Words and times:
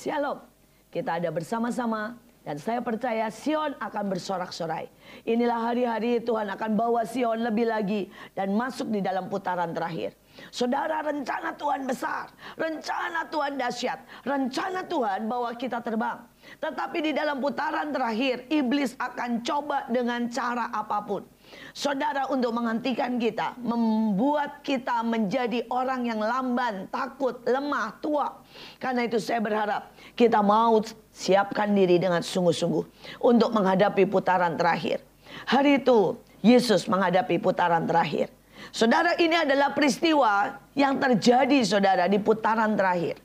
Shalom. 0.00 0.40
Kita 0.88 1.20
ada 1.20 1.28
bersama-sama 1.28 2.16
dan 2.40 2.56
saya 2.56 2.80
percaya 2.80 3.28
Sion 3.28 3.76
akan 3.76 4.04
bersorak-sorai. 4.08 4.88
Inilah 5.28 5.60
hari-hari 5.60 6.24
Tuhan 6.24 6.48
akan 6.56 6.72
bawa 6.72 7.04
Sion 7.04 7.44
lebih 7.44 7.68
lagi 7.68 8.08
dan 8.32 8.56
masuk 8.56 8.88
di 8.88 9.04
dalam 9.04 9.28
putaran 9.28 9.76
terakhir. 9.76 10.16
Saudara, 10.48 11.04
rencana 11.04 11.52
Tuhan 11.52 11.84
besar, 11.84 12.32
rencana 12.56 13.28
Tuhan 13.28 13.60
dahsyat, 13.60 14.24
rencana 14.24 14.88
Tuhan 14.88 15.28
bawa 15.28 15.52
kita 15.52 15.84
terbang. 15.84 16.16
Tetapi 16.64 16.98
di 17.04 17.12
dalam 17.12 17.36
putaran 17.36 17.92
terakhir, 17.92 18.48
iblis 18.48 18.96
akan 18.96 19.44
coba 19.44 19.84
dengan 19.92 20.32
cara 20.32 20.72
apa 20.72 21.04
pun 21.04 21.28
Saudara 21.70 22.26
untuk 22.26 22.50
menghentikan 22.50 23.16
kita, 23.16 23.54
membuat 23.62 24.60
kita 24.66 25.06
menjadi 25.06 25.62
orang 25.70 26.06
yang 26.06 26.18
lamban, 26.18 26.90
takut, 26.90 27.38
lemah, 27.46 27.94
tua. 28.02 28.42
Karena 28.82 29.06
itu 29.06 29.22
saya 29.22 29.38
berharap 29.38 29.94
kita 30.18 30.42
mau 30.42 30.82
siapkan 31.14 31.70
diri 31.70 32.02
dengan 32.02 32.20
sungguh-sungguh 32.20 32.84
untuk 33.22 33.50
menghadapi 33.54 34.04
putaran 34.10 34.58
terakhir. 34.58 34.98
Hari 35.46 35.82
itu 35.82 36.18
Yesus 36.42 36.90
menghadapi 36.90 37.38
putaran 37.38 37.86
terakhir. 37.86 38.32
Saudara 38.70 39.16
ini 39.16 39.34
adalah 39.34 39.72
peristiwa 39.72 40.58
yang 40.76 41.00
terjadi 41.00 41.64
saudara 41.64 42.04
di 42.06 42.20
putaran 42.20 42.76
terakhir. 42.76 43.18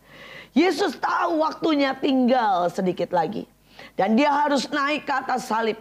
Yesus 0.56 0.96
tahu 0.96 1.44
waktunya 1.44 1.92
tinggal 2.00 2.72
sedikit 2.72 3.12
lagi. 3.12 3.44
Dan 4.00 4.16
dia 4.16 4.32
harus 4.32 4.72
naik 4.72 5.04
ke 5.04 5.14
atas 5.14 5.52
salib. 5.52 5.76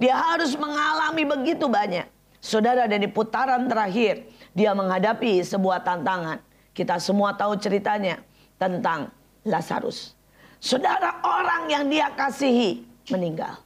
Dia 0.00 0.16
harus 0.16 0.56
mengalami 0.56 1.24
begitu 1.28 1.68
banyak. 1.68 2.08
Saudara 2.44 2.84
dan 2.84 3.00
di 3.00 3.08
putaran 3.08 3.64
terakhir 3.68 4.28
dia 4.52 4.76
menghadapi 4.76 5.40
sebuah 5.40 5.80
tantangan. 5.80 6.40
Kita 6.76 7.00
semua 7.00 7.32
tahu 7.32 7.56
ceritanya 7.56 8.20
tentang 8.60 9.08
Lazarus. 9.46 10.12
Saudara 10.60 11.20
orang 11.20 11.68
yang 11.68 11.84
dia 11.88 12.08
kasihi 12.12 12.84
meninggal. 13.12 13.60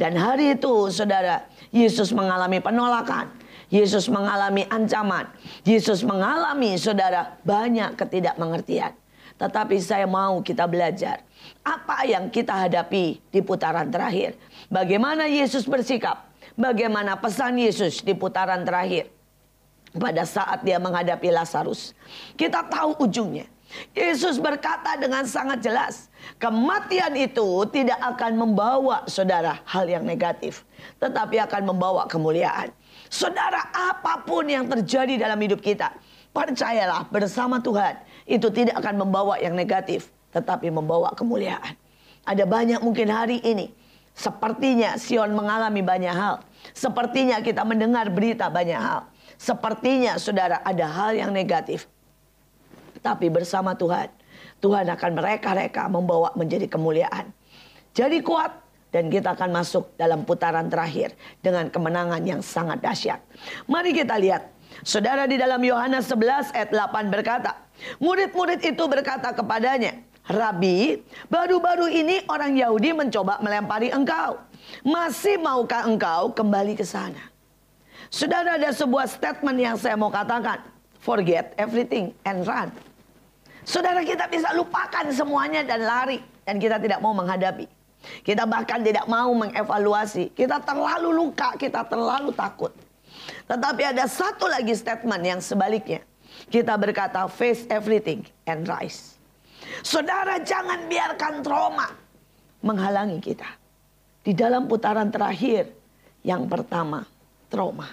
Dan 0.00 0.16
hari 0.16 0.56
itu 0.56 0.88
saudara 0.88 1.44
Yesus 1.68 2.08
mengalami 2.10 2.56
penolakan. 2.58 3.28
Yesus 3.70 4.10
mengalami 4.10 4.66
ancaman. 4.66 5.30
Yesus 5.62 6.02
mengalami 6.02 6.74
saudara 6.80 7.36
banyak 7.44 7.94
ketidakmengertian. 7.94 8.96
Tetapi 9.36 9.76
saya 9.78 10.04
mau 10.04 10.40
kita 10.40 10.64
belajar 10.66 11.22
apa 11.64 12.04
yang 12.04 12.28
kita 12.28 12.66
hadapi 12.66 13.20
di 13.28 13.40
putaran 13.40 13.88
terakhir. 13.88 14.36
Bagaimana 14.70 15.26
Yesus 15.26 15.66
bersikap? 15.66 16.30
Bagaimana 16.54 17.18
pesan 17.18 17.58
Yesus 17.58 18.06
di 18.06 18.14
putaran 18.14 18.62
terakhir? 18.62 19.10
Pada 19.90 20.22
saat 20.22 20.62
dia 20.62 20.78
menghadapi 20.78 21.26
Lazarus. 21.34 21.90
Kita 22.38 22.62
tahu 22.70 22.94
ujungnya. 23.02 23.50
Yesus 23.90 24.38
berkata 24.38 24.94
dengan 24.94 25.26
sangat 25.26 25.66
jelas, 25.66 26.06
kematian 26.38 27.18
itu 27.18 27.66
tidak 27.74 27.98
akan 27.98 28.38
membawa 28.38 29.02
saudara 29.10 29.58
hal 29.66 29.90
yang 29.90 30.06
negatif, 30.06 30.62
tetapi 31.02 31.42
akan 31.42 31.74
membawa 31.74 32.06
kemuliaan. 32.06 32.70
Saudara, 33.10 33.74
apa 33.74 34.22
pun 34.22 34.46
yang 34.46 34.70
terjadi 34.70 35.18
dalam 35.18 35.38
hidup 35.42 35.58
kita, 35.58 35.90
percayalah 36.30 37.10
bersama 37.10 37.58
Tuhan, 37.58 37.98
itu 38.22 38.46
tidak 38.54 38.78
akan 38.78 39.02
membawa 39.02 39.34
yang 39.42 39.58
negatif, 39.58 40.14
tetapi 40.30 40.70
membawa 40.70 41.10
kemuliaan. 41.18 41.74
Ada 42.22 42.46
banyak 42.46 42.78
mungkin 42.86 43.10
hari 43.10 43.42
ini 43.42 43.79
Sepertinya 44.20 45.00
Sion 45.00 45.32
mengalami 45.32 45.80
banyak 45.80 46.12
hal. 46.12 46.44
Sepertinya 46.76 47.40
kita 47.40 47.64
mendengar 47.64 48.12
berita 48.12 48.52
banyak 48.52 48.76
hal. 48.76 49.08
Sepertinya 49.40 50.20
saudara 50.20 50.60
ada 50.60 50.84
hal 50.84 51.16
yang 51.16 51.32
negatif. 51.32 51.88
Tapi 53.00 53.32
bersama 53.32 53.72
Tuhan, 53.72 54.12
Tuhan 54.60 54.92
akan 54.92 55.10
mereka-reka 55.16 55.88
membawa 55.88 56.36
menjadi 56.36 56.68
kemuliaan. 56.68 57.32
Jadi 57.96 58.20
kuat 58.20 58.60
dan 58.92 59.08
kita 59.08 59.32
akan 59.32 59.56
masuk 59.56 59.88
dalam 59.96 60.28
putaran 60.28 60.68
terakhir 60.68 61.16
dengan 61.40 61.72
kemenangan 61.72 62.20
yang 62.20 62.44
sangat 62.44 62.84
dahsyat. 62.84 63.24
Mari 63.64 63.96
kita 63.96 64.20
lihat. 64.20 64.52
Saudara 64.84 65.26
di 65.26 65.40
dalam 65.40 65.58
Yohanes 65.64 66.06
11 66.12 66.54
ayat 66.54 66.70
8 66.70 67.08
berkata, 67.08 67.56
murid-murid 67.98 68.60
itu 68.62 68.84
berkata 68.86 69.34
kepadanya, 69.34 69.98
Rabi, 70.28 71.00
baru-baru 71.26 71.88
ini 71.90 72.22
orang 72.28 72.54
Yahudi 72.54 72.92
mencoba 72.92 73.40
melempari 73.40 73.88
engkau. 73.90 74.38
Masih 74.84 75.40
maukah 75.40 75.88
engkau 75.88 76.30
kembali 76.36 76.76
ke 76.76 76.84
sana? 76.84 77.30
Saudara 78.10 78.58
ada 78.58 78.70
sebuah 78.74 79.06
statement 79.06 79.58
yang 79.58 79.76
saya 79.78 79.94
mau 79.94 80.10
katakan. 80.10 80.60
Forget 81.00 81.56
everything 81.56 82.12
and 82.28 82.44
run. 82.44 82.68
Saudara 83.64 84.04
kita 84.04 84.28
bisa 84.28 84.52
lupakan 84.52 85.08
semuanya 85.14 85.64
dan 85.64 85.86
lari. 85.86 86.20
Dan 86.44 86.58
kita 86.58 86.82
tidak 86.82 86.98
mau 86.98 87.14
menghadapi. 87.14 87.70
Kita 88.26 88.44
bahkan 88.48 88.82
tidak 88.82 89.06
mau 89.06 89.30
mengevaluasi. 89.32 90.34
Kita 90.34 90.58
terlalu 90.60 91.10
luka, 91.14 91.54
kita 91.54 91.86
terlalu 91.86 92.34
takut. 92.34 92.74
Tetapi 93.46 93.82
ada 93.94 94.04
satu 94.06 94.46
lagi 94.50 94.74
statement 94.74 95.22
yang 95.22 95.40
sebaliknya. 95.42 96.02
Kita 96.50 96.74
berkata 96.78 97.26
face 97.30 97.66
everything 97.70 98.26
and 98.46 98.66
rise. 98.66 99.09
Saudara 99.80 100.40
jangan 100.40 100.88
biarkan 100.88 101.34
trauma 101.40 101.88
menghalangi 102.64 103.18
kita. 103.20 103.48
Di 104.20 104.36
dalam 104.36 104.68
putaran 104.68 105.08
terakhir, 105.08 105.72
yang 106.20 106.44
pertama, 106.44 107.04
trauma. 107.48 107.88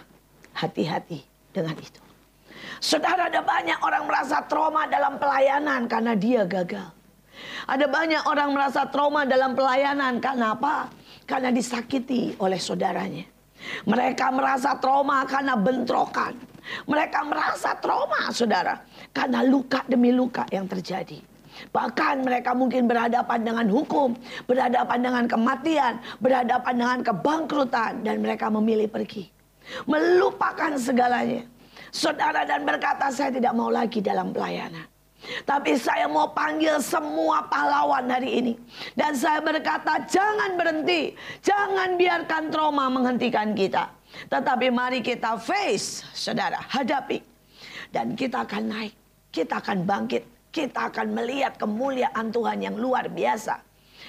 Hati-hati 0.57 1.21
dengan 1.53 1.77
itu. 1.77 2.01
Saudara 2.81 3.29
ada 3.29 3.45
banyak 3.45 3.77
orang 3.79 4.09
merasa 4.09 4.41
trauma 4.49 4.89
dalam 4.89 5.21
pelayanan 5.21 5.85
karena 5.85 6.13
dia 6.17 6.43
gagal. 6.43 6.89
Ada 7.69 7.85
banyak 7.85 8.25
orang 8.25 8.49
merasa 8.57 8.89
trauma 8.89 9.21
dalam 9.23 9.53
pelayanan 9.53 10.17
karena 10.17 10.57
apa? 10.57 10.89
Karena 11.29 11.53
disakiti 11.53 12.33
oleh 12.41 12.57
saudaranya. 12.57 13.25
Mereka 13.85 14.33
merasa 14.33 14.77
trauma 14.81 15.21
karena 15.29 15.53
bentrokan. 15.53 16.33
Mereka 16.89 17.19
merasa 17.23 17.77
trauma, 17.79 18.27
saudara, 18.35 18.81
karena 19.15 19.39
luka 19.45 19.85
demi 19.87 20.11
luka 20.11 20.43
yang 20.51 20.67
terjadi. 20.67 21.21
Bahkan 21.73 22.25
mereka 22.25 22.51
mungkin 22.53 22.85
berhadapan 22.85 23.39
dengan 23.43 23.67
hukum, 23.69 24.13
berhadapan 24.45 24.99
dengan 25.01 25.25
kematian, 25.25 25.93
berhadapan 26.21 26.73
dengan 26.77 26.99
kebangkrutan 27.03 27.91
dan 28.05 28.15
mereka 28.21 28.47
memilih 28.51 28.87
pergi. 28.89 29.29
Melupakan 29.85 30.79
segalanya. 30.79 31.43
Saudara 31.91 32.43
dan 32.43 32.67
berkata 32.67 33.09
saya 33.11 33.31
tidak 33.31 33.53
mau 33.55 33.71
lagi 33.71 34.03
dalam 34.03 34.31
pelayanan. 34.31 34.85
Tapi 35.43 35.75
saya 35.75 36.05
mau 36.07 36.29
panggil 36.31 36.77
semua 36.79 37.43
pahlawan 37.49 38.05
hari 38.07 38.37
ini. 38.37 38.53
Dan 38.93 39.17
saya 39.17 39.41
berkata 39.41 40.05
jangan 40.07 40.55
berhenti. 40.55 41.11
Jangan 41.41 41.99
biarkan 41.99 42.43
trauma 42.53 42.85
menghentikan 42.87 43.51
kita. 43.57 43.91
Tetapi 44.31 44.71
mari 44.71 45.03
kita 45.03 45.35
face, 45.35 46.05
saudara, 46.15 46.61
hadapi. 46.71 47.19
Dan 47.91 48.15
kita 48.15 48.45
akan 48.45 48.63
naik. 48.71 48.93
Kita 49.33 49.59
akan 49.59 49.83
bangkit 49.83 50.36
kita 50.57 50.89
akan 50.89 51.13
melihat 51.13 51.53
kemuliaan 51.61 52.33
Tuhan 52.33 52.65
yang 52.65 52.73
luar 52.81 53.05
biasa. 53.13 53.61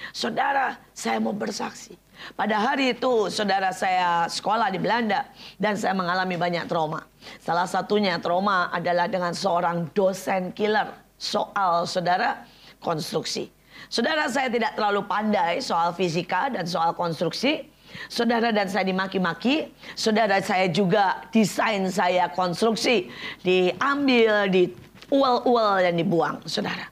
Saudara, 0.09 0.81
saya 0.97 1.21
mau 1.21 1.37
bersaksi. 1.37 1.93
Pada 2.33 2.57
hari 2.57 2.97
itu, 2.97 3.29
saudara 3.29 3.69
saya 3.69 4.25
sekolah 4.25 4.73
di 4.73 4.81
Belanda 4.81 5.29
dan 5.61 5.77
saya 5.77 5.93
mengalami 5.93 6.35
banyak 6.35 6.65
trauma. 6.65 7.05
Salah 7.37 7.69
satunya 7.69 8.17
trauma 8.17 8.73
adalah 8.73 9.05
dengan 9.05 9.31
seorang 9.31 9.93
dosen 9.93 10.49
killer 10.57 10.89
soal 11.21 11.85
saudara 11.85 12.43
konstruksi. 12.81 13.53
Saudara 13.87 14.27
saya 14.27 14.49
tidak 14.49 14.75
terlalu 14.75 15.05
pandai 15.05 15.61
soal 15.61 15.93
fisika 15.93 16.49
dan 16.49 16.65
soal 16.65 16.97
konstruksi. 16.97 17.69
Saudara 18.05 18.53
dan 18.53 18.69
saya 18.69 18.85
dimaki-maki, 18.85 19.73
saudara 19.97 20.37
saya 20.45 20.69
juga 20.69 21.25
desain 21.33 21.89
saya 21.89 22.29
konstruksi 22.29 23.09
diambil, 23.41 24.45
di 24.45 24.69
ual-ual 25.09 25.81
yang 25.83 25.97
dibuang, 25.97 26.41
saudara. 26.45 26.89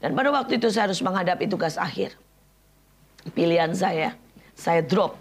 Dan 0.00 0.16
pada 0.16 0.32
waktu 0.32 0.56
itu 0.56 0.72
saya 0.72 0.88
harus 0.88 1.04
menghadapi 1.04 1.44
tugas 1.44 1.76
akhir. 1.76 2.16
Pilihan 3.36 3.70
saya, 3.76 4.16
saya 4.56 4.80
drop. 4.80 5.16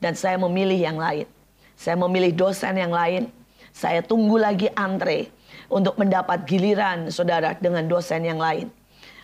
Dan 0.00 0.16
saya 0.16 0.36
memilih 0.40 0.76
yang 0.76 0.96
lain. 0.96 1.28
Saya 1.76 1.96
memilih 2.00 2.32
dosen 2.32 2.76
yang 2.76 2.92
lain. 2.92 3.28
Saya 3.72 4.00
tunggu 4.00 4.40
lagi 4.40 4.72
antre 4.72 5.28
untuk 5.68 6.00
mendapat 6.00 6.48
giliran 6.48 7.12
saudara 7.12 7.52
dengan 7.60 7.84
dosen 7.84 8.24
yang 8.24 8.40
lain. 8.40 8.72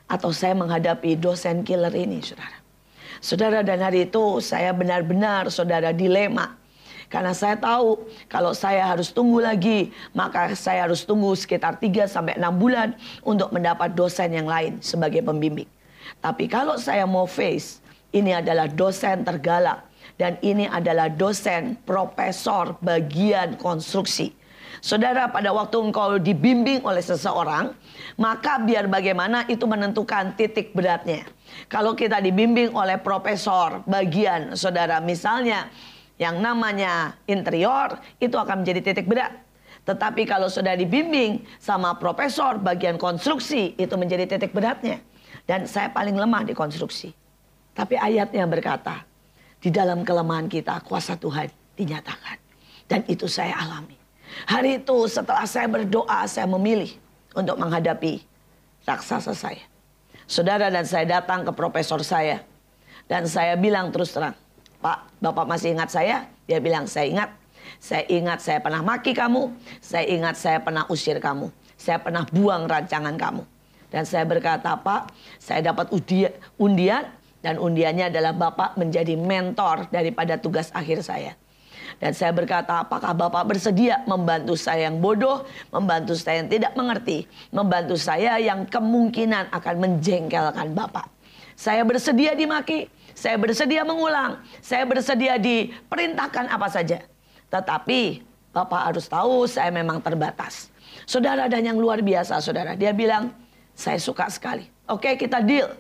Atau 0.09 0.29
saya 0.33 0.53
menghadapi 0.53 1.17
dosen 1.17 1.65
killer 1.65 1.93
ini 1.93 2.21
saudara. 2.21 2.61
Saudara 3.23 3.59
dan 3.65 3.81
hari 3.81 4.09
itu 4.09 4.45
saya 4.45 4.77
benar-benar 4.77 5.49
saudara 5.49 5.95
dilema 5.95 6.53
karena 7.13 7.37
saya 7.37 7.61
tahu 7.61 8.09
kalau 8.25 8.57
saya 8.57 8.89
harus 8.89 9.13
tunggu 9.13 9.45
lagi, 9.45 9.93
maka 10.17 10.57
saya 10.57 10.89
harus 10.89 11.05
tunggu 11.05 11.37
sekitar 11.37 11.77
3 11.77 12.09
sampai 12.09 12.41
6 12.41 12.49
bulan 12.57 12.97
untuk 13.21 13.53
mendapat 13.53 13.93
dosen 13.93 14.33
yang 14.33 14.49
lain 14.49 14.81
sebagai 14.81 15.21
pembimbing. 15.21 15.69
Tapi 16.25 16.49
kalau 16.49 16.81
saya 16.81 17.05
mau 17.05 17.29
face, 17.29 17.85
ini 18.17 18.33
adalah 18.33 18.65
dosen 18.65 19.29
tergalak 19.29 19.85
dan 20.17 20.41
ini 20.41 20.65
adalah 20.65 21.13
dosen 21.13 21.77
profesor 21.85 22.81
bagian 22.81 23.61
konstruksi. 23.61 24.33
Saudara, 24.81 25.29
pada 25.29 25.53
waktu 25.53 25.79
engkau 25.79 26.17
dibimbing 26.17 26.81
oleh 26.83 27.05
seseorang, 27.05 27.77
maka 28.17 28.57
biar 28.57 28.89
bagaimana 28.89 29.45
itu 29.47 29.69
menentukan 29.69 30.33
titik 30.35 30.73
beratnya. 30.73 31.29
Kalau 31.69 31.93
kita 31.93 32.19
dibimbing 32.19 32.73
oleh 32.73 32.97
profesor 32.99 33.85
bagian, 33.85 34.57
saudara, 34.57 34.99
misalnya 34.99 35.69
yang 36.23 36.39
namanya 36.39 37.19
interior, 37.27 37.99
itu 38.23 38.39
akan 38.39 38.63
menjadi 38.63 38.95
titik 38.95 39.11
berat. 39.11 39.35
Tetapi 39.83 40.23
kalau 40.23 40.47
sudah 40.47 40.79
dibimbing 40.79 41.43
sama 41.59 41.99
profesor 41.99 42.63
bagian 42.63 42.95
konstruksi, 42.95 43.75
itu 43.75 43.95
menjadi 43.99 44.39
titik 44.39 44.55
beratnya. 44.55 45.03
Dan 45.43 45.67
saya 45.67 45.91
paling 45.91 46.15
lemah 46.15 46.47
di 46.47 46.55
konstruksi. 46.55 47.11
Tapi 47.75 47.99
ayatnya 47.99 48.47
berkata, 48.47 49.03
di 49.59 49.75
dalam 49.75 50.07
kelemahan 50.07 50.47
kita 50.47 50.79
kuasa 50.87 51.19
Tuhan 51.19 51.51
dinyatakan. 51.75 52.39
Dan 52.87 53.03
itu 53.11 53.27
saya 53.27 53.59
alami. 53.59 53.99
Hari 54.47 54.87
itu 54.87 55.11
setelah 55.11 55.43
saya 55.51 55.67
berdoa, 55.67 56.23
saya 56.31 56.47
memilih 56.47 56.95
untuk 57.35 57.59
menghadapi 57.59 58.23
raksasa 58.87 59.35
saya. 59.35 59.67
Saudara 60.31 60.71
dan 60.71 60.87
saya 60.87 61.19
datang 61.19 61.43
ke 61.43 61.51
profesor 61.51 61.99
saya. 62.07 62.47
Dan 63.11 63.27
saya 63.27 63.59
bilang 63.59 63.91
terus 63.91 64.15
terang, 64.15 64.39
Pak, 64.83 65.23
Bapak 65.23 65.47
masih 65.47 65.79
ingat 65.79 65.95
saya? 65.95 66.27
Dia 66.51 66.59
bilang, 66.59 66.91
saya 66.91 67.07
ingat. 67.07 67.31
Saya 67.79 68.03
ingat 68.11 68.43
saya 68.43 68.59
pernah 68.59 68.83
maki 68.83 69.15
kamu. 69.15 69.55
Saya 69.79 70.11
ingat 70.11 70.35
saya 70.35 70.59
pernah 70.59 70.83
usir 70.91 71.23
kamu. 71.23 71.49
Saya 71.79 72.03
pernah 72.03 72.27
buang 72.27 72.67
rancangan 72.67 73.15
kamu. 73.15 73.47
Dan 73.95 74.03
saya 74.03 74.27
berkata, 74.27 74.75
Pak, 74.75 75.15
saya 75.39 75.71
dapat 75.71 75.95
undian 76.59 77.07
dan 77.43 77.59
undiannya 77.59 78.11
adalah 78.11 78.35
Bapak 78.35 78.75
menjadi 78.79 79.15
mentor 79.19 79.87
daripada 79.91 80.39
tugas 80.39 80.71
akhir 80.75 81.07
saya. 81.07 81.39
Dan 82.01 82.17
saya 82.17 82.33
berkata, 82.33 82.83
apakah 82.83 83.13
Bapak 83.13 83.47
bersedia 83.47 84.01
membantu 84.09 84.57
saya 84.57 84.89
yang 84.89 84.99
bodoh, 84.99 85.45
membantu 85.71 86.17
saya 86.17 86.43
yang 86.43 86.51
tidak 86.51 86.73
mengerti, 86.75 87.29
membantu 87.53 87.95
saya 88.01 88.41
yang 88.41 88.65
kemungkinan 88.67 89.53
akan 89.53 89.75
menjengkelkan 89.79 90.73
Bapak. 90.73 91.07
Saya 91.53 91.85
bersedia 91.85 92.33
dimaki, 92.33 92.89
saya 93.13 93.37
bersedia 93.37 93.83
mengulang, 93.85 94.41
saya 94.61 94.85
bersedia 94.89 95.37
diperintahkan 95.37 96.49
apa 96.49 96.69
saja. 96.69 97.05
Tetapi 97.53 98.33
Bapak 98.53 98.93
harus 98.93 99.09
tahu 99.09 99.49
saya 99.49 99.73
memang 99.73 99.97
terbatas. 100.05 100.69
Saudara 101.09 101.49
dan 101.49 101.65
yang 101.65 101.81
luar 101.81 102.05
biasa 102.05 102.37
saudara, 102.45 102.77
dia 102.77 102.93
bilang, 102.93 103.33
saya 103.73 103.97
suka 103.97 104.29
sekali. 104.29 104.69
Oke 104.85 105.17
kita 105.17 105.41
deal. 105.41 105.73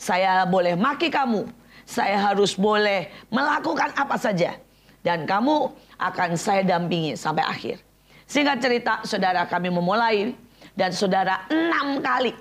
Saya 0.00 0.48
boleh 0.48 0.72
maki 0.72 1.12
kamu. 1.12 1.44
Saya 1.84 2.16
harus 2.16 2.56
boleh 2.56 3.12
melakukan 3.28 3.92
apa 3.92 4.16
saja. 4.16 4.56
Dan 5.04 5.28
kamu 5.28 5.68
akan 6.00 6.30
saya 6.40 6.64
dampingi 6.64 7.12
sampai 7.12 7.44
akhir. 7.44 7.76
Singkat 8.24 8.56
cerita, 8.64 8.94
saudara 9.04 9.44
kami 9.44 9.68
memulai 9.68 10.32
dan 10.72 10.96
saudara 10.96 11.44
enam 11.52 12.00
kali 12.00 12.32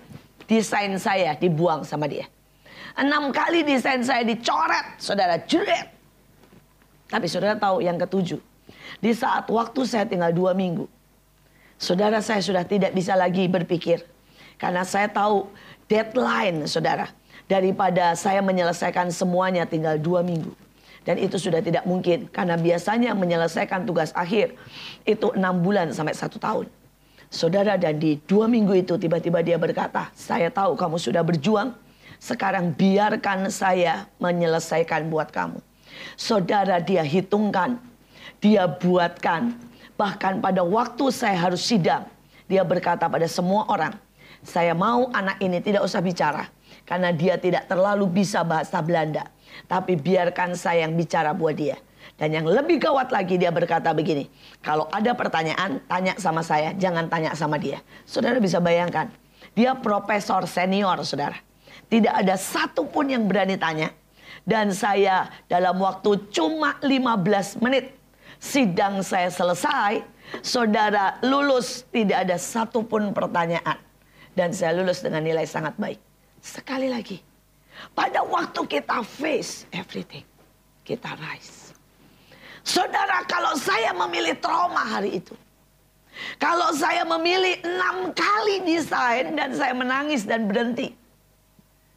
desain 0.47 0.95
saya 0.95 1.35
dibuang 1.35 1.83
sama 1.83 2.07
dia. 2.07 2.23
Enam 2.93 3.33
kali 3.33 3.65
desain 3.65 4.05
saya 4.05 4.21
dicoret, 4.21 5.01
saudara 5.01 5.41
jeret. 5.49 5.89
Tapi 7.09 7.25
saudara 7.25 7.57
tahu 7.57 7.81
yang 7.81 7.97
ketujuh. 7.97 8.37
Di 9.01 9.11
saat 9.13 9.49
waktu 9.49 9.81
saya 9.85 10.05
tinggal 10.05 10.29
dua 10.29 10.53
minggu. 10.53 10.85
Saudara 11.81 12.21
saya 12.21 12.39
sudah 12.39 12.61
tidak 12.63 12.93
bisa 12.93 13.17
lagi 13.17 13.49
berpikir. 13.49 14.05
Karena 14.61 14.85
saya 14.85 15.09
tahu 15.09 15.49
deadline 15.89 16.69
saudara. 16.69 17.09
Daripada 17.49 18.15
saya 18.15 18.39
menyelesaikan 18.39 19.09
semuanya 19.09 19.65
tinggal 19.65 19.97
dua 19.99 20.21
minggu. 20.21 20.53
Dan 21.03 21.19
itu 21.19 21.35
sudah 21.35 21.59
tidak 21.59 21.83
mungkin 21.83 22.31
karena 22.31 22.55
biasanya 22.55 23.11
menyelesaikan 23.11 23.83
tugas 23.83 24.15
akhir 24.15 24.55
itu 25.03 25.35
enam 25.35 25.59
bulan 25.59 25.91
sampai 25.91 26.15
satu 26.15 26.39
tahun. 26.39 26.71
Saudara 27.27 27.75
dan 27.75 27.99
di 27.99 28.21
dua 28.23 28.47
minggu 28.47 28.71
itu 28.77 28.95
tiba-tiba 28.95 29.43
dia 29.43 29.59
berkata, 29.59 30.07
saya 30.15 30.47
tahu 30.47 30.79
kamu 30.79 30.95
sudah 30.95 31.19
berjuang, 31.25 31.75
sekarang 32.23 32.71
biarkan 32.71 33.51
saya 33.51 34.07
menyelesaikan 34.23 35.11
buat 35.11 35.27
kamu. 35.27 35.59
Saudara 36.15 36.79
dia 36.79 37.03
hitungkan, 37.03 37.75
dia 38.39 38.63
buatkan, 38.63 39.51
bahkan 39.99 40.39
pada 40.39 40.63
waktu 40.63 41.11
saya 41.11 41.35
harus 41.35 41.67
sidang, 41.67 42.07
dia 42.47 42.63
berkata 42.63 43.11
pada 43.11 43.27
semua 43.27 43.67
orang, 43.67 43.91
saya 44.39 44.71
mau 44.71 45.11
anak 45.11 45.35
ini 45.43 45.59
tidak 45.59 45.83
usah 45.83 45.99
bicara, 45.99 46.47
karena 46.87 47.11
dia 47.11 47.35
tidak 47.35 47.67
terlalu 47.67 48.07
bisa 48.07 48.39
bahasa 48.47 48.79
Belanda. 48.79 49.27
Tapi 49.67 49.99
biarkan 49.99 50.55
saya 50.55 50.87
yang 50.87 50.95
bicara 50.95 51.35
buat 51.35 51.59
dia. 51.59 51.75
Dan 52.15 52.31
yang 52.39 52.47
lebih 52.47 52.79
gawat 52.79 53.11
lagi 53.11 53.35
dia 53.35 53.51
berkata 53.51 53.91
begini. 53.91 54.31
Kalau 54.63 54.87
ada 54.89 55.11
pertanyaan, 55.11 55.81
tanya 55.91 56.13
sama 56.17 56.41
saya. 56.45 56.71
Jangan 56.77 57.09
tanya 57.09 57.35
sama 57.35 57.57
dia. 57.57 57.81
Saudara 58.05 58.37
bisa 58.37 58.57
bayangkan. 58.63 59.09
Dia 59.53 59.77
profesor 59.77 60.45
senior, 60.49 61.01
saudara. 61.05 61.52
Tidak 61.93 62.09
ada 62.09 62.33
satupun 62.33 63.13
yang 63.13 63.29
berani 63.29 63.53
tanya. 63.53 63.93
Dan 64.41 64.73
saya 64.73 65.29
dalam 65.45 65.77
waktu 65.77 66.17
cuma 66.33 66.81
15 66.81 67.61
menit. 67.61 67.93
Sidang 68.41 69.05
saya 69.05 69.29
selesai. 69.29 70.01
Saudara 70.41 71.21
lulus 71.21 71.85
tidak 71.93 72.25
ada 72.25 72.41
satupun 72.41 73.13
pertanyaan. 73.13 73.77
Dan 74.33 74.49
saya 74.57 74.73
lulus 74.73 75.05
dengan 75.05 75.21
nilai 75.21 75.45
sangat 75.45 75.77
baik. 75.77 76.01
Sekali 76.41 76.89
lagi 76.89 77.21
pada 77.93 78.25
waktu 78.25 78.61
kita 78.69 79.01
face 79.05 79.65
everything, 79.73 80.25
kita 80.85 81.13
rise. 81.17 81.73
Saudara, 82.63 83.27
kalau 83.27 83.59
saya 83.59 83.91
memilih 83.91 84.39
trauma 84.39 84.87
hari 84.87 85.19
itu, 85.19 85.35
kalau 86.39 86.71
saya 86.71 87.03
memilih 87.03 87.59
enam 87.67 88.15
kali 88.15 88.63
desain 88.63 89.35
dan 89.35 89.51
saya 89.51 89.75
menangis 89.75 90.23
dan 90.23 90.47
berhenti, 90.47 90.95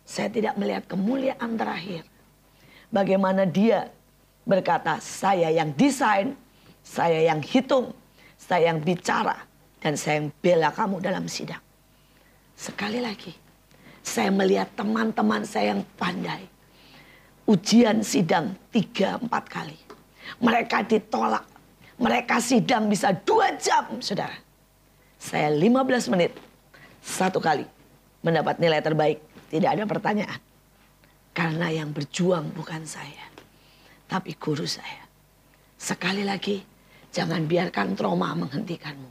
saya 0.07 0.31
tidak 0.31 0.55
melihat 0.55 0.87
kemuliaan 0.87 1.59
terakhir. 1.59 2.07
Bagaimana 2.95 3.43
dia 3.43 3.91
berkata, 4.47 5.03
saya 5.03 5.51
yang 5.51 5.75
desain, 5.75 6.39
saya 6.87 7.27
yang 7.27 7.43
hitung, 7.43 7.91
saya 8.39 8.71
yang 8.71 8.79
bicara, 8.79 9.35
dan 9.83 9.99
saya 9.99 10.23
yang 10.23 10.31
bela 10.39 10.71
kamu 10.71 11.03
dalam 11.03 11.27
sidang. 11.27 11.61
Sekali 12.55 13.03
lagi, 13.03 13.35
saya 14.07 14.31
melihat 14.31 14.71
teman-teman 14.79 15.43
saya 15.43 15.75
yang 15.75 15.83
pandai. 15.99 16.47
Ujian 17.51 18.07
sidang 18.07 18.55
tiga 18.71 19.19
empat 19.19 19.45
kali. 19.51 19.79
Mereka 20.39 20.87
ditolak. 20.87 21.43
Mereka 21.99 22.39
sidang 22.39 22.87
bisa 22.87 23.11
dua 23.11 23.51
jam, 23.59 23.99
saudara. 23.99 24.39
Saya 25.19 25.51
15 25.51 26.13
menit, 26.13 26.37
satu 27.03 27.43
kali 27.43 27.67
mendapat 28.23 28.61
nilai 28.63 28.79
terbaik. 28.85 29.19
Tidak 29.47 29.71
ada 29.71 29.85
pertanyaan. 29.87 30.41
Karena 31.37 31.69
yang 31.69 31.93
berjuang 31.93 32.51
bukan 32.57 32.89
saya, 32.89 33.29
tapi 34.09 34.33
guru 34.41 34.65
saya. 34.65 35.05
Sekali 35.77 36.25
lagi, 36.25 36.65
jangan 37.13 37.45
biarkan 37.45 37.93
trauma 37.93 38.33
menghentikanmu. 38.33 39.11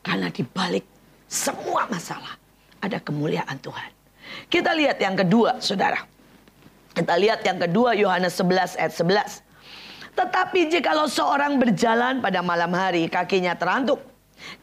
Karena 0.00 0.32
di 0.32 0.40
balik 0.40 0.88
semua 1.28 1.84
masalah 1.92 2.34
ada 2.80 2.96
kemuliaan 2.98 3.60
Tuhan. 3.60 3.90
Kita 4.48 4.72
lihat 4.72 4.96
yang 4.98 5.14
kedua, 5.20 5.60
saudara. 5.60 6.00
Kita 6.96 7.14
lihat 7.20 7.44
yang 7.44 7.60
kedua, 7.60 7.92
Yohanes 7.94 8.34
11 8.40 8.80
ayat 8.80 8.94
11. 8.96 10.16
Tetapi 10.16 10.60
jikalau 10.72 11.06
seorang 11.06 11.60
berjalan 11.60 12.18
pada 12.18 12.40
malam 12.40 12.72
hari, 12.74 13.06
kakinya 13.06 13.54
terantuk. 13.54 14.00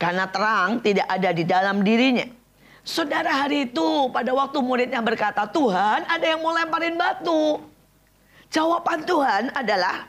Karena 0.02 0.26
terang 0.28 0.82
tidak 0.82 1.08
ada 1.08 1.30
di 1.32 1.46
dalam 1.46 1.86
dirinya. 1.86 2.26
Saudara 2.88 3.44
hari 3.44 3.68
itu 3.68 4.08
pada 4.16 4.32
waktu 4.32 4.64
muridnya 4.64 5.04
berkata, 5.04 5.44
Tuhan 5.44 6.08
ada 6.08 6.24
yang 6.24 6.40
mau 6.40 6.56
lemparin 6.56 6.96
batu. 6.96 7.60
Jawaban 8.48 9.04
Tuhan 9.04 9.52
adalah, 9.52 10.08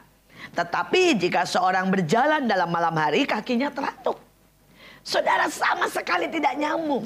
tetapi 0.55 1.19
jika 1.19 1.43
seorang 1.43 1.91
berjalan 1.91 2.47
dalam 2.47 2.71
malam 2.71 2.95
hari, 2.95 3.27
kakinya 3.27 3.67
terantuk. 3.75 4.15
Saudara 5.03 5.51
sama 5.51 5.91
sekali 5.91 6.31
tidak 6.31 6.55
nyambung. 6.55 7.03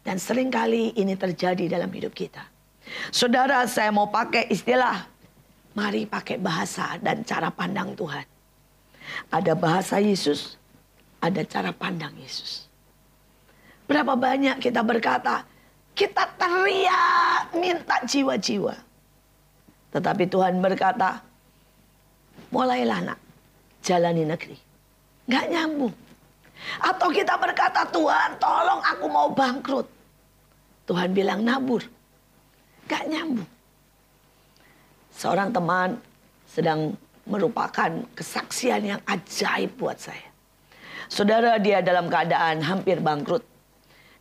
Dan 0.00 0.16
sering 0.16 0.48
kali 0.48 0.96
ini 0.96 1.12
terjadi 1.20 1.68
dalam 1.68 1.92
hidup 1.92 2.16
kita. 2.16 2.40
Saudara, 3.12 3.68
saya 3.68 3.92
mau 3.92 4.08
pakai 4.08 4.48
istilah. 4.48 5.04
Mari 5.76 6.08
pakai 6.08 6.40
bahasa 6.40 6.96
dan 7.04 7.20
cara 7.28 7.52
pandang 7.52 7.92
Tuhan. 7.92 8.24
Ada 9.28 9.52
bahasa 9.52 10.00
Yesus, 10.00 10.56
ada 11.20 11.44
cara 11.44 11.76
pandang 11.76 12.16
Yesus. 12.16 12.67
Berapa 13.88 14.12
banyak 14.12 14.60
kita 14.60 14.84
berkata, 14.84 15.48
kita 15.96 16.28
teriak 16.36 17.56
minta 17.56 17.96
jiwa-jiwa. 18.04 18.76
Tetapi 19.96 20.28
Tuhan 20.28 20.60
berkata, 20.60 21.24
mulailah 22.52 23.00
nak, 23.08 23.18
jalani 23.80 24.28
negeri. 24.28 24.56
Gak 25.24 25.48
nyambung. 25.48 25.94
Atau 26.84 27.08
kita 27.08 27.40
berkata, 27.40 27.88
Tuhan 27.88 28.36
tolong 28.36 28.80
aku 28.84 29.06
mau 29.08 29.32
bangkrut. 29.32 29.88
Tuhan 30.84 31.16
bilang 31.16 31.40
nabur. 31.40 31.80
Gak 32.84 33.08
nyambung. 33.08 33.48
Seorang 35.16 35.48
teman 35.48 35.96
sedang 36.44 36.92
merupakan 37.28 37.90
kesaksian 38.16 38.96
yang 38.96 39.00
ajaib 39.04 39.72
buat 39.80 39.96
saya. 40.00 40.28
Saudara 41.08 41.56
dia 41.56 41.80
dalam 41.80 42.12
keadaan 42.12 42.60
hampir 42.60 43.00
bangkrut. 43.00 43.57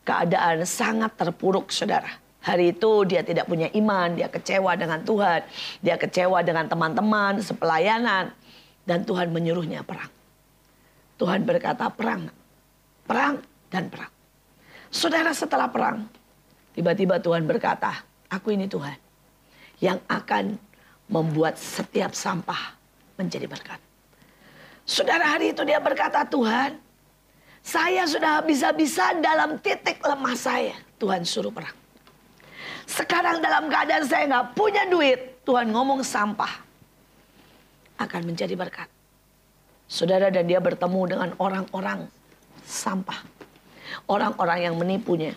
Keadaan 0.07 0.63
sangat 0.63 1.19
terpuruk 1.19 1.67
saudara. 1.67 2.07
Hari 2.39 2.71
itu 2.71 3.03
dia 3.03 3.27
tidak 3.27 3.43
punya 3.43 3.67
iman, 3.75 4.15
dia 4.15 4.31
kecewa 4.31 4.71
dengan 4.79 5.03
Tuhan, 5.03 5.43
dia 5.83 5.99
kecewa 5.99 6.39
dengan 6.47 6.63
teman-teman, 6.71 7.43
sepelayanan. 7.43 8.31
Dan 8.87 9.03
Tuhan 9.03 9.35
menyuruhnya 9.35 9.83
perang. 9.83 10.07
Tuhan 11.19 11.43
berkata 11.43 11.91
perang, 11.91 12.31
perang 13.03 13.43
dan 13.67 13.91
perang. 13.91 14.07
Saudara 14.87 15.35
setelah 15.35 15.67
perang, 15.67 16.07
tiba-tiba 16.71 17.19
Tuhan 17.19 17.43
berkata, 17.43 17.99
aku 18.31 18.55
ini 18.55 18.71
Tuhan 18.71 18.95
yang 19.83 19.99
akan 20.07 20.55
membuat 21.11 21.59
setiap 21.59 22.15
sampah 22.15 22.79
menjadi 23.19 23.43
berkat. 23.51 23.83
Saudara 24.87 25.35
hari 25.35 25.51
itu 25.51 25.67
dia 25.67 25.83
berkata, 25.83 26.23
Tuhan, 26.23 26.79
saya 27.67 28.07
sudah 28.07 28.39
bisa-bisa 28.47 29.11
dalam 29.19 29.59
titik 29.59 29.99
lemah 29.99 30.35
saya. 30.39 30.71
Tuhan 30.95 31.27
suruh 31.27 31.51
perang. 31.51 31.75
Sekarang 32.87 33.43
dalam 33.43 33.67
keadaan 33.67 34.07
saya 34.07 34.23
nggak 34.23 34.55
punya 34.55 34.87
duit, 34.87 35.43
Tuhan 35.43 35.75
ngomong 35.75 35.99
sampah 35.99 36.63
akan 37.99 38.21
menjadi 38.23 38.55
berkat. 38.55 38.87
Saudara 39.91 40.31
dan 40.31 40.47
dia 40.47 40.63
bertemu 40.63 41.01
dengan 41.11 41.29
orang-orang 41.35 42.07
sampah. 42.63 43.19
Orang-orang 44.07 44.71
yang 44.71 44.75
menipunya. 44.79 45.35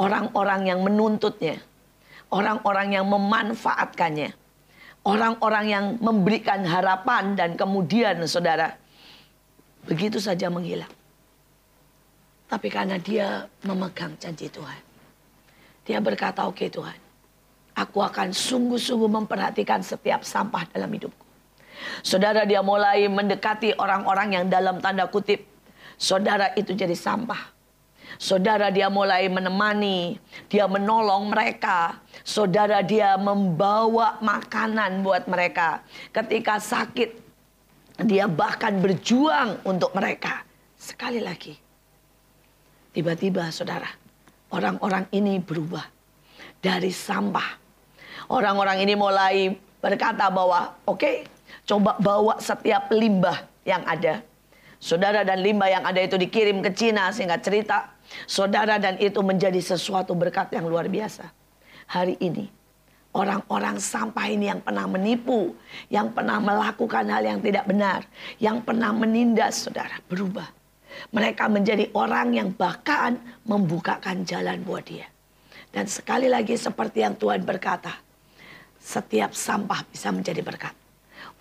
Orang-orang 0.00 0.72
yang 0.72 0.80
menuntutnya. 0.80 1.60
Orang-orang 2.32 2.96
yang 2.96 3.06
memanfaatkannya 3.06 4.46
orang-orang 5.06 5.66
yang 5.70 5.84
memberikan 6.02 6.66
harapan 6.66 7.38
dan 7.38 7.54
kemudian 7.54 8.18
saudara 8.26 8.74
begitu 9.86 10.18
saja 10.18 10.50
menghilang. 10.50 10.90
Tapi 12.46 12.68
karena 12.70 12.96
dia 12.98 13.46
memegang 13.66 14.14
janji 14.22 14.46
Tuhan. 14.46 14.80
Dia 15.86 15.98
berkata, 15.98 16.46
oke 16.46 16.62
okay, 16.62 16.68
Tuhan. 16.70 16.98
Aku 17.76 18.00
akan 18.00 18.32
sungguh-sungguh 18.32 19.10
memperhatikan 19.10 19.84
setiap 19.84 20.24
sampah 20.24 20.64
dalam 20.72 20.88
hidupku. 20.88 21.26
Saudara 22.00 22.48
dia 22.48 22.64
mulai 22.64 23.04
mendekati 23.06 23.76
orang-orang 23.76 24.28
yang 24.32 24.44
dalam 24.48 24.80
tanda 24.80 25.04
kutip. 25.10 25.44
Saudara 26.00 26.56
itu 26.56 26.72
jadi 26.72 26.96
sampah. 26.96 27.52
Saudara 28.16 28.72
dia 28.72 28.88
mulai 28.88 29.28
menemani, 29.28 30.16
dia 30.48 30.64
menolong 30.64 31.28
mereka. 31.28 32.00
Saudara 32.24 32.80
dia 32.80 33.18
membawa 33.20 34.16
makanan 34.24 35.04
buat 35.04 35.28
mereka. 35.28 35.84
Ketika 36.16 36.56
sakit, 36.56 37.12
dia 38.08 38.24
bahkan 38.24 38.80
berjuang 38.80 39.60
untuk 39.68 39.92
mereka. 39.92 40.48
Sekali 40.80 41.20
lagi, 41.20 41.56
tiba-tiba 42.96 43.52
saudara, 43.52 43.92
orang-orang 44.48 45.04
ini 45.12 45.36
berubah 45.36 45.84
dari 46.64 46.88
sampah. 46.88 47.60
Orang-orang 48.32 48.80
ini 48.80 48.96
mulai 48.96 49.52
berkata 49.84 50.32
bahwa, 50.32 50.72
oke, 50.88 50.96
okay, 50.96 51.14
coba 51.68 52.00
bawa 52.00 52.40
setiap 52.40 52.88
limbah 52.88 53.44
yang 53.68 53.84
ada. 53.84 54.24
Saudara 54.80 55.28
dan 55.28 55.44
limbah 55.44 55.68
yang 55.68 55.84
ada 55.84 56.00
itu 56.00 56.16
dikirim 56.16 56.64
ke 56.64 56.72
Cina 56.72 57.12
sehingga 57.12 57.36
cerita 57.36 57.96
Saudara 58.26 58.78
dan 58.78 58.96
itu 59.02 59.18
menjadi 59.18 59.58
sesuatu 59.58 60.14
berkat 60.14 60.54
yang 60.54 60.66
luar 60.70 60.86
biasa. 60.86 61.26
Hari 61.90 62.18
ini 62.22 62.46
orang-orang 63.14 63.78
sampah 63.78 64.26
ini 64.30 64.50
yang 64.50 64.60
pernah 64.62 64.86
menipu, 64.86 65.54
yang 65.90 66.10
pernah 66.10 66.38
melakukan 66.38 67.06
hal 67.08 67.22
yang 67.24 67.40
tidak 67.42 67.64
benar, 67.66 68.06
yang 68.38 68.60
pernah 68.60 68.90
menindas 68.92 69.66
saudara 69.66 69.98
berubah. 70.06 70.55
Mereka 71.12 71.48
menjadi 71.50 71.90
orang 71.92 72.34
yang 72.34 72.48
bahkan 72.54 73.18
membukakan 73.44 74.26
jalan 74.26 74.62
buat 74.62 74.84
dia. 74.86 75.06
Dan 75.70 75.90
sekali 75.90 76.30
lagi 76.30 76.56
seperti 76.56 77.04
yang 77.04 77.18
Tuhan 77.18 77.44
berkata, 77.44 77.92
setiap 78.80 79.34
sampah 79.34 79.82
bisa 79.90 80.14
menjadi 80.14 80.40
berkat. 80.40 80.72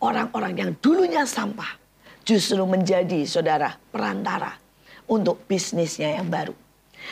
Orang-orang 0.02 0.54
yang 0.58 0.72
dulunya 0.82 1.24
sampah 1.24 1.78
justru 2.26 2.60
menjadi 2.66 3.24
saudara 3.24 3.78
perantara 3.94 4.58
untuk 5.06 5.46
bisnisnya 5.46 6.18
yang 6.18 6.28
baru. 6.28 6.58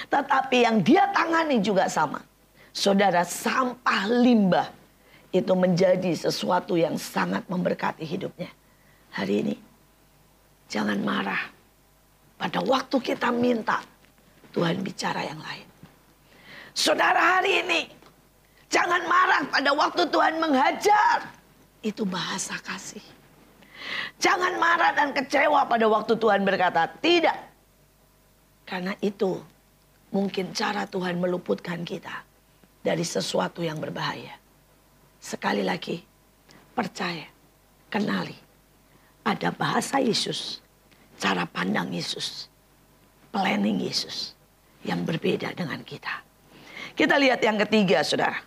Tetapi 0.09 0.57
yang 0.65 0.81
dia 0.81 1.05
tangani 1.13 1.61
juga 1.61 1.85
sama. 1.85 2.25
Saudara, 2.73 3.21
sampah 3.21 4.09
limbah 4.09 4.73
itu 5.29 5.53
menjadi 5.53 6.09
sesuatu 6.17 6.73
yang 6.73 6.97
sangat 6.97 7.45
memberkati 7.45 8.01
hidupnya. 8.01 8.49
Hari 9.13 9.45
ini, 9.45 9.55
jangan 10.65 10.97
marah. 11.05 11.52
Pada 12.43 12.59
waktu 12.59 12.99
kita 12.99 13.31
minta, 13.31 13.79
Tuhan 14.51 14.83
bicara 14.83 15.23
yang 15.23 15.39
lain. 15.39 15.63
Saudara 16.75 17.39
hari 17.39 17.63
ini, 17.63 17.87
jangan 18.67 18.99
marah 19.07 19.47
pada 19.47 19.71
waktu 19.71 20.03
Tuhan 20.11 20.43
menghajar. 20.43 21.23
Itu 21.79 22.03
bahasa 22.03 22.59
kasih. 22.59 22.99
Jangan 24.19 24.59
marah 24.59 24.91
dan 24.91 25.15
kecewa 25.15 25.63
pada 25.71 25.87
waktu 25.87 26.19
Tuhan 26.19 26.43
berkata, 26.43 26.83
tidak. 26.99 27.39
Karena 28.67 28.91
itu 28.99 29.39
mungkin 30.11 30.51
cara 30.51 30.83
Tuhan 30.83 31.23
meluputkan 31.23 31.87
kita 31.87 32.27
dari 32.83 33.07
sesuatu 33.07 33.63
yang 33.63 33.79
berbahaya. 33.79 34.35
Sekali 35.23 35.63
lagi, 35.63 36.03
percaya, 36.75 37.23
kenali. 37.87 38.35
Ada 39.23 39.55
bahasa 39.55 40.03
Yesus, 40.03 40.62
cara 41.19 41.45
pandang 41.47 41.89
Yesus, 41.93 42.47
planning 43.33 43.81
Yesus 43.81 44.33
yang 44.83 45.07
berbeda 45.07 45.55
dengan 45.55 45.81
kita. 45.81 46.21
Kita 46.93 47.17
lihat 47.17 47.41
yang 47.41 47.57
ketiga, 47.65 48.05
saudara. 48.05 48.37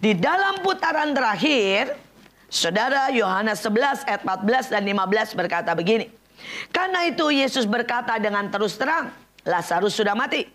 Di 0.00 0.16
dalam 0.16 0.64
putaran 0.64 1.12
terakhir, 1.12 1.94
saudara 2.48 3.12
Yohanes 3.12 3.60
11 3.60 4.08
ayat 4.08 4.22
14 4.24 4.72
dan 4.72 4.82
15 4.82 5.38
berkata 5.38 5.76
begini. 5.76 6.08
Karena 6.72 7.04
itu 7.08 7.28
Yesus 7.32 7.64
berkata 7.64 8.16
dengan 8.20 8.48
terus 8.48 8.76
terang, 8.76 9.12
Lazarus 9.44 9.96
sudah 9.96 10.16
mati. 10.16 10.46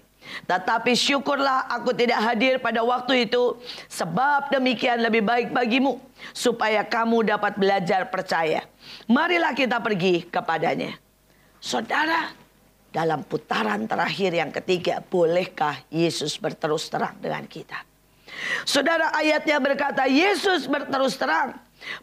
Tetapi 0.45 0.93
syukurlah 0.93 1.65
aku 1.73 1.97
tidak 1.97 2.21
hadir 2.21 2.61
pada 2.61 2.85
waktu 2.85 3.25
itu, 3.25 3.57
sebab 3.89 4.53
demikian 4.53 5.01
lebih 5.01 5.25
baik 5.25 5.49
bagimu, 5.49 5.97
supaya 6.31 6.85
kamu 6.85 7.25
dapat 7.25 7.57
belajar 7.57 8.05
percaya. 8.13 8.61
Marilah 9.09 9.57
kita 9.57 9.81
pergi 9.81 10.29
kepadanya. 10.29 10.93
Saudara, 11.61 12.33
dalam 12.89 13.21
putaran 13.21 13.85
terakhir 13.85 14.33
yang 14.33 14.49
ketiga, 14.49 14.97
bolehkah 14.99 15.77
Yesus 15.93 16.41
berterus 16.41 16.89
terang 16.89 17.21
dengan 17.21 17.45
kita? 17.45 17.85
Saudara 18.65 19.13
ayatnya 19.13 19.61
berkata, 19.61 20.09
Yesus 20.09 20.65
berterus 20.65 21.21
terang 21.21 21.53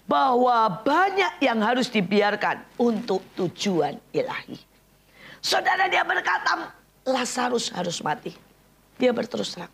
bahwa 0.07 0.71
banyak 0.87 1.43
yang 1.43 1.59
harus 1.59 1.91
dibiarkan 1.91 2.63
untuk 2.79 3.21
tujuan 3.35 3.99
ilahi. 4.15 4.55
Saudara 5.43 5.91
dia 5.91 6.07
berkata, 6.07 6.71
Lazarus 7.03 7.75
harus 7.75 7.99
mati. 7.99 8.31
Dia 8.95 9.11
berterus 9.11 9.59
terang. 9.59 9.73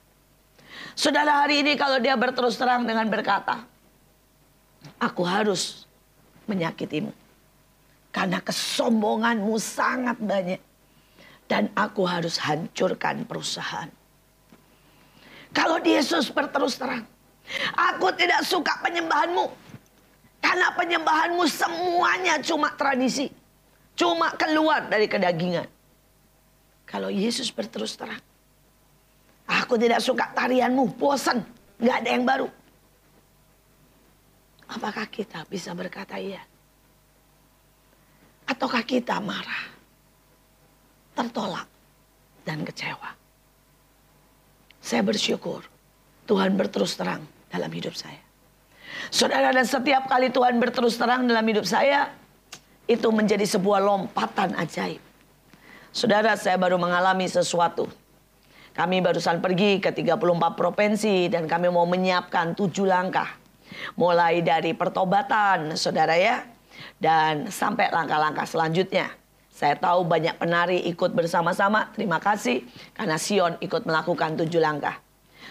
Saudara 0.96 1.44
hari 1.44 1.60
ini 1.60 1.76
kalau 1.76 2.00
dia 2.00 2.16
berterus 2.16 2.56
terang 2.56 2.88
dengan 2.88 3.04
berkata, 3.10 3.60
aku 4.96 5.20
harus 5.26 5.84
menyakitimu. 6.48 7.23
Karena 8.14 8.38
kesombonganmu 8.38 9.58
sangat 9.58 10.22
banyak. 10.22 10.62
Dan 11.50 11.66
aku 11.74 12.06
harus 12.06 12.38
hancurkan 12.38 13.26
perusahaan. 13.26 13.90
Kalau 15.50 15.82
Yesus 15.82 16.30
berterus 16.30 16.78
terang, 16.78 17.02
aku 17.74 18.14
tidak 18.14 18.46
suka 18.46 18.78
penyembahanmu. 18.86 19.50
Karena 20.38 20.70
penyembahanmu 20.78 21.42
semuanya 21.50 22.38
cuma 22.38 22.70
tradisi. 22.78 23.28
Cuma 23.98 24.30
keluar 24.38 24.86
dari 24.86 25.10
kedagingan. 25.10 25.66
Kalau 26.86 27.10
Yesus 27.10 27.50
berterus 27.50 27.98
terang. 27.98 28.22
Aku 29.44 29.74
tidak 29.74 30.00
suka 30.00 30.30
tarianmu, 30.32 30.96
bosan. 30.96 31.42
Gak 31.82 32.06
ada 32.06 32.10
yang 32.14 32.24
baru. 32.24 32.48
Apakah 34.70 35.04
kita 35.10 35.44
bisa 35.50 35.76
berkata 35.76 36.16
iya? 36.16 36.40
Ataukah 38.44 38.84
kita 38.84 39.16
marah, 39.24 39.72
tertolak, 41.16 41.68
dan 42.44 42.60
kecewa? 42.60 43.16
Saya 44.84 45.00
bersyukur 45.00 45.64
Tuhan 46.28 46.52
berterus 46.60 46.96
terang 47.00 47.24
dalam 47.48 47.72
hidup 47.72 47.96
saya. 47.96 48.20
Saudara 49.08 49.48
dan 49.52 49.64
setiap 49.64 50.06
kali 50.06 50.28
Tuhan 50.28 50.60
berterus 50.60 51.00
terang 51.00 51.24
dalam 51.24 51.44
hidup 51.48 51.64
saya, 51.64 52.12
itu 52.84 53.08
menjadi 53.08 53.48
sebuah 53.48 53.80
lompatan 53.80 54.52
ajaib. 54.60 55.00
Saudara, 55.94 56.36
saya 56.36 56.60
baru 56.60 56.76
mengalami 56.76 57.24
sesuatu. 57.24 57.88
Kami 58.74 58.98
barusan 58.98 59.38
pergi 59.38 59.78
ke 59.78 59.94
34 59.94 60.58
provinsi 60.58 61.30
dan 61.30 61.46
kami 61.46 61.70
mau 61.70 61.86
menyiapkan 61.86 62.58
tujuh 62.58 62.90
langkah. 62.90 63.30
Mulai 63.94 64.42
dari 64.42 64.74
pertobatan, 64.74 65.78
saudara 65.78 66.18
ya. 66.18 66.42
Dan 66.98 67.50
sampai 67.50 67.90
langkah-langkah 67.90 68.46
selanjutnya. 68.46 69.12
Saya 69.54 69.78
tahu 69.78 70.02
banyak 70.02 70.34
penari 70.34 70.82
ikut 70.90 71.14
bersama-sama. 71.14 71.86
Terima 71.94 72.18
kasih 72.18 72.66
karena 72.90 73.14
Sion 73.14 73.54
ikut 73.62 73.86
melakukan 73.86 74.34
tujuh 74.34 74.58
langkah. 74.58 74.98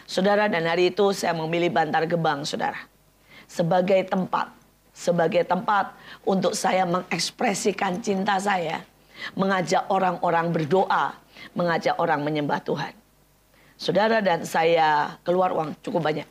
Saudara 0.03 0.51
dan 0.51 0.67
hari 0.67 0.91
itu 0.91 1.15
saya 1.15 1.31
memilih 1.31 1.71
Bantar 1.71 2.03
Gebang, 2.03 2.43
saudara. 2.43 2.83
Sebagai 3.47 4.03
tempat, 4.03 4.51
sebagai 4.91 5.47
tempat 5.47 5.95
untuk 6.27 6.51
saya 6.51 6.83
mengekspresikan 6.83 8.03
cinta 8.03 8.35
saya. 8.43 8.83
Mengajak 9.39 9.87
orang-orang 9.87 10.51
berdoa, 10.51 11.15
mengajak 11.55 11.95
orang 11.95 12.19
menyembah 12.27 12.59
Tuhan. 12.59 12.91
Saudara 13.79 14.19
dan 14.19 14.43
saya 14.43 15.15
keluar 15.23 15.55
uang 15.55 15.79
cukup 15.79 16.03
banyak. 16.03 16.27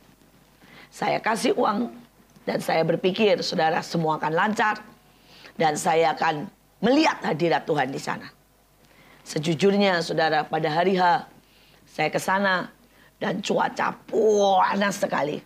Saya 0.93 1.17
kasih 1.17 1.57
uang 1.57 1.89
dan 2.43 2.59
saya 2.59 2.83
berpikir 2.83 3.39
saudara 3.39 3.79
semua 3.79 4.19
akan 4.19 4.33
lancar. 4.35 4.79
Dan 5.53 5.77
saya 5.77 6.17
akan 6.17 6.49
melihat 6.81 7.21
hadirat 7.21 7.63
Tuhan 7.69 7.93
di 7.93 8.01
sana. 8.01 8.25
Sejujurnya 9.21 10.01
saudara 10.01 10.41
pada 10.41 10.65
hari 10.67 10.97
H 10.97 11.29
saya 11.85 12.09
ke 12.09 12.17
sana 12.17 12.73
dan 13.21 13.37
cuaca 13.39 13.93
panas 14.09 14.97
sekali. 14.97 15.37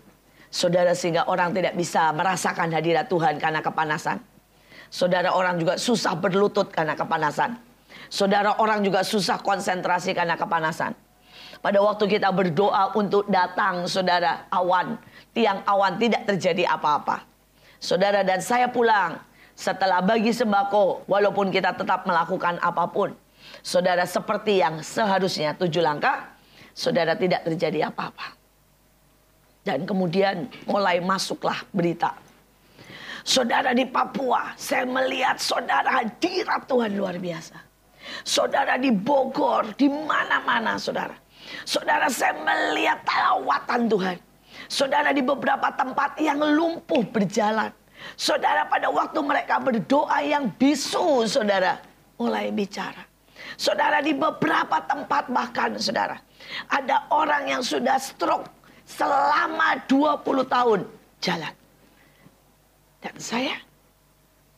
Saudara 0.47 0.95
sehingga 0.95 1.27
orang 1.27 1.51
tidak 1.51 1.75
bisa 1.75 2.09
merasakan 2.15 2.71
hadirat 2.71 3.11
Tuhan 3.11 3.35
karena 3.35 3.59
kepanasan. 3.59 4.17
Saudara 4.87 5.35
orang 5.35 5.59
juga 5.59 5.75
susah 5.75 6.15
berlutut 6.15 6.71
karena 6.71 6.95
kepanasan. 6.95 7.59
Saudara 8.07 8.55
orang 8.63 8.79
juga 8.79 9.03
susah 9.03 9.43
konsentrasi 9.43 10.15
karena 10.15 10.39
kepanasan. 10.39 10.95
Pada 11.59 11.83
waktu 11.83 12.07
kita 12.07 12.31
berdoa 12.31 12.95
untuk 12.95 13.27
datang 13.27 13.83
saudara 13.91 14.47
awan, 14.47 14.95
tiang 15.37 15.61
awan 15.69 16.01
tidak 16.01 16.25
terjadi 16.25 16.65
apa-apa. 16.65 17.21
Saudara 17.77 18.25
dan 18.25 18.41
saya 18.41 18.65
pulang 18.65 19.21
setelah 19.53 20.01
bagi 20.01 20.33
sembako, 20.33 21.05
walaupun 21.05 21.53
kita 21.53 21.77
tetap 21.77 22.09
melakukan 22.09 22.57
apa 22.57 22.89
pun, 22.89 23.13
saudara 23.61 24.01
seperti 24.09 24.65
yang 24.65 24.81
seharusnya 24.81 25.53
tujuh 25.53 25.85
langkah, 25.85 26.25
saudara 26.73 27.13
tidak 27.13 27.45
terjadi 27.45 27.93
apa-apa. 27.93 28.33
Dan 29.61 29.85
kemudian 29.85 30.49
mulai 30.65 30.97
masuklah 31.05 31.61
berita. 31.69 32.17
Saudara 33.21 33.75
di 33.77 33.83
Papua, 33.83 34.55
saya 34.55 34.87
melihat 34.87 35.37
saudara 35.37 36.01
hadirat 36.01 36.65
Tuhan 36.65 36.95
luar 36.97 37.19
biasa. 37.19 37.59
Saudara 38.23 38.79
di 38.79 38.89
Bogor, 38.89 39.75
di 39.75 39.91
mana-mana 39.91 40.79
saudara. 40.79 41.13
Saudara 41.67 42.07
saya 42.07 42.33
melihat 42.39 43.03
lawatan 43.03 43.91
Tuhan. 43.91 44.26
Saudara 44.67 45.15
di 45.15 45.23
beberapa 45.23 45.71
tempat 45.71 46.19
yang 46.19 46.39
lumpuh 46.39 47.03
berjalan. 47.07 47.71
Saudara 48.13 48.67
pada 48.67 48.91
waktu 48.93 49.19
mereka 49.23 49.57
berdoa 49.57 50.21
yang 50.21 50.51
bisu 50.55 51.25
saudara 51.25 51.81
mulai 52.19 52.53
bicara. 52.53 53.03
Saudara 53.57 54.03
di 54.03 54.13
beberapa 54.13 54.77
tempat 54.85 55.31
bahkan 55.33 55.79
saudara. 55.81 56.19
Ada 56.69 57.09
orang 57.09 57.57
yang 57.57 57.63
sudah 57.65 57.97
stroke 57.97 58.45
selama 58.85 59.81
20 59.89 60.23
tahun 60.45 60.79
jalan. 61.23 61.53
Dan 63.01 63.15
saya, 63.17 63.55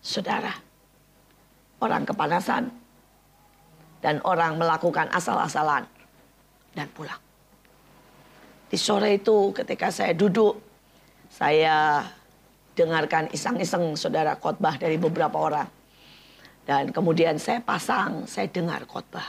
saudara, 0.03 0.53
orang 1.79 2.03
kepanasan 2.03 2.71
dan 3.99 4.19
orang 4.23 4.55
melakukan 4.59 5.07
asal-asalan 5.11 5.83
dan 6.75 6.87
pulang. 6.95 7.19
Di 8.69 8.77
sore 8.77 9.17
itu 9.17 9.49
ketika 9.49 9.89
saya 9.89 10.13
duduk, 10.13 10.61
saya 11.33 12.05
dengarkan 12.77 13.27
iseng-iseng 13.33 13.97
saudara 13.97 14.37
khotbah 14.37 14.77
dari 14.77 14.95
beberapa 15.01 15.35
orang. 15.41 15.67
Dan 16.69 16.93
kemudian 16.93 17.41
saya 17.41 17.65
pasang, 17.65 18.29
saya 18.29 18.45
dengar 18.45 18.85
khotbah. 18.85 19.25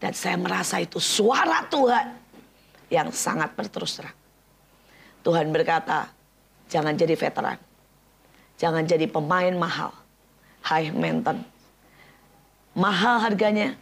Dan 0.00 0.16
saya 0.16 0.40
merasa 0.40 0.80
itu 0.80 0.96
suara 0.96 1.68
Tuhan 1.68 2.16
yang 2.88 3.12
sangat 3.12 3.52
berterus 3.52 4.00
terang. 4.00 4.16
Tuhan 5.20 5.52
berkata, 5.52 6.08
jangan 6.72 6.96
jadi 6.96 7.12
veteran. 7.12 7.60
Jangan 8.56 8.88
jadi 8.88 9.04
pemain 9.04 9.52
mahal. 9.52 9.92
High 10.64 10.96
maintenance. 10.96 11.44
Mahal 12.72 13.20
harganya. 13.20 13.76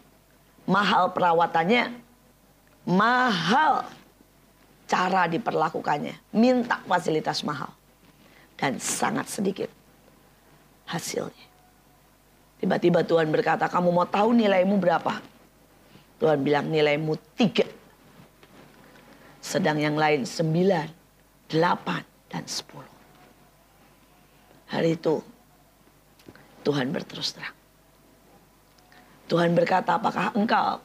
Mahal 0.67 1.15
perawatannya. 1.15 1.95
Mahal 2.85 3.87
cara 4.85 5.27
diperlakukannya. 5.29 6.37
Minta 6.37 6.81
fasilitas 6.85 7.43
mahal 7.43 7.73
dan 8.55 8.79
sangat 8.79 9.27
sedikit 9.29 9.71
hasilnya. 10.87 11.47
Tiba-tiba 12.61 13.05
Tuhan 13.05 13.29
berkata, 13.29 13.69
kamu 13.69 13.93
mau 13.93 14.09
tahu 14.09 14.33
nilaimu 14.33 14.81
berapa? 14.81 15.21
Tuhan 16.17 16.41
bilang 16.41 16.71
nilaimu 16.73 17.13
tiga. 17.37 17.69
Sedang 19.45 19.77
yang 19.77 20.01
lain 20.01 20.25
sembilan, 20.25 20.89
delapan, 21.53 22.01
dan 22.33 22.49
sepuluh. 22.49 22.89
Hari 24.73 24.97
itu 24.97 25.21
Tuhan 26.65 26.89
berterus 26.89 27.37
terang. 27.37 27.53
Tuhan 29.29 29.53
berkata, 29.53 30.01
apakah 30.01 30.33
engkau 30.33 30.81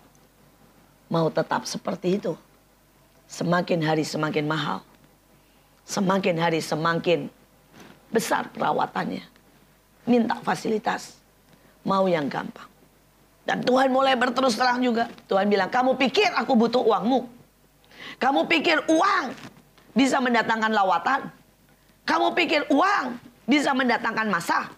mau 1.07 1.31
tetap 1.31 1.63
seperti 1.63 2.19
itu? 2.19 2.35
Semakin 3.30 3.86
hari 3.86 4.02
semakin 4.02 4.50
mahal. 4.50 4.82
Semakin 5.86 6.36
hari 6.42 6.65
semakin 6.65 7.30
besar 8.10 8.50
perawatannya. 8.50 9.22
Minta 10.10 10.42
fasilitas. 10.42 11.22
Mau 11.86 12.10
yang 12.10 12.26
gampang. 12.26 12.65
Dan 13.46 13.62
Tuhan 13.62 13.94
mulai 13.94 14.18
berterus 14.18 14.58
terang 14.58 14.82
juga. 14.82 15.10
Tuhan 15.30 15.46
bilang, 15.46 15.70
kamu 15.70 15.98
pikir 15.98 16.34
aku 16.34 16.58
butuh 16.58 16.82
uangmu? 16.82 17.30
Kamu 18.18 18.50
pikir 18.50 18.89
uang 18.89 19.26
bisa 19.94 20.18
mendatangkan 20.22 20.74
lawatan? 20.74 21.30
Kamu 22.06 22.34
pikir 22.34 22.65
uang 22.74 23.18
bisa 23.46 23.74
mendatangkan 23.74 24.28
masa? 24.30 24.70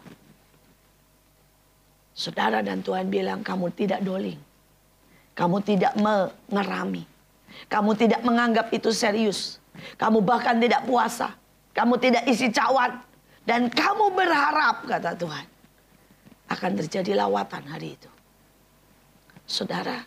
Saudara 2.11 2.59
dan 2.59 2.83
Tuhan 2.83 3.07
bilang, 3.07 3.43
kamu 3.43 3.71
tidak 3.75 4.03
doling. 4.03 4.39
Kamu 5.35 5.63
tidak 5.63 5.95
mengerami. 5.95 7.10
Kamu 7.67 7.93
tidak 7.97 8.21
menganggap 8.25 8.69
itu 8.73 8.89
serius. 8.93 9.61
Kamu 9.97 10.21
bahkan 10.21 10.57
tidak 10.57 10.85
puasa. 10.85 11.33
Kamu 11.75 11.97
tidak 12.01 12.23
isi 12.27 12.49
cawan. 12.49 13.01
Dan 13.41 13.67
kamu 13.73 14.13
berharap, 14.13 14.85
kata 14.85 15.17
Tuhan, 15.17 15.45
akan 16.51 16.71
terjadi 16.85 17.17
lawatan 17.17 17.63
hari 17.65 17.97
itu. 17.97 18.11
Saudara, 19.49 20.05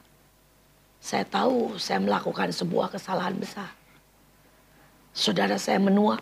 saya 1.02 1.26
tahu 1.26 1.76
saya 1.76 2.00
melakukan 2.00 2.48
sebuah 2.54 2.94
kesalahan 2.94 3.36
besar. 3.36 3.68
Saudara, 5.12 5.60
saya 5.60 5.76
menua. 5.82 6.16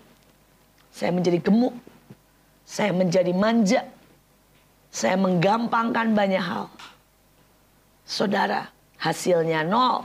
Saya 0.90 1.14
menjadi 1.14 1.38
gemuk. 1.38 1.76
Saya 2.66 2.90
menjadi 2.90 3.32
manja. 3.36 3.86
Saya 4.92 5.16
menggampangkan 5.16 6.12
banyak 6.12 6.42
hal. 6.42 6.66
Saudara, 8.04 8.68
hasilnya 8.98 9.64
nol. 9.64 10.04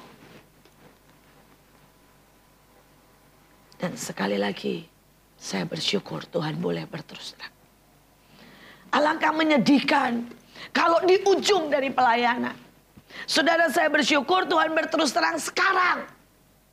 Dan 3.77 3.93
sekali 3.93 4.41
lagi, 4.41 4.89
saya 5.37 5.69
bersyukur 5.69 6.25
Tuhan 6.25 6.57
boleh 6.57 6.89
berterus 6.89 7.37
terang. 7.37 7.53
Alangkah 8.89 9.29
menyedihkan 9.29 10.25
kalau 10.73 11.05
di 11.05 11.21
ujung 11.21 11.69
dari 11.69 11.93
pelayanan. 11.93 12.57
Saudara 13.29 13.69
saya 13.69 13.87
bersyukur 13.93 14.49
Tuhan 14.49 14.73
berterus 14.73 15.13
terang 15.13 15.37
sekarang. 15.37 16.09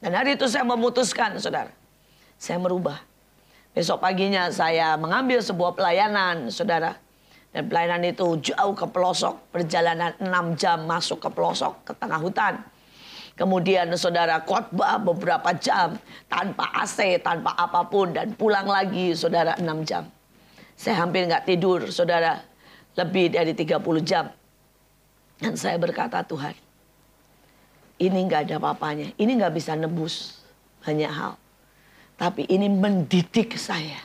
Dan 0.01 0.17
hari 0.17 0.37
itu 0.37 0.49
saya 0.49 0.65
memutuskan 0.65 1.37
saudara. 1.37 1.71
Saya 2.41 2.57
merubah. 2.57 3.01
Besok 3.77 4.01
paginya 4.01 4.49
saya 4.49 4.97
mengambil 4.97 5.45
sebuah 5.45 5.77
pelayanan 5.77 6.49
saudara. 6.49 6.97
Dan 7.55 7.71
pelayanan 7.71 8.03
itu 8.11 8.27
jauh 8.53 8.75
ke 8.75 8.87
pelosok. 8.89 9.55
Perjalanan 9.55 10.17
6 10.19 10.61
jam 10.61 10.85
masuk 10.89 11.23
ke 11.23 11.29
pelosok 11.31 11.73
ke 11.87 11.93
tengah 12.01 12.19
hutan. 12.19 12.55
Kemudian 13.35 13.91
saudara 13.99 14.39
khotbah 14.47 15.03
beberapa 15.03 15.51
jam 15.59 15.99
tanpa 16.31 16.71
AC, 16.71 17.19
tanpa 17.19 17.51
apa 17.59 17.83
pun 17.83 18.15
dan 18.15 18.31
pulang 18.39 18.71
lagi 18.71 19.11
saudara 19.11 19.59
6 19.59 19.67
jam. 19.83 20.07
Saya 20.79 21.03
hampir 21.03 21.27
nggak 21.27 21.43
tidur 21.43 21.91
saudara 21.91 22.39
lebih 22.95 23.35
dari 23.35 23.51
30 23.51 23.83
jam. 24.07 24.31
Dan 25.35 25.59
saya 25.59 25.75
berkata 25.83 26.23
Tuhan, 26.23 26.55
ini 27.99 28.19
nggak 28.23 28.47
ada 28.47 28.63
apa-apanya, 28.63 29.11
ini 29.19 29.35
nggak 29.35 29.55
bisa 29.55 29.75
nebus 29.75 30.39
banyak 30.87 31.11
hal. 31.11 31.35
Tapi 32.15 32.47
ini 32.47 32.71
mendidik 32.71 33.59
saya 33.59 33.99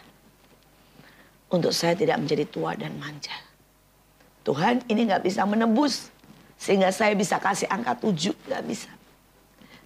untuk 1.54 1.70
saya 1.70 1.94
tidak 1.94 2.18
menjadi 2.18 2.50
tua 2.50 2.74
dan 2.74 2.98
manja. 2.98 3.38
Tuhan 4.42 4.82
ini 4.90 5.06
nggak 5.06 5.22
bisa 5.22 5.46
menebus 5.46 6.10
sehingga 6.58 6.90
saya 6.90 7.14
bisa 7.14 7.38
kasih 7.38 7.70
angka 7.70 7.94
tujuh, 8.02 8.34
nggak 8.50 8.66
bisa. 8.66 8.90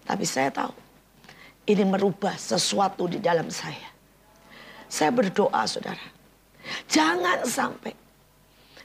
Tapi 0.04 0.26
saya 0.28 0.52
tahu 0.52 0.74
ini 1.68 1.84
merubah 1.88 2.36
sesuatu 2.36 3.08
di 3.08 3.24
dalam 3.24 3.48
saya. 3.48 3.92
Saya 4.92 5.10
berdoa 5.10 5.64
saudara. 5.66 6.06
Jangan 6.88 7.44
sampai 7.44 8.04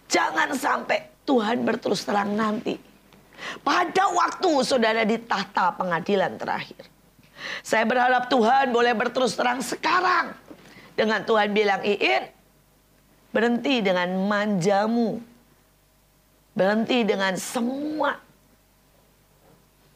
Jangan 0.09 0.57
sampai 0.57 1.05
Tuhan 1.29 1.69
berterus 1.69 2.09
terang 2.09 2.33
nanti. 2.33 2.81
Pada 3.61 4.09
waktu 4.11 4.51
saudara 4.65 5.05
di 5.05 5.21
tahta 5.21 5.77
pengadilan 5.77 6.41
terakhir. 6.41 6.83
Saya 7.63 7.87
berharap 7.87 8.27
Tuhan 8.27 8.73
boleh 8.75 8.97
berterus 8.97 9.37
terang 9.37 9.63
sekarang. 9.63 10.35
Dengan 10.97 11.23
Tuhan 11.23 11.55
bilang, 11.55 11.85
Iin, 11.85 12.25
berhenti 13.31 13.79
dengan 13.85 14.11
manjamu. 14.27 15.23
Berhenti 16.57 17.07
dengan 17.07 17.39
semua 17.39 18.19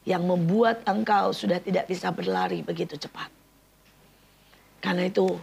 yang 0.03 0.23
membuat 0.27 0.83
engkau 0.83 1.31
sudah 1.31 1.59
tidak 1.63 1.87
bisa 1.87 2.11
berlari 2.11 2.59
begitu 2.59 2.99
cepat. 2.99 3.31
Karena 4.83 5.07
itu 5.07 5.39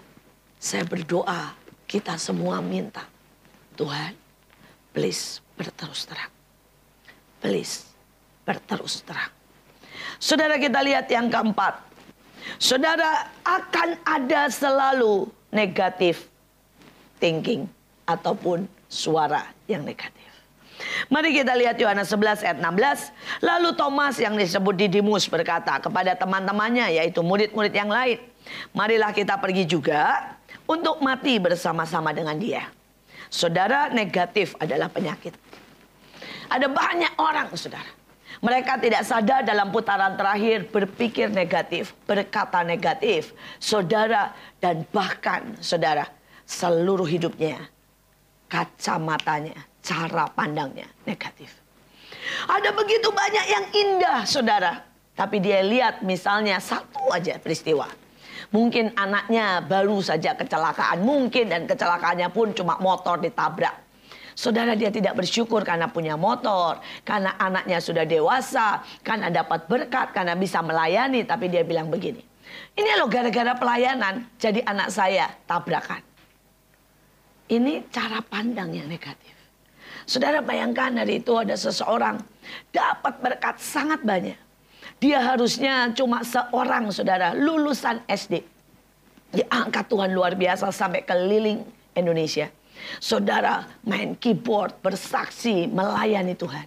saya 0.60 0.84
berdoa, 0.84 1.56
kita 1.88 2.20
semua 2.20 2.60
minta. 2.60 3.08
Tuhan, 3.74 4.12
please 4.92 5.40
berterus 5.56 6.04
terang. 6.04 6.32
Please 7.40 7.88
berterus 8.44 9.00
terang. 9.00 9.32
Saudara 10.20 10.60
kita 10.60 10.84
lihat 10.84 11.08
yang 11.08 11.32
keempat. 11.32 11.80
Saudara 12.60 13.32
akan 13.44 13.96
ada 14.04 14.52
selalu 14.52 15.28
negatif 15.48 16.28
thinking 17.16 17.64
ataupun 18.04 18.68
suara 18.88 19.48
yang 19.64 19.84
negatif. 19.84 20.29
Mari 21.12 21.36
kita 21.36 21.52
lihat 21.56 21.76
Yohanes 21.76 22.08
11 22.08 22.46
ayat 22.46 22.58
16. 22.58 23.44
Lalu 23.44 23.68
Thomas 23.76 24.16
yang 24.16 24.34
disebut 24.34 24.74
Didimus 24.76 25.28
berkata 25.28 25.76
kepada 25.78 26.16
teman-temannya 26.16 27.00
yaitu 27.00 27.20
murid-murid 27.20 27.72
yang 27.72 27.90
lain. 27.92 28.18
Marilah 28.72 29.12
kita 29.12 29.36
pergi 29.36 29.68
juga 29.68 30.34
untuk 30.64 30.98
mati 31.04 31.36
bersama-sama 31.36 32.10
dengan 32.10 32.36
dia. 32.40 32.66
Saudara 33.30 33.92
negatif 33.92 34.58
adalah 34.58 34.90
penyakit. 34.90 35.36
Ada 36.50 36.66
banyak 36.66 37.14
orang 37.20 37.54
saudara 37.54 38.00
mereka 38.40 38.80
tidak 38.80 39.04
sadar 39.04 39.44
dalam 39.44 39.68
putaran 39.68 40.16
terakhir 40.16 40.72
berpikir 40.72 41.28
negatif, 41.28 41.92
berkata 42.08 42.64
negatif, 42.64 43.36
saudara 43.60 44.32
dan 44.62 44.88
bahkan 44.88 45.60
saudara 45.60 46.08
seluruh 46.48 47.04
hidupnya, 47.04 47.68
kacamatanya, 48.48 49.60
cara 49.80 50.28
pandangnya 50.32 50.86
negatif. 51.04 51.52
Ada 52.46 52.70
begitu 52.76 53.08
banyak 53.10 53.46
yang 53.48 53.64
indah 53.72 54.20
saudara, 54.28 54.84
tapi 55.16 55.40
dia 55.40 55.64
lihat 55.64 56.04
misalnya 56.04 56.60
satu 56.60 57.10
aja 57.10 57.40
peristiwa. 57.40 57.88
Mungkin 58.50 58.94
anaknya 58.98 59.62
baru 59.62 60.02
saja 60.02 60.34
kecelakaan, 60.34 61.02
mungkin 61.06 61.48
dan 61.48 61.64
kecelakaannya 61.70 62.28
pun 62.34 62.50
cuma 62.50 62.76
motor 62.82 63.22
ditabrak 63.22 63.90
Saudara 64.40 64.72
dia 64.72 64.88
tidak 64.88 65.20
bersyukur 65.20 65.60
karena 65.60 65.92
punya 65.92 66.16
motor, 66.16 66.80
karena 67.04 67.36
anaknya 67.36 67.76
sudah 67.76 68.08
dewasa, 68.08 68.80
karena 69.04 69.28
dapat 69.28 69.68
berkat, 69.68 70.16
karena 70.16 70.32
bisa 70.32 70.64
melayani. 70.64 71.28
Tapi 71.28 71.52
dia 71.52 71.60
bilang 71.60 71.92
begini, 71.92 72.24
ini 72.72 72.90
loh 72.96 73.04
gara-gara 73.10 73.52
pelayanan 73.52 74.24
jadi 74.40 74.64
anak 74.64 74.88
saya 74.88 75.28
tabrakan. 75.44 76.00
Ini 77.52 77.90
cara 77.92 78.24
pandang 78.24 78.72
yang 78.72 78.88
negatif. 78.88 79.36
Saudara 80.10 80.42
bayangkan 80.42 80.90
hari 80.98 81.22
itu 81.22 81.38
ada 81.38 81.54
seseorang 81.54 82.18
dapat 82.74 83.14
berkat 83.22 83.62
sangat 83.62 84.02
banyak. 84.02 84.34
Dia 84.98 85.22
harusnya 85.22 85.94
cuma 85.94 86.26
seorang 86.26 86.90
saudara 86.90 87.30
lulusan 87.30 88.02
SD. 88.10 88.42
Diangkat 89.30 89.86
Tuhan 89.86 90.10
luar 90.10 90.34
biasa 90.34 90.74
sampai 90.74 91.06
keliling 91.06 91.62
Indonesia. 91.94 92.50
Saudara 92.98 93.62
main 93.86 94.18
keyboard, 94.18 94.82
bersaksi, 94.82 95.70
melayani 95.70 96.34
Tuhan. 96.34 96.66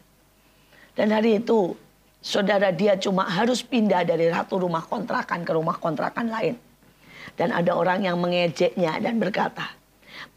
Dan 0.95 1.11
hari 1.11 1.43
itu, 1.43 1.75
saudara 2.23 2.71
dia 2.71 2.95
cuma 2.95 3.27
harus 3.27 3.59
pindah 3.59 4.07
dari 4.07 4.31
ratu 4.31 4.55
rumah 4.55 4.87
kontrakan 4.87 5.43
ke 5.43 5.51
rumah 5.51 5.75
kontrakan 5.83 6.31
lain. 6.31 6.55
Dan 7.35 7.51
ada 7.51 7.75
orang 7.75 8.07
yang 8.07 8.15
mengejeknya 8.23 9.03
dan 9.03 9.19
berkata, 9.19 9.67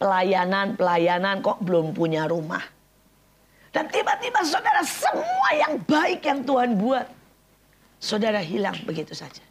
pelayanan-pelayanan 0.02 1.38
kok 1.38 1.62
belum 1.62 1.94
punya 1.94 2.26
rumah. 2.26 2.74
Dan 3.76 3.92
tiba-tiba 3.92 4.40
saudara 4.40 4.80
semua 4.88 5.48
yang 5.52 5.76
baik 5.84 6.24
yang 6.24 6.40
Tuhan 6.40 6.80
buat, 6.80 7.04
saudara 8.00 8.40
hilang 8.40 8.72
begitu 8.88 9.12
saja. 9.12 9.44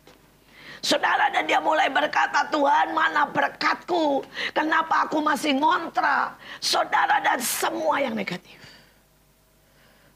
Saudara 0.81 1.29
dan 1.29 1.45
dia 1.45 1.61
mulai 1.61 1.93
berkata, 1.93 2.49
Tuhan 2.49 2.97
mana 2.97 3.29
berkatku? 3.29 4.25
Kenapa 4.49 5.05
aku 5.05 5.21
masih 5.21 5.53
ngontra? 5.61 6.33
Saudara 6.57 7.21
dan 7.21 7.37
semua 7.37 8.01
yang 8.01 8.17
negatif. 8.17 8.57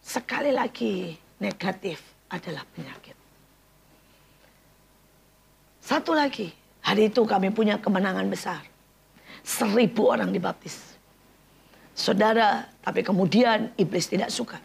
Sekali 0.02 0.58
lagi 0.58 1.14
negatif 1.38 2.02
adalah 2.34 2.66
penyakit. 2.74 3.14
Satu 5.86 6.18
lagi, 6.18 6.50
hari 6.82 7.14
itu 7.14 7.22
kami 7.30 7.54
punya 7.54 7.78
kemenangan 7.78 8.26
besar. 8.26 8.66
Seribu 9.46 10.10
orang 10.10 10.34
dibaptis. 10.34 10.89
Saudara, 12.00 12.64
tapi 12.80 13.04
kemudian 13.04 13.76
iblis 13.76 14.08
tidak 14.08 14.32
suka. 14.32 14.56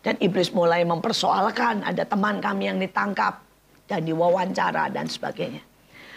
Dan 0.00 0.16
iblis 0.16 0.48
mulai 0.48 0.80
mempersoalkan 0.88 1.84
ada 1.84 2.08
teman 2.08 2.40
kami 2.40 2.72
yang 2.72 2.80
ditangkap 2.80 3.44
dan 3.84 4.00
diwawancara 4.00 4.88
dan 4.88 5.04
sebagainya. 5.04 5.60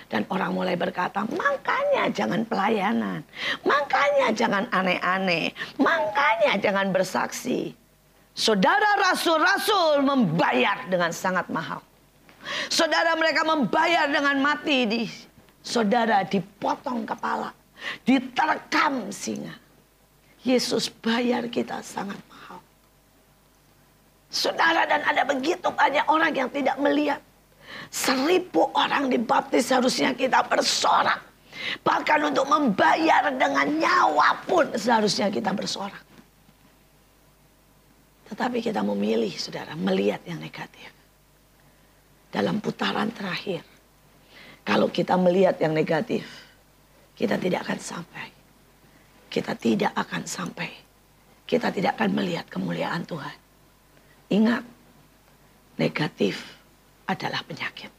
Dan 0.08 0.24
orang 0.32 0.56
mulai 0.56 0.80
berkata, 0.80 1.28
makanya 1.36 2.08
jangan 2.16 2.48
pelayanan, 2.48 3.20
makanya 3.68 4.32
jangan 4.32 4.64
aneh-aneh, 4.72 5.52
makanya 5.76 6.56
jangan 6.64 6.96
bersaksi. 6.96 7.76
Saudara 8.32 9.04
rasul-rasul 9.04 10.08
membayar 10.08 10.88
dengan 10.88 11.12
sangat 11.12 11.52
mahal. 11.52 11.84
Saudara 12.72 13.20
mereka 13.20 13.44
membayar 13.44 14.08
dengan 14.08 14.40
mati 14.40 14.88
di 14.88 15.02
saudara 15.60 16.24
dipotong 16.24 17.04
kepala, 17.04 17.52
diterkam 18.08 19.12
singa. 19.12 19.67
Yesus 20.48 20.88
bayar 20.88 21.52
kita 21.52 21.84
sangat 21.84 22.16
mahal. 22.32 22.64
Saudara 24.32 24.88
dan 24.88 25.04
ada 25.04 25.28
begitu 25.28 25.68
banyak 25.68 26.08
orang 26.08 26.32
yang 26.32 26.48
tidak 26.48 26.80
melihat 26.80 27.20
Seribu 27.88 28.68
orang 28.76 29.08
dibaptis 29.08 29.72
seharusnya 29.72 30.12
kita 30.12 30.44
bersorak. 30.48 31.24
Bahkan 31.84 32.20
untuk 32.32 32.46
membayar 32.48 33.32
dengan 33.34 33.66
nyawa 33.66 34.38
pun 34.46 34.66
seharusnya 34.76 35.32
kita 35.32 35.52
bersorak. 35.56 36.04
Tetapi 38.28 38.60
kita 38.60 38.84
memilih 38.84 39.32
saudara 39.40 39.74
melihat 39.74 40.20
yang 40.28 40.38
negatif. 40.38 40.92
Dalam 42.28 42.60
putaran 42.60 43.08
terakhir. 43.16 43.64
Kalau 44.68 44.92
kita 44.92 45.16
melihat 45.16 45.56
yang 45.64 45.72
negatif. 45.72 46.28
Kita 47.18 47.40
tidak 47.40 47.66
akan 47.66 47.80
sampai. 47.82 48.37
Kita 49.28 49.54
tidak 49.56 49.92
akan 49.96 50.24
sampai. 50.24 50.72
Kita 51.48 51.72
tidak 51.72 52.00
akan 52.00 52.12
melihat 52.16 52.48
kemuliaan 52.48 53.04
Tuhan. 53.08 53.38
Ingat. 54.32 54.64
Negatif 55.78 56.42
adalah 57.06 57.46
penyakit. 57.46 57.94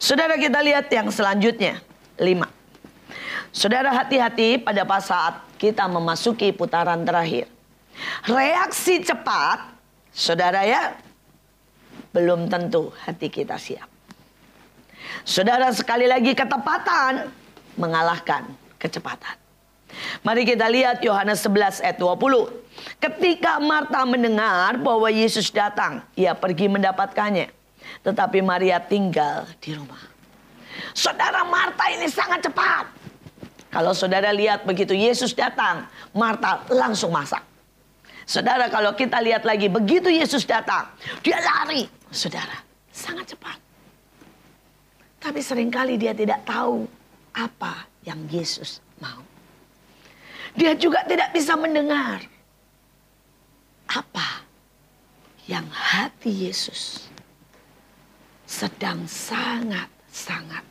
Saudara 0.00 0.40
kita 0.40 0.64
lihat 0.64 0.88
yang 0.88 1.12
selanjutnya. 1.12 1.78
Lima. 2.16 2.48
Saudara 3.54 3.94
hati-hati 3.94 4.58
pada 4.58 4.82
saat 4.98 5.38
kita 5.60 5.86
memasuki 5.86 6.50
putaran 6.50 7.06
terakhir. 7.06 7.46
Reaksi 8.26 9.06
cepat, 9.06 9.70
saudara 10.10 10.66
ya, 10.66 10.98
belum 12.10 12.50
tentu 12.50 12.90
hati 13.06 13.30
kita 13.30 13.54
siap. 13.54 13.86
Saudara 15.22 15.70
sekali 15.70 16.10
lagi 16.10 16.34
ketepatan 16.34 17.30
mengalahkan 17.78 18.50
kecepatan. 18.80 19.43
Mari 20.24 20.42
kita 20.48 20.66
lihat 20.70 21.02
Yohanes 21.04 21.44
11 21.44 21.84
ayat 21.84 21.98
20. 22.00 22.64
Ketika 22.98 23.60
Marta 23.62 24.02
mendengar 24.04 24.76
bahwa 24.80 25.06
Yesus 25.08 25.52
datang, 25.52 26.02
ia 26.18 26.34
pergi 26.34 26.66
mendapatkannya. 26.70 27.52
Tetapi 28.02 28.38
Maria 28.44 28.80
tinggal 28.80 29.48
di 29.60 29.76
rumah. 29.76 30.00
Saudara 30.92 31.46
Marta 31.46 31.84
ini 31.92 32.06
sangat 32.10 32.44
cepat. 32.46 32.84
Kalau 33.74 33.90
saudara 33.90 34.30
lihat 34.30 34.62
begitu 34.62 34.94
Yesus 34.94 35.34
datang, 35.34 35.90
Marta 36.14 36.62
langsung 36.70 37.10
masak. 37.10 37.42
Saudara 38.24 38.70
kalau 38.70 38.94
kita 38.94 39.18
lihat 39.20 39.42
lagi 39.42 39.66
begitu 39.66 40.08
Yesus 40.08 40.46
datang, 40.46 40.88
dia 41.20 41.36
lari. 41.42 41.90
Saudara, 42.14 42.54
sangat 42.94 43.34
cepat. 43.34 43.58
Tapi 45.18 45.40
sering 45.42 45.74
kali 45.74 45.98
dia 45.98 46.14
tidak 46.14 46.46
tahu 46.46 46.86
apa 47.34 47.90
yang 48.06 48.22
Yesus 48.30 48.78
mau. 49.02 49.33
Dia 50.54 50.72
juga 50.78 51.02
tidak 51.02 51.34
bisa 51.34 51.58
mendengar 51.58 52.22
apa 53.90 54.46
yang 55.50 55.66
hati 55.68 56.48
Yesus 56.48 57.10
sedang 58.46 59.02
sangat-sangat 59.04 60.62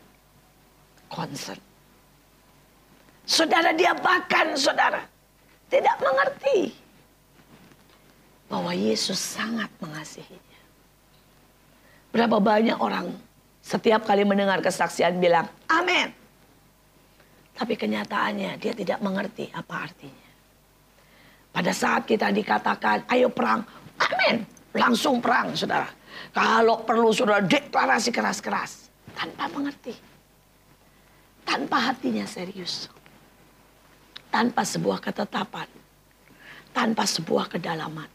concern. 1.11 1.59
Saudara 3.27 3.75
dia 3.75 3.91
bahkan 3.95 4.55
saudara 4.55 5.03
tidak 5.67 5.95
mengerti 5.99 6.75
bahwa 8.47 8.71
Yesus 8.71 9.19
sangat 9.19 9.67
mengasihinya. 9.83 10.61
Berapa 12.13 12.37
banyak 12.37 12.77
orang 12.77 13.09
setiap 13.63 14.05
kali 14.05 14.23
mendengar 14.23 14.61
kesaksian 14.61 15.17
bilang, 15.17 15.49
amin. 15.65 16.22
Tapi 17.53 17.73
kenyataannya 17.77 18.57
dia 18.57 18.73
tidak 18.73 18.99
mengerti 18.99 19.45
apa 19.53 19.85
artinya. 19.85 20.29
Pada 21.53 21.69
saat 21.69 22.09
kita 22.09 22.33
dikatakan, 22.33 23.05
ayo 23.13 23.29
perang, 23.29 23.61
amin. 24.01 24.41
Langsung 24.73 25.21
perang, 25.21 25.53
saudara. 25.53 25.85
Kalau 26.33 26.81
perlu 26.81 27.13
saudara 27.13 27.45
deklarasi 27.45 28.09
keras-keras. 28.09 28.89
Tanpa 29.13 29.45
mengerti. 29.53 29.93
Tanpa 31.45 31.93
hatinya 31.93 32.25
serius. 32.25 32.89
Tanpa 34.33 34.65
sebuah 34.65 34.97
ketetapan. 34.97 35.69
Tanpa 36.73 37.05
sebuah 37.05 37.53
kedalaman. 37.53 38.09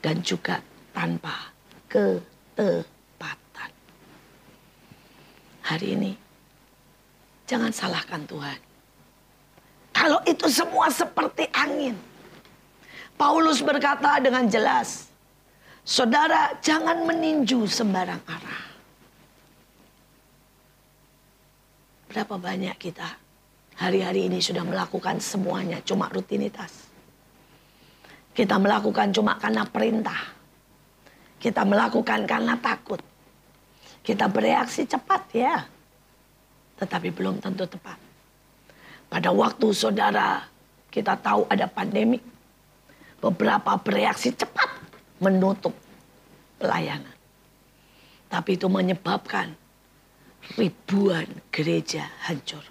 Dan 0.00 0.24
juga 0.24 0.64
tanpa 0.96 1.52
ketepatan. 1.92 3.70
Hari 5.68 5.86
ini, 6.00 6.10
jangan 7.52 7.68
salahkan 7.68 8.24
Tuhan. 8.24 8.58
Kalau 9.92 10.24
itu 10.24 10.48
semua 10.48 10.88
seperti 10.88 11.44
angin. 11.52 11.92
Paulus 13.20 13.60
berkata 13.60 14.16
dengan 14.24 14.48
jelas, 14.48 15.12
Saudara, 15.84 16.56
jangan 16.64 17.04
meninju 17.04 17.68
sembarang 17.68 18.22
arah. 18.24 18.64
Berapa 22.08 22.40
banyak 22.40 22.76
kita 22.80 23.08
hari-hari 23.76 24.32
ini 24.32 24.40
sudah 24.40 24.64
melakukan 24.64 25.20
semuanya 25.20 25.84
cuma 25.84 26.08
rutinitas. 26.08 26.88
Kita 28.32 28.56
melakukan 28.56 29.12
cuma 29.12 29.36
karena 29.36 29.68
perintah. 29.68 30.32
Kita 31.36 31.68
melakukan 31.68 32.24
karena 32.24 32.56
takut. 32.56 33.02
Kita 34.00 34.24
bereaksi 34.30 34.88
cepat 34.88 35.22
ya. 35.36 35.81
Tetapi 36.82 37.14
belum 37.14 37.38
tentu 37.38 37.62
tepat. 37.62 37.94
Pada 39.06 39.30
waktu 39.30 39.70
saudara 39.70 40.42
kita 40.90 41.14
tahu 41.22 41.46
ada 41.46 41.70
pandemi. 41.70 42.18
Beberapa 43.22 43.78
bereaksi 43.78 44.34
cepat 44.34 44.66
menutup 45.22 45.70
pelayanan. 46.58 47.14
Tapi 48.26 48.58
itu 48.58 48.66
menyebabkan 48.66 49.54
ribuan 50.58 51.30
gereja 51.54 52.02
hancur. 52.26 52.66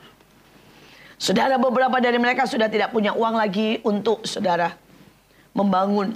Saudara 1.16 1.56
beberapa 1.56 2.04
dari 2.04 2.20
mereka 2.20 2.44
sudah 2.44 2.68
tidak 2.68 2.92
punya 2.92 3.16
uang 3.16 3.40
lagi 3.40 3.80
untuk 3.88 4.28
saudara 4.28 4.76
membangun 5.56 6.12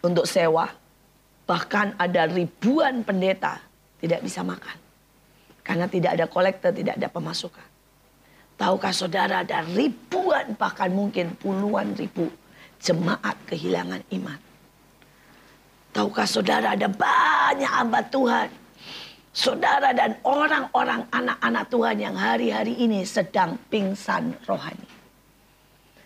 untuk 0.00 0.24
sewa 0.24 0.72
Bahkan 1.50 1.98
ada 1.98 2.30
ribuan 2.30 3.02
pendeta 3.02 3.58
tidak 3.98 4.22
bisa 4.22 4.46
makan. 4.46 4.78
Karena 5.60 5.86
tidak 5.86 6.16
ada 6.16 6.26
kolektor, 6.26 6.72
tidak 6.72 6.96
ada 6.96 7.08
pemasukan. 7.08 7.68
Tahukah 8.60 8.92
saudara 8.92 9.40
ada 9.40 9.64
ribuan 9.64 10.52
bahkan 10.60 10.92
mungkin 10.92 11.32
puluhan 11.40 11.96
ribu 11.96 12.28
jemaat 12.76 13.36
kehilangan 13.48 14.04
iman. 14.20 14.40
Tahukah 15.96 16.28
saudara 16.28 16.76
ada 16.76 16.84
banyak 16.86 17.72
hamba 17.72 18.04
Tuhan. 18.12 18.48
Saudara 19.30 19.94
dan 19.94 20.18
orang-orang 20.26 21.06
anak-anak 21.08 21.64
Tuhan 21.70 21.96
yang 22.02 22.16
hari-hari 22.18 22.74
ini 22.76 23.06
sedang 23.06 23.56
pingsan 23.70 24.34
rohani. 24.44 24.88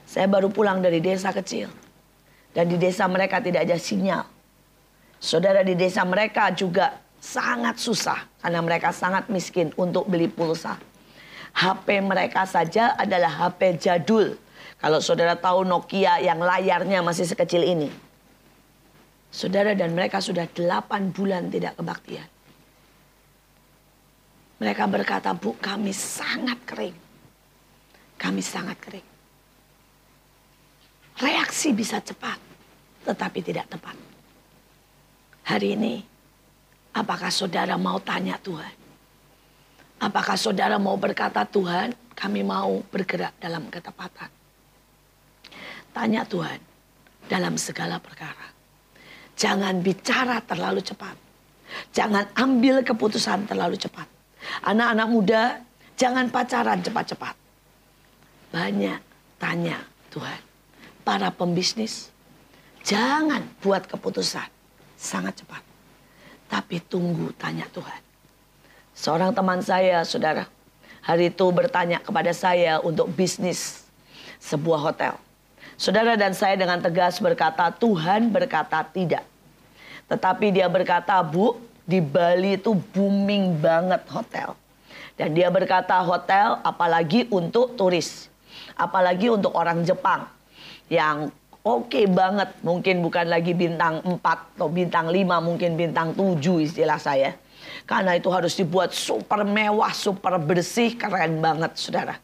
Saya 0.04 0.28
baru 0.28 0.52
pulang 0.52 0.78
dari 0.78 1.02
desa 1.02 1.34
kecil. 1.34 1.72
Dan 2.54 2.70
di 2.70 2.78
desa 2.78 3.10
mereka 3.10 3.42
tidak 3.42 3.66
ada 3.66 3.74
sinyal. 3.74 4.22
Saudara 5.18 5.66
di 5.66 5.74
desa 5.74 6.06
mereka 6.06 6.54
juga 6.54 7.02
sangat 7.24 7.80
susah 7.80 8.20
karena 8.44 8.60
mereka 8.60 8.92
sangat 8.92 9.32
miskin 9.32 9.72
untuk 9.80 10.04
beli 10.04 10.28
pulsa. 10.28 10.76
HP 11.56 12.04
mereka 12.04 12.44
saja 12.44 12.92
adalah 13.00 13.32
HP 13.32 13.80
jadul. 13.80 14.36
Kalau 14.76 15.00
saudara 15.00 15.32
tahu 15.32 15.64
Nokia 15.64 16.20
yang 16.20 16.44
layarnya 16.44 17.00
masih 17.00 17.24
sekecil 17.24 17.64
ini. 17.64 17.88
Saudara 19.32 19.72
dan 19.72 19.96
mereka 19.96 20.20
sudah 20.20 20.44
8 20.44 21.16
bulan 21.16 21.48
tidak 21.48 21.80
kebaktian. 21.80 22.28
Mereka 24.60 24.84
berkata, 24.86 25.32
Bu 25.34 25.56
kami 25.58 25.90
sangat 25.90 26.60
kering. 26.62 26.94
Kami 28.14 28.42
sangat 28.44 28.78
kering. 28.78 29.08
Reaksi 31.18 31.74
bisa 31.74 31.98
cepat, 31.98 32.38
tetapi 33.02 33.38
tidak 33.42 33.66
tepat. 33.70 33.96
Hari 35.50 35.74
ini, 35.74 35.94
apakah 36.94 37.28
saudara 37.28 37.74
mau 37.74 37.98
tanya 37.98 38.38
Tuhan? 38.38 38.72
Apakah 39.98 40.38
saudara 40.38 40.78
mau 40.78 40.94
berkata 40.94 41.42
Tuhan, 41.44 41.92
kami 42.14 42.46
mau 42.46 42.80
bergerak 42.88 43.34
dalam 43.42 43.66
ketepatan? 43.68 44.30
Tanya 45.90 46.22
Tuhan 46.26 46.58
dalam 47.26 47.54
segala 47.58 47.98
perkara. 47.98 48.50
Jangan 49.34 49.82
bicara 49.82 50.38
terlalu 50.46 50.82
cepat. 50.82 51.16
Jangan 51.90 52.30
ambil 52.38 52.86
keputusan 52.86 53.50
terlalu 53.50 53.74
cepat. 53.74 54.06
Anak-anak 54.62 55.08
muda, 55.10 55.42
jangan 55.98 56.30
pacaran 56.30 56.78
cepat-cepat. 56.84 57.34
Banyak 58.54 59.00
tanya 59.42 59.82
Tuhan. 60.14 60.40
Para 61.02 61.28
pembisnis, 61.34 62.08
jangan 62.86 63.42
buat 63.60 63.84
keputusan 63.90 64.46
sangat 64.94 65.42
cepat. 65.42 65.73
Tapi 66.54 66.78
tunggu 66.78 67.34
tanya 67.34 67.66
Tuhan. 67.74 67.98
Seorang 68.94 69.34
teman 69.34 69.58
saya, 69.58 70.06
saudara, 70.06 70.46
hari 71.02 71.34
itu 71.34 71.42
bertanya 71.50 71.98
kepada 71.98 72.30
saya 72.30 72.78
untuk 72.78 73.10
bisnis 73.10 73.82
sebuah 74.38 74.78
hotel. 74.78 75.18
Saudara 75.74 76.14
dan 76.14 76.30
saya 76.30 76.54
dengan 76.54 76.78
tegas 76.78 77.18
berkata, 77.18 77.74
Tuhan 77.74 78.30
berkata 78.30 78.86
tidak. 78.86 79.26
Tetapi 80.06 80.54
dia 80.54 80.70
berkata, 80.70 81.18
Bu, 81.26 81.58
di 81.82 81.98
Bali 81.98 82.54
itu 82.54 82.70
booming 82.94 83.58
banget 83.58 84.06
hotel. 84.06 84.54
Dan 85.18 85.34
dia 85.34 85.50
berkata 85.50 85.98
hotel 86.06 86.62
apalagi 86.62 87.26
untuk 87.34 87.74
turis. 87.74 88.30
Apalagi 88.78 89.26
untuk 89.26 89.50
orang 89.58 89.82
Jepang 89.82 90.30
yang 90.86 91.34
oke 91.64 91.88
okay 91.90 92.04
banget. 92.04 92.52
Mungkin 92.60 93.00
bukan 93.00 93.26
lagi 93.26 93.56
bintang 93.56 94.04
4 94.04 94.20
atau 94.20 94.68
bintang 94.68 95.08
5, 95.08 95.40
mungkin 95.40 95.74
bintang 95.74 96.12
7 96.12 96.38
istilah 96.60 97.00
saya. 97.00 97.34
Karena 97.88 98.16
itu 98.16 98.28
harus 98.28 98.52
dibuat 98.54 98.92
super 98.92 99.42
mewah, 99.42 99.90
super 99.92 100.36
bersih, 100.36 100.94
keren 100.94 101.40
banget 101.40 101.72
saudara. 101.74 102.20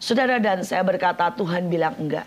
Saudara 0.00 0.40
dan 0.40 0.64
saya 0.64 0.80
berkata 0.80 1.28
Tuhan 1.36 1.68
bilang 1.68 1.92
enggak. 2.00 2.24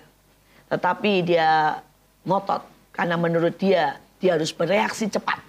Tetapi 0.69 1.11
dia 1.25 1.81
ngotot. 2.25 2.61
Karena 2.93 3.17
menurut 3.17 3.57
dia, 3.57 3.97
dia 4.21 4.37
harus 4.37 4.53
bereaksi 4.53 5.09
cepat. 5.09 5.41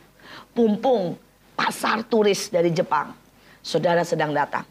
Pumpung 0.57 1.21
pasar 1.53 2.01
turis 2.09 2.49
dari 2.49 2.73
Jepang. 2.73 3.13
Saudara 3.61 4.01
sedang 4.05 4.33
datang. 4.33 4.65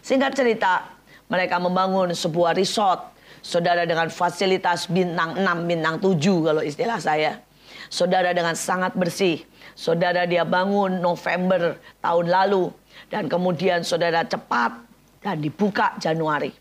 Singkat 0.00 0.32
cerita, 0.32 0.88
mereka 1.28 1.56
membangun 1.60 2.12
sebuah 2.12 2.56
resort 2.56 3.13
Saudara 3.44 3.84
dengan 3.84 4.08
fasilitas 4.08 4.88
bintang 4.88 5.36
6, 5.36 5.68
bintang 5.68 6.00
7 6.00 6.16
kalau 6.48 6.64
istilah 6.64 6.96
saya. 6.96 7.44
Saudara 7.92 8.32
dengan 8.32 8.56
sangat 8.56 8.96
bersih. 8.96 9.44
Saudara 9.76 10.24
dia 10.24 10.48
bangun 10.48 11.04
November 11.04 11.76
tahun 12.00 12.32
lalu. 12.32 12.72
Dan 13.12 13.28
kemudian 13.28 13.84
saudara 13.84 14.24
cepat 14.24 14.72
dan 15.20 15.44
dibuka 15.44 15.92
Januari. 16.00 16.56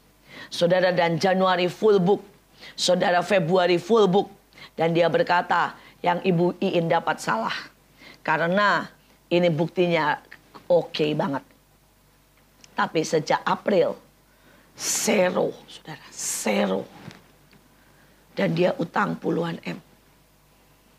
Saudara 0.52 0.92
dan 0.92 1.16
Januari 1.16 1.72
full 1.72 2.04
book. 2.04 2.20
Saudara 2.76 3.24
Februari 3.24 3.80
full 3.80 4.12
book. 4.12 4.28
Dan 4.76 4.92
dia 4.92 5.08
berkata, 5.08 5.80
yang 6.04 6.20
Ibu 6.20 6.60
Iin 6.60 6.92
dapat 6.92 7.24
salah. 7.24 7.56
Karena 8.20 8.84
ini 9.32 9.48
buktinya 9.48 10.20
oke 10.68 10.92
okay 10.92 11.16
banget. 11.16 11.48
Tapi 12.76 13.08
sejak 13.08 13.40
April 13.48 13.96
Zero, 14.74 15.54
saudara, 15.70 16.06
zero. 16.10 16.82
Dan 18.34 18.58
dia 18.58 18.74
utang 18.82 19.14
puluhan 19.22 19.62
M. 19.62 19.78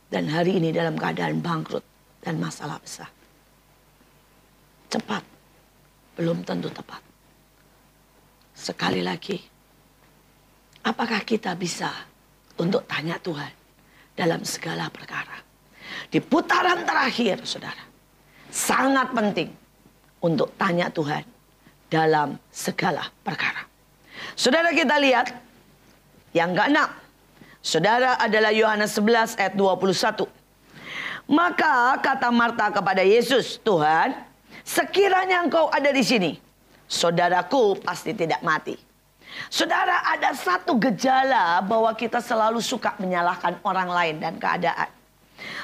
Dan 0.07 0.31
hari 0.31 0.63
ini 0.63 0.71
dalam 0.71 0.95
keadaan 0.95 1.43
bangkrut 1.43 1.83
dan 2.23 2.39
masalah 2.39 2.79
besar. 2.79 3.11
Cepat, 4.87 5.27
belum 6.15 6.47
tentu 6.47 6.71
tepat. 6.71 7.03
Sekali 8.55 9.03
lagi, 9.03 9.35
apakah 10.87 11.27
kita 11.27 11.59
bisa 11.59 11.91
untuk 12.63 12.87
tanya 12.87 13.19
Tuhan 13.19 13.51
dalam 14.15 14.47
segala 14.47 14.87
perkara? 14.87 15.35
Di 16.07 16.23
putaran 16.23 16.87
terakhir, 16.87 17.43
saudara, 17.43 17.83
sangat 18.55 19.11
penting 19.11 19.51
untuk 20.23 20.55
tanya 20.55 20.87
Tuhan 20.95 21.34
dalam 21.95 22.35
segala 22.51 23.07
perkara. 23.23 23.63
Saudara 24.35 24.75
kita 24.75 24.99
lihat 24.99 25.31
yang 26.35 26.51
keenam. 26.51 26.91
Saudara 27.63 28.19
adalah 28.19 28.51
Yohanes 28.51 28.99
11 28.99 29.39
ayat 29.39 29.55
21. 29.55 30.27
Maka 31.31 31.97
kata 32.03 32.29
Marta 32.35 32.69
kepada 32.69 33.01
Yesus, 33.01 33.57
Tuhan, 33.63 34.13
sekiranya 34.67 35.41
engkau 35.41 35.73
ada 35.73 35.89
di 35.89 36.05
sini, 36.05 36.37
saudaraku 36.85 37.81
pasti 37.81 38.13
tidak 38.13 38.45
mati. 38.45 38.77
Saudara, 39.49 40.05
ada 40.05 40.37
satu 40.37 40.77
gejala 40.77 41.65
bahwa 41.65 41.91
kita 41.97 42.21
selalu 42.21 42.61
suka 42.61 42.95
menyalahkan 43.01 43.57
orang 43.65 43.89
lain 43.89 44.15
dan 44.21 44.37
keadaan. 44.37 44.87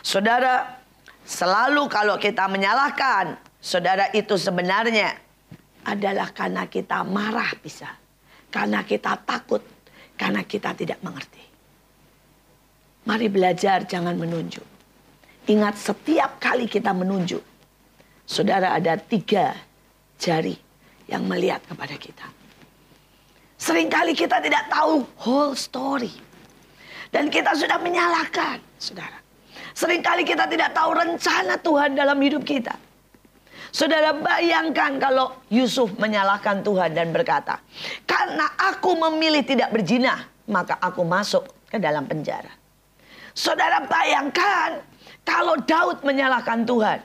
Saudara, 0.01 0.81
selalu 1.29 1.87
kalau 1.87 2.17
kita 2.17 2.49
menyalahkan, 2.51 3.37
saudara 3.61 4.09
itu 4.17 4.35
sebenarnya 4.41 5.15
adalah 5.87 6.33
karena 6.35 6.67
kita 6.67 7.05
marah 7.07 7.53
bisa. 7.61 7.89
Karena 8.51 8.83
kita 8.83 9.15
takut, 9.23 9.63
karena 10.19 10.43
kita 10.43 10.75
tidak 10.75 10.99
mengerti. 11.07 11.45
Mari 13.07 13.31
belajar 13.31 13.87
jangan 13.87 14.19
menunjuk. 14.19 14.67
Ingat 15.49 15.79
setiap 15.79 16.37
kali 16.43 16.69
kita 16.69 16.93
menunjuk, 16.93 17.41
saudara 18.29 18.77
ada 18.77 18.99
tiga 18.99 19.57
jari 20.21 20.55
yang 21.09 21.25
melihat 21.25 21.65
kepada 21.65 21.97
kita. 21.97 22.27
Seringkali 23.61 24.13
kita 24.17 24.41
tidak 24.41 24.69
tahu 24.69 25.05
whole 25.21 25.57
story. 25.57 26.13
Dan 27.11 27.27
kita 27.27 27.53
sudah 27.59 27.83
menyalahkan, 27.83 28.63
saudara. 28.79 29.19
Seringkali 29.75 30.23
kita 30.23 30.47
tidak 30.47 30.71
tahu 30.71 30.95
rencana 30.95 31.59
Tuhan 31.59 31.99
dalam 31.99 32.19
hidup 32.23 32.47
kita. 32.47 32.90
Saudara 33.71 34.11
bayangkan 34.15 34.99
kalau 34.99 35.31
Yusuf 35.47 35.95
menyalahkan 35.95 36.67
Tuhan 36.67 36.91
dan 36.91 37.15
berkata, 37.15 37.63
"Karena 38.03 38.51
aku 38.59 38.99
memilih 38.99 39.47
tidak 39.47 39.71
berzina, 39.71 40.27
maka 40.51 40.79
aku 40.83 41.07
masuk 41.07 41.47
ke 41.71 41.79
dalam 41.79 42.07
penjara." 42.11 42.51
Saudara 43.31 43.87
bayangkan 43.87 44.83
kalau 45.23 45.55
Daud 45.63 46.03
menyalahkan 46.03 46.67
Tuhan. 46.67 47.01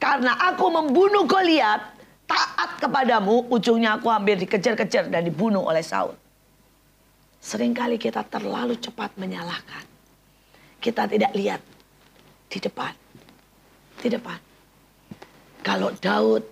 Karena 0.00 0.32
aku 0.40 0.72
membunuh 0.72 1.28
Goliat, 1.28 1.82
taat 2.24 2.80
kepadamu, 2.80 3.44
ujungnya 3.52 4.00
aku 4.00 4.08
hampir 4.08 4.40
dikejar-kejar 4.40 5.12
dan 5.12 5.20
dibunuh 5.20 5.68
oleh 5.68 5.84
Saul. 5.84 6.16
Seringkali 7.42 8.00
kita 8.00 8.24
terlalu 8.24 8.80
cepat 8.80 9.12
menyalahkan. 9.20 9.84
Kita 10.80 11.04
tidak 11.06 11.34
lihat 11.36 11.60
di 12.48 12.58
depan. 12.58 12.94
Di 14.00 14.08
depan. 14.08 14.45
Kalau 15.66 15.90
Daud, 15.98 16.46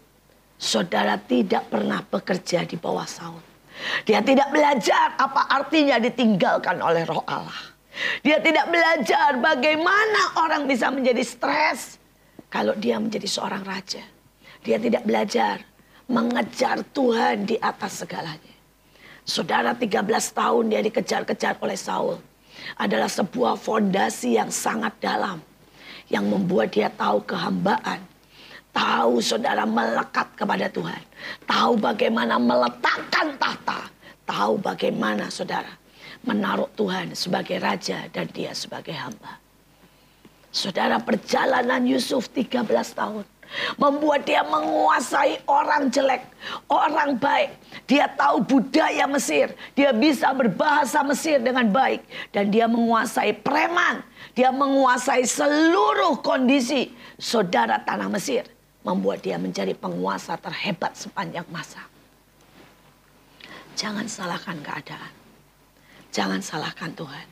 saudara 0.58 1.14
tidak 1.14 1.70
pernah 1.70 2.02
bekerja 2.02 2.66
di 2.66 2.74
bawah 2.74 3.06
Saul. 3.06 3.38
Dia 4.02 4.18
tidak 4.26 4.50
belajar 4.50 5.14
apa 5.14 5.46
artinya 5.54 6.02
ditinggalkan 6.02 6.82
oleh 6.82 7.06
roh 7.06 7.22
Allah. 7.30 7.70
Dia 8.26 8.42
tidak 8.42 8.74
belajar 8.74 9.38
bagaimana 9.38 10.34
orang 10.34 10.66
bisa 10.66 10.90
menjadi 10.90 11.22
stres 11.22 12.02
kalau 12.50 12.74
dia 12.74 12.98
menjadi 12.98 13.30
seorang 13.30 13.62
raja. 13.62 14.02
Dia 14.66 14.82
tidak 14.82 15.06
belajar 15.06 15.62
mengejar 16.10 16.82
Tuhan 16.90 17.46
di 17.46 17.54
atas 17.62 18.02
segalanya. 18.02 18.54
Saudara 19.22 19.78
13 19.78 20.10
tahun 20.10 20.64
dia 20.74 20.82
dikejar-kejar 20.82 21.62
oleh 21.62 21.78
Saul. 21.78 22.18
Adalah 22.82 23.06
sebuah 23.06 23.62
fondasi 23.62 24.42
yang 24.42 24.50
sangat 24.50 24.98
dalam. 24.98 25.38
Yang 26.10 26.24
membuat 26.34 26.74
dia 26.74 26.90
tahu 26.90 27.22
kehambaan. 27.22 28.13
Tahu 28.74 29.22
saudara 29.22 29.62
melekat 29.62 30.26
kepada 30.34 30.66
Tuhan. 30.66 31.02
Tahu 31.46 31.78
bagaimana 31.78 32.42
meletakkan 32.42 33.38
tahta. 33.38 33.86
Tahu 34.26 34.58
bagaimana 34.58 35.30
saudara 35.30 35.70
menaruh 36.26 36.68
Tuhan 36.74 37.12
sebagai 37.12 37.60
raja 37.60 38.08
dan 38.10 38.26
dia 38.32 38.50
sebagai 38.56 38.96
hamba. 38.96 39.38
Saudara 40.50 40.98
perjalanan 40.98 41.84
Yusuf 41.86 42.26
13 42.32 42.66
tahun. 42.94 43.24
Membuat 43.78 44.24
dia 44.24 44.40
menguasai 44.42 45.44
orang 45.46 45.92
jelek, 45.92 46.26
orang 46.66 47.14
baik. 47.20 47.54
Dia 47.86 48.08
tahu 48.10 48.40
budaya 48.42 49.04
Mesir. 49.04 49.52
Dia 49.76 49.92
bisa 49.94 50.32
berbahasa 50.32 51.04
Mesir 51.06 51.38
dengan 51.38 51.68
baik. 51.68 52.02
Dan 52.32 52.50
dia 52.50 52.64
menguasai 52.66 53.36
preman. 53.44 54.02
Dia 54.34 54.50
menguasai 54.50 55.22
seluruh 55.28 56.18
kondisi 56.24 56.90
saudara 57.20 57.78
tanah 57.84 58.10
Mesir. 58.10 58.53
Membuat 58.84 59.24
dia 59.24 59.40
menjadi 59.40 59.72
penguasa 59.72 60.36
terhebat 60.36 60.92
sepanjang 60.92 61.48
masa. 61.48 61.80
Jangan 63.74 64.06
salahkan 64.06 64.60
keadaan. 64.60 65.12
Jangan 66.14 66.38
salahkan 66.44 66.92
Tuhan. 66.94 67.26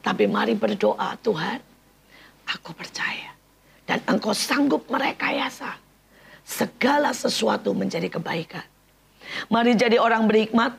Tapi 0.00 0.24
mari 0.30 0.54
berdoa, 0.54 1.18
Tuhan, 1.20 1.58
aku 2.46 2.70
percaya. 2.72 3.34
Dan 3.82 3.98
engkau 4.06 4.30
sanggup 4.30 4.86
merekayasa 4.86 5.74
segala 6.46 7.10
sesuatu 7.10 7.74
menjadi 7.74 8.06
kebaikan. 8.06 8.62
Mari 9.50 9.74
jadi 9.74 9.98
orang 9.98 10.30
berhikmat, 10.30 10.78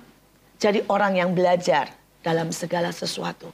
jadi 0.55 0.81
orang 0.87 1.19
yang 1.19 1.35
belajar 1.35 1.91
dalam 2.23 2.49
segala 2.55 2.95
sesuatu. 2.95 3.51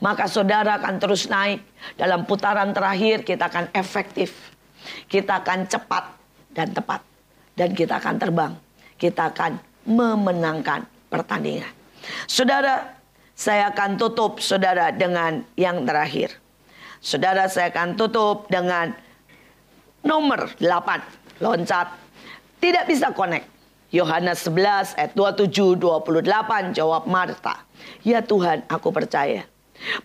Maka 0.00 0.28
saudara 0.28 0.76
akan 0.76 1.00
terus 1.00 1.28
naik. 1.28 1.64
Dalam 1.96 2.28
putaran 2.28 2.72
terakhir 2.76 3.24
kita 3.24 3.48
akan 3.48 3.72
efektif. 3.72 4.51
Kita 5.06 5.42
akan 5.42 5.68
cepat 5.68 6.04
dan 6.52 6.70
tepat. 6.72 7.00
Dan 7.52 7.76
kita 7.76 8.00
akan 8.00 8.16
terbang. 8.16 8.52
Kita 8.96 9.28
akan 9.28 9.60
memenangkan 9.84 10.86
pertandingan. 11.12 11.68
Saudara, 12.24 12.96
saya 13.36 13.70
akan 13.74 13.98
tutup 13.98 14.38
saudara 14.38 14.94
dengan 14.94 15.42
yang 15.58 15.84
terakhir. 15.84 16.38
Saudara 17.02 17.50
saya 17.50 17.74
akan 17.74 17.98
tutup 17.98 18.46
dengan 18.46 18.94
nomor 20.06 20.54
8. 20.62 21.42
Loncat. 21.42 21.98
Tidak 22.62 22.84
bisa 22.86 23.10
connect. 23.10 23.50
Yohanes 23.92 24.48
11 24.48 24.96
ayat 24.96 25.12
27 25.12 25.76
28 25.76 26.72
jawab 26.72 27.04
Marta. 27.04 27.60
Ya 28.00 28.24
Tuhan, 28.24 28.64
aku 28.70 28.88
percaya 28.88 29.44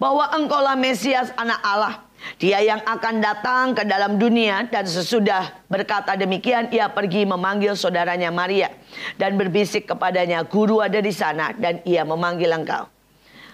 bahwa 0.02 0.28
Engkaulah 0.34 0.76
Mesias 0.76 1.32
anak 1.38 1.62
Allah. 1.64 1.96
Dia 2.38 2.62
yang 2.62 2.82
akan 2.82 3.22
datang 3.22 3.66
ke 3.78 3.86
dalam 3.86 4.18
dunia 4.18 4.66
dan 4.68 4.86
sesudah 4.86 5.66
berkata 5.70 6.18
demikian 6.18 6.70
ia 6.74 6.90
pergi 6.90 7.26
memanggil 7.26 7.78
saudaranya 7.78 8.34
Maria 8.34 8.74
dan 9.16 9.38
berbisik 9.38 9.90
kepadanya, 9.90 10.46
"Guru 10.46 10.82
ada 10.82 10.98
di 10.98 11.14
sana 11.14 11.54
dan 11.54 11.82
ia 11.86 12.02
memanggil 12.06 12.50
engkau." 12.54 12.90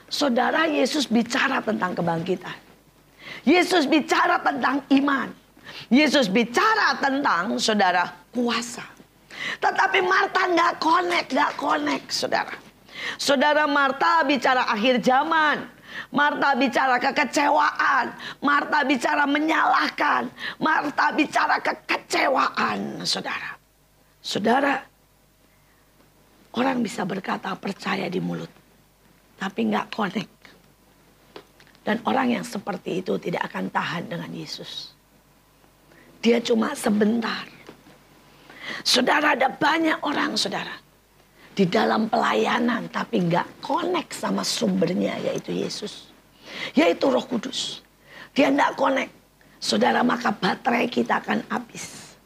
Saudara 0.08 0.68
Yesus 0.68 1.08
bicara 1.08 1.60
tentang 1.64 1.96
kebangkitan. 1.96 2.56
Yesus 3.44 3.88
bicara 3.88 4.40
tentang 4.40 4.84
iman. 4.94 5.28
Yesus 5.92 6.30
bicara 6.32 6.96
tentang 7.00 7.58
saudara 7.60 8.08
kuasa. 8.32 8.84
Tetapi 9.60 10.00
Marta 10.06 10.48
nggak 10.48 10.74
connect, 10.80 11.28
nggak 11.34 11.54
connect, 11.60 12.08
saudara. 12.14 12.56
Saudara 13.20 13.68
Marta 13.68 14.24
bicara 14.24 14.70
akhir 14.72 15.04
zaman. 15.04 15.68
Marta 16.14 16.56
bicara 16.58 16.96
kekecewaan. 17.00 18.06
Marta 18.42 18.86
bicara 18.86 19.24
menyalahkan. 19.26 20.30
Marta 20.62 21.12
bicara 21.14 21.58
kekecewaan, 21.60 23.04
saudara. 23.04 23.56
Saudara, 24.24 24.76
orang 26.56 26.80
bisa 26.80 27.04
berkata 27.04 27.52
percaya 27.60 28.08
di 28.08 28.24
mulut 28.24 28.64
tapi 29.44 29.68
nggak 29.68 29.92
connect. 29.92 30.32
Dan 31.84 32.00
orang 32.08 32.40
yang 32.40 32.46
seperti 32.48 33.04
itu 33.04 33.20
tidak 33.20 33.52
akan 33.52 33.68
tahan 33.68 34.08
dengan 34.08 34.32
Yesus. 34.32 34.96
Dia 36.24 36.40
cuma 36.40 36.72
sebentar. 36.80 37.44
Saudara 38.88 39.36
ada 39.36 39.52
banyak 39.52 40.00
orang 40.00 40.40
saudara. 40.40 40.72
Di 41.54 41.70
dalam 41.70 42.10
pelayanan 42.10 42.90
tapi 42.90 43.30
nggak 43.30 43.62
connect 43.62 44.18
sama 44.18 44.42
sumbernya 44.42 45.18
yaitu 45.22 45.54
Yesus. 45.54 46.10
Yaitu 46.74 47.14
roh 47.14 47.22
kudus. 47.22 47.86
Dia 48.34 48.50
nggak 48.50 48.74
connect. 48.74 49.14
Saudara 49.62 50.02
maka 50.02 50.34
baterai 50.34 50.90
kita 50.90 51.22
akan 51.22 51.46
habis. 51.48 52.18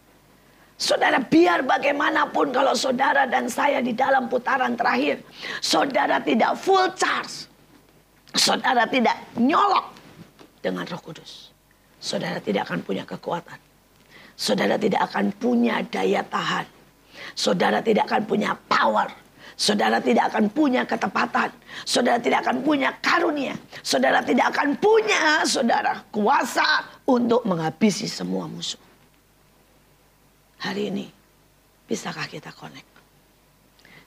Saudara 0.78 1.17
biar 1.17 1.65
bagaimanapun 1.65 2.53
kalau 2.53 2.78
saudara 2.78 3.25
dan 3.25 3.49
saya 3.49 3.82
di 3.82 3.97
dalam 3.97 4.30
putaran 4.30 4.78
terakhir. 4.78 5.19
Saudara 5.59 6.21
tidak 6.21 6.53
full 6.55 6.88
charge. 6.93 7.49
Saudara 8.38 8.86
tidak 8.86 9.17
nyolok 9.36 9.89
dengan 10.61 10.86
roh 10.86 11.01
kudus. 11.01 11.49
Saudara 11.97 12.38
tidak 12.38 12.69
akan 12.69 12.86
punya 12.86 13.03
kekuatan. 13.09 13.57
Saudara 14.38 14.78
tidak 14.78 15.01
akan 15.09 15.34
punya 15.41 15.82
daya 15.82 16.21
tahan. 16.21 16.76
Saudara 17.38 17.85
tidak 17.85 18.09
akan 18.09 18.25
punya 18.25 18.57
power. 18.65 19.05
Saudara 19.57 20.01
tidak 20.01 20.33
akan 20.33 20.49
punya 20.49 20.81
ketepatan. 20.85 21.49
Saudara 21.85 22.17
tidak 22.17 22.41
akan 22.45 22.65
punya 22.65 22.89
karunia. 22.97 23.53
Saudara 23.85 24.25
tidak 24.25 24.53
akan 24.53 24.73
punya, 24.81 25.45
saudara, 25.45 26.01
kuasa 26.09 26.81
untuk 27.05 27.45
menghabisi 27.45 28.09
semua 28.09 28.49
musuh 28.49 28.88
hari 30.61 30.89
ini, 30.89 31.05
bisakah 31.85 32.25
kita 32.25 32.49
connect? 32.53 32.85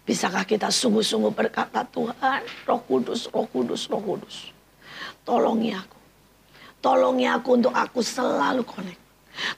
Bisakah 0.02 0.42
kita 0.42 0.72
sungguh-sungguh 0.72 1.30
berkata 1.30 1.86
Tuhan, 1.86 2.42
roh 2.66 2.80
kudus, 2.82 3.30
roh 3.30 3.46
kudus, 3.46 3.86
roh 3.86 4.02
kudus. 4.02 4.50
tolongi 5.22 5.70
aku. 5.76 5.98
Tolongi 6.80 7.28
aku 7.28 7.60
untuk 7.60 7.74
aku 7.76 8.00
selalu 8.00 8.64
connect. 8.66 8.98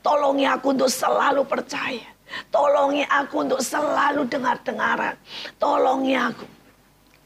Tolongi 0.05 0.45
aku 0.45 0.77
untuk 0.77 0.91
selalu 0.91 1.47
percaya. 1.47 2.12
Tolongi 2.49 3.05
aku 3.09 3.45
untuk 3.45 3.61
selalu 3.61 4.29
dengar-dengaran. 4.29 5.17
Tolongi 5.61 6.15
aku. 6.17 6.47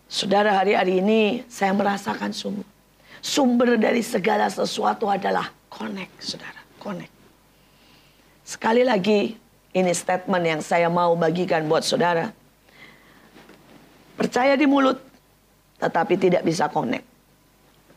Saudara 0.06 0.54
hari-hari 0.62 1.02
ini 1.02 1.42
saya 1.50 1.74
merasakan 1.74 2.30
sumber. 2.30 2.66
Sumber 3.18 3.74
dari 3.74 4.06
segala 4.06 4.46
sesuatu 4.46 5.10
adalah 5.10 5.50
connect, 5.66 6.14
saudara. 6.22 6.62
Connect. 6.78 7.10
Sekali 8.46 8.86
lagi, 8.86 9.34
ini 9.74 9.90
statement 9.90 10.44
yang 10.46 10.62
saya 10.62 10.86
mau 10.86 11.18
bagikan 11.18 11.66
buat 11.66 11.82
saudara. 11.82 12.30
Percaya 14.14 14.54
di 14.54 14.64
mulut, 14.70 15.02
tetapi 15.82 16.14
tidak 16.14 16.46
bisa 16.46 16.70
connect. 16.70 17.02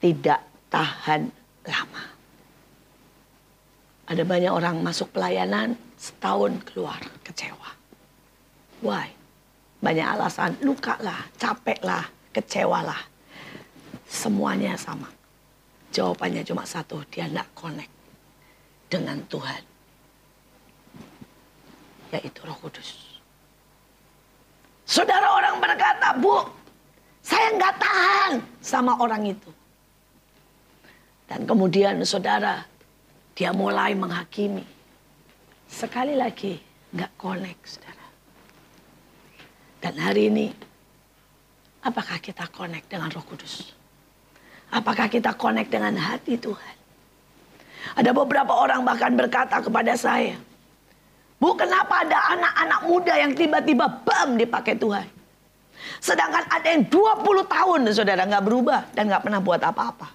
Tidak 0.02 0.40
tahan 0.74 1.30
lama. 1.70 2.04
Ada 4.10 4.26
banyak 4.26 4.50
orang 4.50 4.82
masuk 4.82 5.14
pelayanan, 5.14 5.78
setahun 6.00 6.64
keluar 6.64 7.04
kecewa. 7.28 7.70
Why? 8.80 9.12
Banyak 9.84 10.08
alasan, 10.16 10.56
luka 10.64 10.96
lah, 11.04 11.28
capek 11.36 11.84
lah, 11.84 12.08
kecewa 12.32 12.80
lah. 12.88 13.02
Semuanya 14.08 14.80
sama. 14.80 15.12
Jawabannya 15.92 16.48
cuma 16.48 16.64
satu, 16.64 17.04
dia 17.12 17.28
tidak 17.28 17.52
connect 17.52 17.92
dengan 18.88 19.20
Tuhan. 19.28 19.62
Yaitu 22.16 22.40
roh 22.48 22.58
kudus. 22.64 23.20
Saudara 24.88 25.38
orang 25.38 25.62
berkata, 25.62 26.18
Bu, 26.18 26.42
saya 27.22 27.54
nggak 27.54 27.76
tahan 27.78 28.34
sama 28.58 28.98
orang 28.98 29.30
itu. 29.30 29.52
Dan 31.30 31.46
kemudian 31.46 32.02
saudara, 32.02 32.66
dia 33.38 33.54
mulai 33.54 33.94
menghakimi. 33.94 34.79
Sekali 35.70 36.18
lagi, 36.18 36.58
nggak 36.98 37.14
connect, 37.14 37.62
saudara. 37.78 38.08
Dan 39.80 39.94
hari 40.02 40.28
ini, 40.34 40.48
apakah 41.86 42.18
kita 42.18 42.50
connect 42.50 42.90
dengan 42.90 43.14
roh 43.14 43.24
kudus? 43.24 43.72
Apakah 44.74 45.06
kita 45.08 45.38
connect 45.38 45.70
dengan 45.70 45.94
hati 45.96 46.36
Tuhan? 46.42 46.76
Ada 47.96 48.12
beberapa 48.12 48.52
orang 48.52 48.84
bahkan 48.84 49.14
berkata 49.14 49.62
kepada 49.62 49.94
saya, 49.96 50.36
Bu, 51.40 51.56
kenapa 51.56 52.04
ada 52.04 52.20
anak-anak 52.36 52.82
muda 52.84 53.14
yang 53.16 53.32
tiba-tiba 53.32 53.88
bam 54.04 54.36
dipakai 54.36 54.76
Tuhan? 54.76 55.08
Sedangkan 56.04 56.44
ada 56.52 56.68
yang 56.76 56.84
20 56.92 57.48
tahun 57.48 57.80
saudara 57.96 58.28
nggak 58.28 58.44
berubah 58.44 58.92
dan 58.92 59.08
nggak 59.08 59.24
pernah 59.24 59.40
buat 59.40 59.64
apa-apa. 59.64 60.12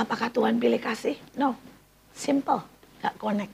Apakah 0.00 0.32
Tuhan 0.32 0.56
pilih 0.56 0.80
kasih? 0.80 1.20
No. 1.36 1.52
Simple. 2.16 2.73
Gak 3.04 3.20
connect. 3.20 3.52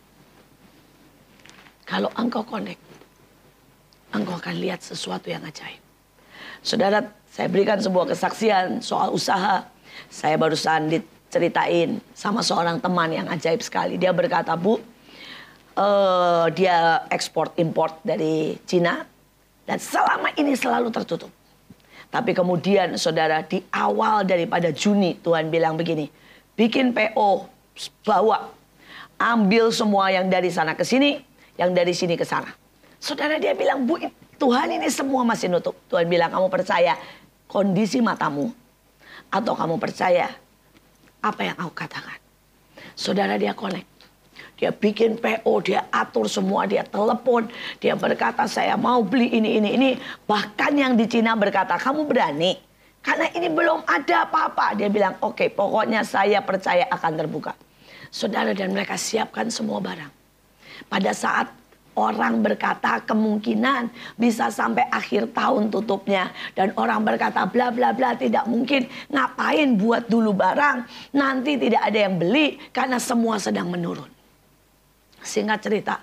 Kalau 1.83 2.07
engkau 2.15 2.47
connect, 2.47 2.79
engkau 4.15 4.39
akan 4.39 4.55
lihat 4.63 4.79
sesuatu 4.79 5.27
yang 5.27 5.43
ajaib. 5.43 5.83
Saudara, 6.63 7.03
saya 7.27 7.51
berikan 7.51 7.83
sebuah 7.83 8.15
kesaksian 8.15 8.79
soal 8.79 9.11
usaha. 9.11 9.67
Saya 10.07 10.39
barusan 10.39 10.87
diceritain 10.87 11.99
sama 12.15 12.47
seorang 12.47 12.79
teman 12.79 13.11
yang 13.11 13.27
ajaib 13.27 13.59
sekali. 13.59 13.99
Dia 13.99 14.15
berkata, 14.15 14.55
Bu, 14.55 14.79
uh, 15.75 16.47
dia 16.55 17.03
ekspor 17.11 17.51
import 17.59 17.99
dari 18.07 18.55
Cina 18.71 19.03
dan 19.67 19.83
selama 19.83 20.31
ini 20.39 20.55
selalu 20.55 20.95
tertutup. 20.95 21.35
Tapi 22.07 22.39
kemudian 22.39 22.95
saudara 22.95 23.43
di 23.43 23.67
awal 23.75 24.23
daripada 24.23 24.71
Juni 24.71 25.19
Tuhan 25.19 25.51
bilang 25.51 25.75
begini, 25.75 26.07
bikin 26.55 26.95
PO, 26.95 27.51
bawa, 28.07 28.60
ambil 29.21 29.69
semua 29.69 30.09
yang 30.09 30.33
dari 30.33 30.49
sana 30.49 30.73
ke 30.73 30.81
sini, 30.81 31.21
yang 31.61 31.77
dari 31.77 31.93
sini 31.93 32.17
ke 32.17 32.25
sana. 32.25 32.49
Saudara 32.97 33.37
dia 33.37 33.53
bilang, 33.53 33.85
Bu, 33.85 34.01
Tuhan 34.41 34.73
ini 34.73 34.89
semua 34.89 35.21
masih 35.29 35.53
nutup. 35.53 35.77
Tuhan 35.93 36.09
bilang, 36.09 36.33
kamu 36.33 36.49
percaya 36.49 36.97
kondisi 37.45 38.01
matamu 38.01 38.49
atau 39.29 39.53
kamu 39.53 39.77
percaya 39.77 40.33
apa 41.21 41.41
yang 41.45 41.57
aku 41.61 41.73
katakan. 41.77 42.17
Saudara 42.97 43.37
dia 43.37 43.53
connect. 43.53 43.89
Dia 44.57 44.73
bikin 44.77 45.17
PO, 45.17 45.65
dia 45.65 45.89
atur 45.89 46.29
semua, 46.29 46.69
dia 46.69 46.85
telepon, 46.85 47.49
dia 47.81 47.97
berkata 47.97 48.45
saya 48.45 48.77
mau 48.77 49.01
beli 49.01 49.33
ini, 49.33 49.57
ini, 49.57 49.71
ini. 49.73 49.91
Bahkan 50.29 50.73
yang 50.77 50.93
di 51.01 51.09
Cina 51.09 51.33
berkata, 51.33 51.81
kamu 51.81 52.05
berani 52.05 52.61
karena 53.01 53.33
ini 53.33 53.49
belum 53.49 53.89
ada 53.89 54.29
apa-apa. 54.29 54.77
Dia 54.77 54.93
bilang, 54.93 55.17
oke 55.25 55.37
okay, 55.41 55.49
pokoknya 55.49 56.05
saya 56.05 56.45
percaya 56.45 56.85
akan 56.93 57.13
terbuka. 57.17 57.57
Saudara 58.11 58.51
dan 58.51 58.75
mereka 58.75 58.99
siapkan 58.99 59.47
semua 59.49 59.79
barang. 59.79 60.11
Pada 60.91 61.15
saat 61.15 61.47
orang 61.95 62.43
berkata 62.43 63.03
kemungkinan 63.07 63.91
bisa 64.19 64.51
sampai 64.51 64.87
akhir 64.91 65.31
tahun 65.31 65.71
tutupnya. 65.71 66.35
Dan 66.53 66.75
orang 66.75 67.07
berkata 67.07 67.47
bla 67.47 67.71
bla 67.71 67.95
bla 67.95 68.19
tidak 68.19 68.51
mungkin. 68.51 68.91
Ngapain 69.11 69.79
buat 69.79 70.11
dulu 70.11 70.35
barang. 70.35 70.77
Nanti 71.15 71.55
tidak 71.57 71.83
ada 71.87 71.99
yang 72.11 72.19
beli 72.19 72.59
karena 72.75 72.99
semua 72.99 73.39
sedang 73.39 73.71
menurun. 73.71 74.11
Singkat 75.21 75.59
cerita, 75.63 75.97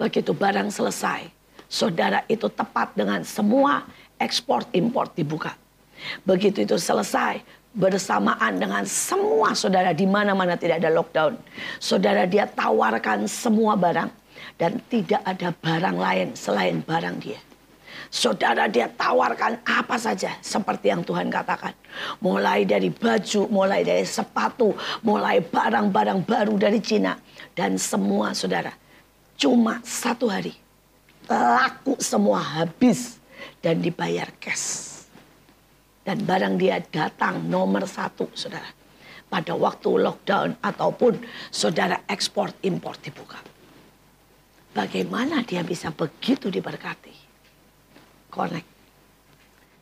begitu 0.00 0.32
barang 0.32 0.72
selesai. 0.72 1.28
Saudara 1.68 2.22
itu 2.30 2.46
tepat 2.48 2.94
dengan 2.94 3.20
semua 3.26 3.82
ekspor 4.16 4.62
impor 4.70 5.10
dibuka 5.10 5.58
Begitu 6.24 6.64
itu 6.64 6.76
selesai, 6.76 7.40
bersamaan 7.74 8.56
dengan 8.62 8.86
semua 8.86 9.50
saudara 9.52 9.90
di 9.90 10.06
mana-mana 10.06 10.54
tidak 10.54 10.78
ada 10.80 10.94
lockdown. 10.94 11.34
Saudara 11.82 12.22
dia 12.24 12.46
tawarkan 12.46 13.26
semua 13.26 13.74
barang 13.74 14.10
dan 14.56 14.78
tidak 14.86 15.20
ada 15.26 15.50
barang 15.50 15.96
lain 15.98 16.28
selain 16.38 16.78
barang 16.80 17.18
dia. 17.18 17.40
Saudara 18.14 18.70
dia 18.70 18.86
tawarkan 18.86 19.58
apa 19.66 19.98
saja 19.98 20.38
seperti 20.38 20.94
yang 20.94 21.02
Tuhan 21.02 21.26
katakan. 21.26 21.74
Mulai 22.22 22.62
dari 22.62 22.86
baju, 22.94 23.50
mulai 23.50 23.82
dari 23.82 24.06
sepatu, 24.06 24.70
mulai 25.02 25.42
barang-barang 25.42 26.22
baru 26.22 26.54
dari 26.54 26.78
Cina. 26.78 27.18
Dan 27.58 27.74
semua 27.74 28.30
saudara, 28.30 28.70
cuma 29.34 29.82
satu 29.82 30.30
hari. 30.30 30.54
Laku 31.26 31.98
semua 31.98 32.38
habis 32.38 33.18
dan 33.58 33.82
dibayar 33.82 34.30
cash. 34.38 34.93
Dan 36.04 36.28
barang 36.28 36.60
dia 36.60 36.84
datang 36.84 37.48
nomor 37.48 37.88
satu, 37.88 38.28
saudara. 38.36 38.68
Pada 39.24 39.56
waktu 39.56 39.88
lockdown 39.88 40.60
ataupun 40.60 41.16
saudara 41.48 42.04
ekspor 42.06 42.52
impor 42.60 43.00
dibuka. 43.00 43.40
Bagaimana 44.76 45.40
dia 45.42 45.64
bisa 45.64 45.88
begitu 45.90 46.52
diberkati? 46.52 47.14
Connect. 48.28 48.68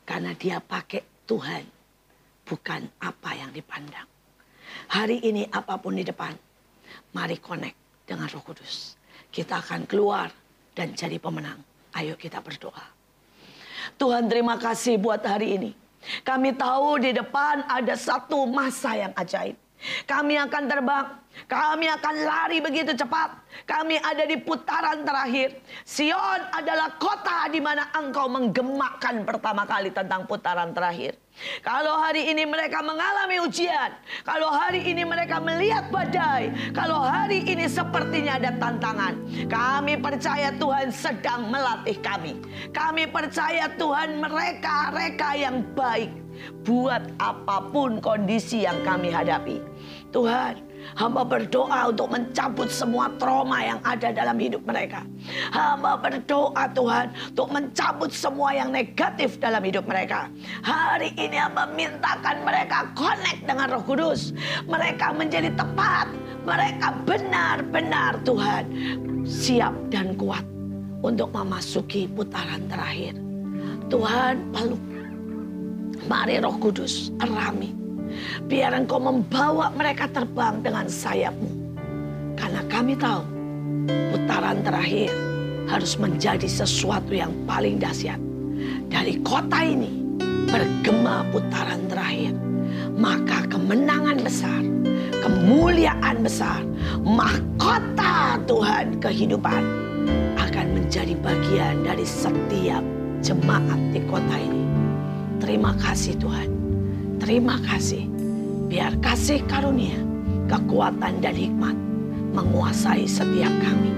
Karena 0.07 0.31
dia 0.39 0.63
pakai 0.63 1.27
Tuhan. 1.27 1.65
Bukan 2.47 2.81
apa 3.03 3.31
yang 3.35 3.51
dipandang. 3.51 4.07
Hari 4.95 5.27
ini 5.27 5.49
apa 5.51 5.81
pun 5.81 5.99
di 5.99 6.05
depan. 6.07 6.37
Mari 7.17 7.41
connect 7.43 8.07
dengan 8.07 8.29
roh 8.31 8.45
kudus. 8.45 8.95
Kita 9.33 9.59
akan 9.65 9.89
keluar 9.89 10.29
dan 10.77 10.93
jadi 10.93 11.17
pemenang. 11.17 11.61
Ayo 11.97 12.17
kita 12.17 12.41
berdoa. 12.41 12.85
Tuhan 13.97 14.29
terima 14.29 14.57
kasih 14.57 14.97
buat 15.01 15.21
hari 15.25 15.57
ini. 15.57 15.82
Kami 16.27 16.55
tahu 16.59 16.99
di 17.03 17.11
depan 17.15 17.67
ada 17.67 17.95
satu 17.95 18.47
masa 18.49 18.99
yang 18.99 19.13
ajaib. 19.15 19.57
Kami 20.07 20.39
akan 20.39 20.63
terbang, 20.71 21.07
kami 21.51 21.91
akan 21.91 22.15
lari 22.23 22.59
begitu 22.63 22.95
cepat. 22.95 23.35
Kami 23.67 23.99
ada 23.99 24.23
di 24.27 24.39
putaran 24.39 25.03
terakhir. 25.03 25.59
Sion 25.83 26.41
adalah 26.55 26.95
kota 27.03 27.51
di 27.51 27.59
mana 27.59 27.91
engkau 27.91 28.31
menggemakkan 28.31 29.27
pertama 29.27 29.67
kali 29.67 29.91
tentang 29.91 30.23
putaran 30.31 30.71
terakhir. 30.71 31.19
Kalau 31.65 31.99
hari 31.99 32.29
ini 32.31 32.47
mereka 32.47 32.85
mengalami 32.85 33.43
ujian, 33.43 33.91
kalau 34.23 34.53
hari 34.53 34.85
ini 34.85 35.03
mereka 35.03 35.43
melihat 35.43 35.91
badai, 35.91 36.53
kalau 36.71 37.03
hari 37.03 37.43
ini 37.43 37.67
sepertinya 37.67 38.39
ada 38.39 38.53
tantangan, 38.61 39.19
kami 39.51 39.99
percaya 39.99 40.55
Tuhan 40.55 40.93
sedang 40.95 41.51
melatih 41.51 41.99
kami. 41.99 42.39
Kami 42.71 43.11
percaya 43.11 43.67
Tuhan 43.75 44.23
mereka-reka 44.23 45.31
yang 45.35 45.67
baik 45.75 46.22
buat 46.63 47.03
apa 47.19 47.65
pun 47.71 47.99
kondisi 47.99 48.65
yang 48.65 48.79
kami 48.87 49.11
hadapi. 49.11 49.59
Tuhan, 50.13 50.61
hamba 50.93 51.25
berdoa 51.25 51.89
untuk 51.89 52.13
mencabut 52.13 52.69
semua 52.69 53.09
trauma 53.17 53.65
yang 53.65 53.81
ada 53.81 54.13
dalam 54.13 54.37
hidup 54.37 54.61
mereka. 54.69 55.09
Hamba 55.49 55.97
berdoa 55.97 56.69
Tuhan 56.77 57.07
untuk 57.33 57.49
mencabut 57.49 58.11
semua 58.13 58.53
yang 58.53 58.69
negatif 58.69 59.41
dalam 59.41 59.65
hidup 59.65 59.89
mereka. 59.89 60.29
Hari 60.61 61.17
ini 61.17 61.41
hamba 61.41 61.65
mintakan 61.73 62.45
mereka 62.45 62.93
connect 62.93 63.41
dengan 63.49 63.73
roh 63.73 63.85
kudus. 63.85 64.37
Mereka 64.69 65.17
menjadi 65.17 65.49
tepat. 65.57 66.13
Mereka 66.43 67.07
benar-benar 67.07 68.19
Tuhan 68.27 68.67
siap 69.23 69.71
dan 69.95 70.19
kuat 70.19 70.43
untuk 71.07 71.31
memasuki 71.31 72.11
putaran 72.11 72.67
terakhir. 72.67 73.15
Tuhan 73.87 74.51
peluk 74.51 74.83
Mari 76.11 76.43
roh 76.43 76.59
kudus, 76.59 77.15
erami. 77.23 77.71
Biar 78.51 78.75
engkau 78.75 78.99
membawa 78.99 79.71
mereka 79.73 80.11
terbang 80.11 80.59
dengan 80.61 80.91
sayapmu. 80.91 81.51
Karena 82.35 82.63
kami 82.67 82.99
tahu 82.99 83.23
putaran 84.11 84.61
terakhir 84.67 85.15
harus 85.71 85.95
menjadi 85.97 86.49
sesuatu 86.51 87.15
yang 87.15 87.31
paling 87.47 87.79
dahsyat. 87.79 88.19
Dari 88.91 89.23
kota 89.23 89.63
ini 89.63 90.19
bergema 90.51 91.23
putaran 91.31 91.87
terakhir. 91.87 92.35
Maka 92.93 93.49
kemenangan 93.49 94.21
besar, 94.21 94.63
kemuliaan 95.25 96.21
besar, 96.21 96.61
mahkota 97.01 98.37
Tuhan 98.45 99.01
kehidupan 99.01 99.63
akan 100.37 100.67
menjadi 100.77 101.17
bagian 101.25 101.87
dari 101.87 102.05
setiap 102.05 102.85
jemaat 103.25 103.81
di 103.97 104.01
kota 104.11 104.37
ini. 104.37 104.72
Terima 105.43 105.75
kasih 105.75 106.15
Tuhan. 106.23 106.51
Terima 107.19 107.59
kasih. 107.67 108.07
Biar 108.71 108.95
kasih 109.03 109.43
karunia, 109.51 109.99
kekuatan 110.47 111.19
dan 111.19 111.35
hikmat 111.35 111.75
menguasai 112.31 113.11
setiap 113.11 113.51
kami. 113.59 113.91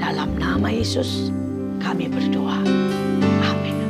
Dalam 0.00 0.32
nama 0.40 0.72
Yesus 0.72 1.28
kami 1.84 2.08
berdoa. 2.08 2.64
Amin. 3.44 3.83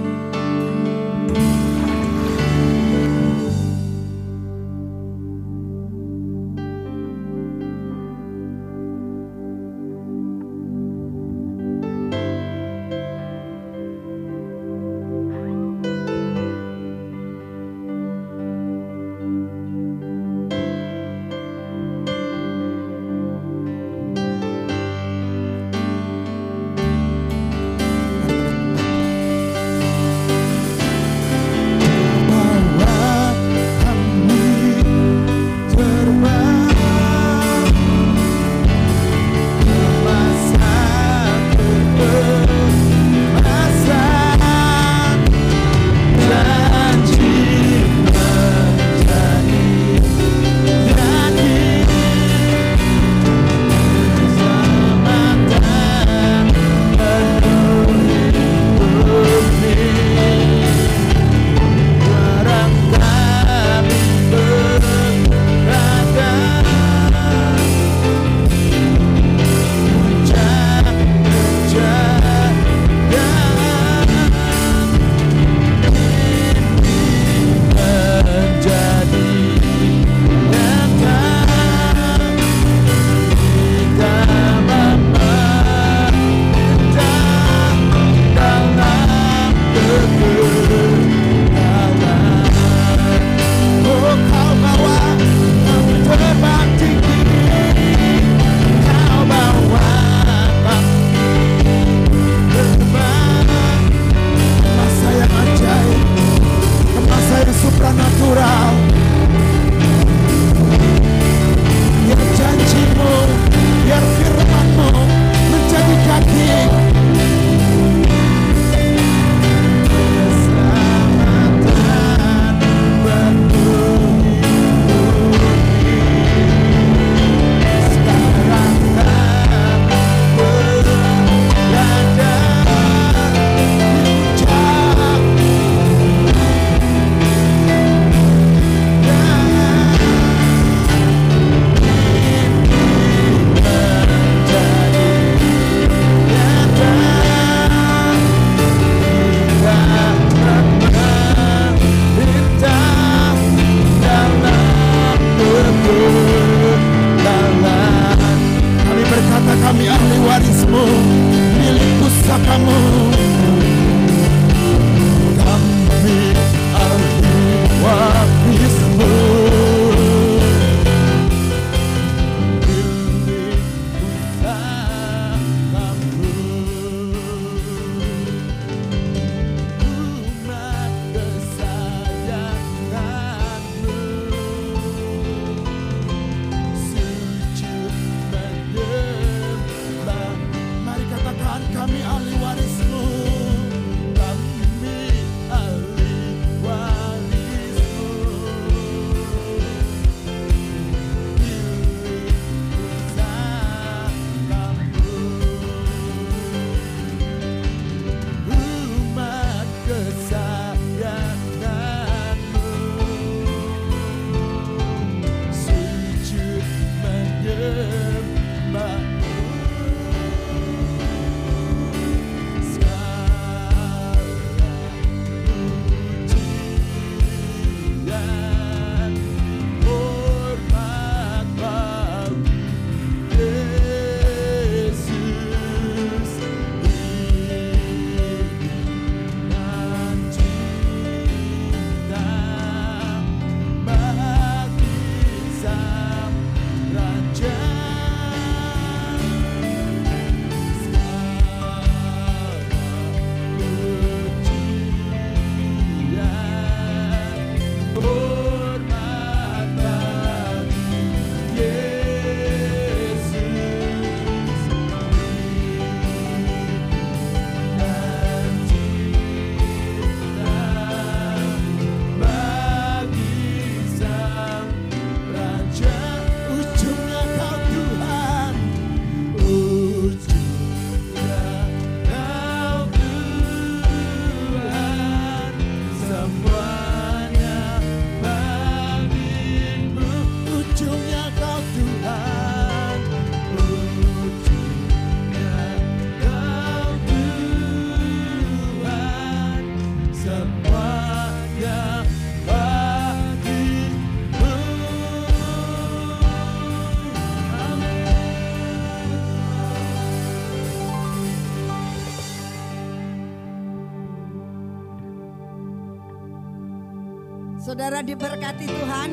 Saudara 317.74 318.06
diberkati 318.06 318.70
Tuhan. 318.70 319.10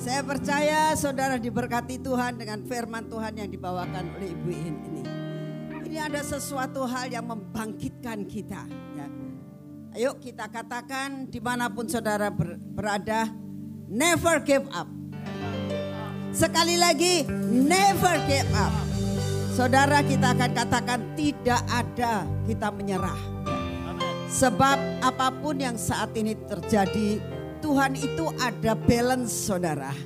Saya 0.00 0.24
percaya 0.24 0.96
saudara 0.96 1.36
diberkati 1.36 2.00
Tuhan 2.00 2.40
dengan 2.40 2.64
firman 2.64 3.04
Tuhan 3.04 3.36
yang 3.36 3.52
dibawakan 3.52 4.16
oleh 4.16 4.32
Ibu 4.32 4.48
In 4.48 4.76
ini. 4.88 5.02
Ini 5.84 6.08
ada 6.08 6.24
sesuatu 6.24 6.88
hal 6.88 7.12
yang 7.12 7.28
membangkitkan 7.28 8.24
kita. 8.24 8.64
Ya. 8.96 9.06
Ayo 9.92 10.16
kita 10.16 10.48
katakan 10.48 11.28
di 11.28 11.36
mana 11.36 11.68
pun 11.68 11.84
saudara 11.84 12.32
ber, 12.32 12.56
berada, 12.56 13.28
never 13.92 14.40
give 14.40 14.64
up. 14.72 14.88
Sekali 16.32 16.80
lagi, 16.80 17.28
never 17.44 18.24
give 18.24 18.48
up. 18.56 18.72
Saudara 19.52 20.00
kita 20.00 20.32
akan 20.32 20.48
katakan 20.48 21.00
tidak 21.12 21.60
ada 21.68 22.24
kita 22.48 22.72
menyerah. 22.72 23.20
Sebab 24.32 25.04
apa 25.04 25.28
pun 25.28 25.60
yang 25.60 25.76
saat 25.76 26.10
ini 26.18 26.34
terjadi, 26.34 27.33
Tuhan 27.64 27.96
itu 27.96 28.28
ada 28.36 28.76
balance 28.76 29.48
saudara. 29.48 29.96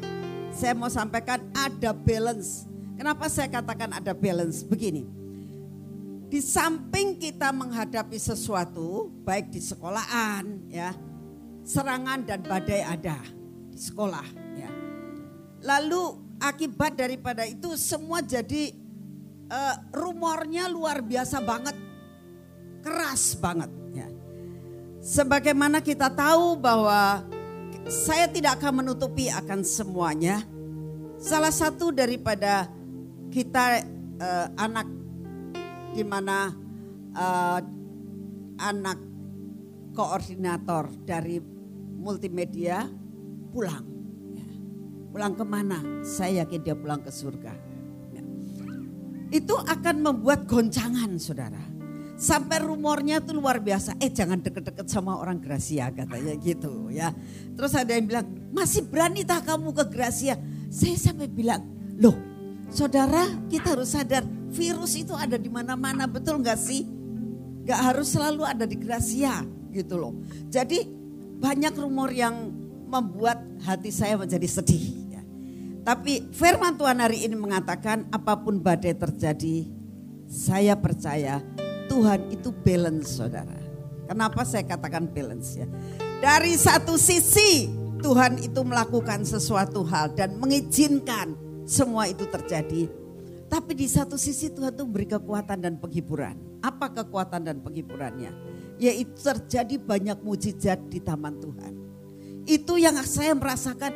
Saya 0.55 0.79
mau 0.79 0.87
sampaikan 0.87 1.43
ada 1.51 1.91
balance. 1.91 2.71
Kenapa 2.95 3.27
saya 3.27 3.51
katakan 3.51 3.99
ada 3.99 4.15
balance? 4.15 4.63
Begini. 4.63 5.03
Di 6.31 6.39
samping 6.39 7.19
kita 7.19 7.51
menghadapi 7.51 8.15
sesuatu, 8.15 9.11
baik 9.27 9.51
di 9.51 9.59
sekolahan 9.59 10.71
ya, 10.71 10.95
serangan 11.67 12.23
dan 12.23 12.47
badai 12.47 12.87
ada 12.87 13.19
di 13.75 13.79
sekolah 13.83 14.27
ya. 14.55 14.71
Lalu 15.67 16.15
akibat 16.39 16.95
daripada 16.95 17.43
itu 17.43 17.75
semua 17.75 18.23
jadi 18.23 18.71
uh, 19.51 19.75
rumornya 19.91 20.71
luar 20.71 21.03
biasa 21.03 21.43
banget, 21.43 21.75
keras 22.87 23.35
banget 23.35 23.73
ya. 23.91 24.07
Sebagaimana 25.03 25.83
kita 25.83 26.07
tahu 26.07 26.55
bahwa 26.55 27.35
saya 27.89 28.29
tidak 28.29 28.61
akan 28.61 28.85
menutupi 28.85 29.33
akan 29.33 29.65
semuanya. 29.65 30.45
Salah 31.19 31.51
satu 31.51 31.91
daripada 31.91 32.69
kita 33.33 33.83
uh, 34.21 34.47
anak 34.61 34.87
di 35.97 36.05
mana 36.05 36.53
uh, 37.17 37.61
anak 38.61 38.99
koordinator 39.97 40.93
dari 41.03 41.41
multimedia 41.99 42.87
pulang. 43.51 43.85
Ya. 44.37 44.49
Pulang 45.11 45.33
ke 45.35 45.45
mana? 45.49 45.81
Saya 46.05 46.45
yakin 46.45 46.61
dia 46.61 46.77
pulang 46.77 47.01
ke 47.01 47.11
surga. 47.11 47.57
Ya. 48.13 48.23
Itu 49.33 49.57
akan 49.59 49.97
membuat 50.05 50.45
goncangan 50.45 51.17
saudara 51.17 51.68
Sampai 52.19 52.59
rumornya 52.67 53.23
tuh 53.23 53.39
luar 53.39 53.63
biasa. 53.63 53.95
Eh 54.03 54.11
jangan 54.11 54.43
deket-deket 54.43 54.91
sama 54.91 55.15
orang 55.15 55.39
Gracia 55.39 55.87
katanya 55.95 56.35
gitu 56.43 56.91
ya. 56.91 57.15
Terus 57.55 57.73
ada 57.79 57.95
yang 57.95 58.11
bilang, 58.11 58.27
masih 58.51 58.83
berani 58.91 59.23
tak 59.23 59.47
kamu 59.47 59.71
ke 59.71 59.87
Gracia? 59.87 60.35
Saya 60.67 60.99
sampai 60.99 61.31
bilang, 61.31 61.63
loh 61.95 62.19
saudara 62.75 63.23
kita 63.47 63.79
harus 63.79 63.95
sadar 63.95 64.27
virus 64.51 64.99
itu 64.99 65.15
ada 65.15 65.39
di 65.39 65.47
mana-mana 65.47 66.11
betul 66.11 66.43
nggak 66.43 66.59
sih? 66.59 66.83
Gak 67.63 67.95
harus 67.95 68.11
selalu 68.11 68.43
ada 68.43 68.67
di 68.67 68.75
Gracia 68.75 69.47
gitu 69.71 69.95
loh. 69.95 70.19
Jadi 70.51 70.83
banyak 71.39 71.75
rumor 71.79 72.11
yang 72.11 72.51
membuat 72.89 73.45
hati 73.63 73.95
saya 73.95 74.19
menjadi 74.19 74.49
sedih. 74.49 74.85
Ya. 75.15 75.23
Tapi 75.87 76.35
firman 76.35 76.75
Tuhan 76.75 76.99
hari 76.99 77.31
ini 77.31 77.39
mengatakan 77.39 78.11
apa 78.11 78.41
pun 78.41 78.59
badai 78.59 78.97
terjadi, 78.97 79.69
saya 80.27 80.75
percaya 80.75 81.45
Tuhan 81.99 82.31
itu 82.31 82.55
balance 82.55 83.19
saudara. 83.19 83.59
Kenapa 84.07 84.47
saya 84.47 84.63
katakan 84.63 85.11
balance 85.11 85.59
ya? 85.59 85.67
Dari 86.23 86.55
satu 86.55 86.95
sisi 86.95 87.67
Tuhan 87.99 88.39
itu 88.39 88.63
melakukan 88.63 89.27
sesuatu 89.27 89.83
hal 89.83 90.15
dan 90.15 90.39
mengizinkan 90.39 91.35
semua 91.67 92.07
itu 92.07 92.23
terjadi. 92.31 92.87
Tapi 93.51 93.75
di 93.75 93.91
satu 93.91 94.15
sisi 94.15 94.47
Tuhan 94.47 94.79
itu 94.79 94.87
beri 94.87 95.11
kekuatan 95.11 95.59
dan 95.59 95.75
penghiburan. 95.83 96.39
Apa 96.63 96.87
kekuatan 97.03 97.43
dan 97.51 97.59
penghiburannya? 97.67 98.31
Yaitu 98.79 99.19
terjadi 99.19 99.83
banyak 99.83 100.23
mujizat 100.23 100.79
di 100.87 101.03
taman 101.03 101.35
Tuhan. 101.43 101.73
Itu 102.47 102.79
yang 102.79 102.95
saya 103.03 103.35
merasakan 103.35 103.91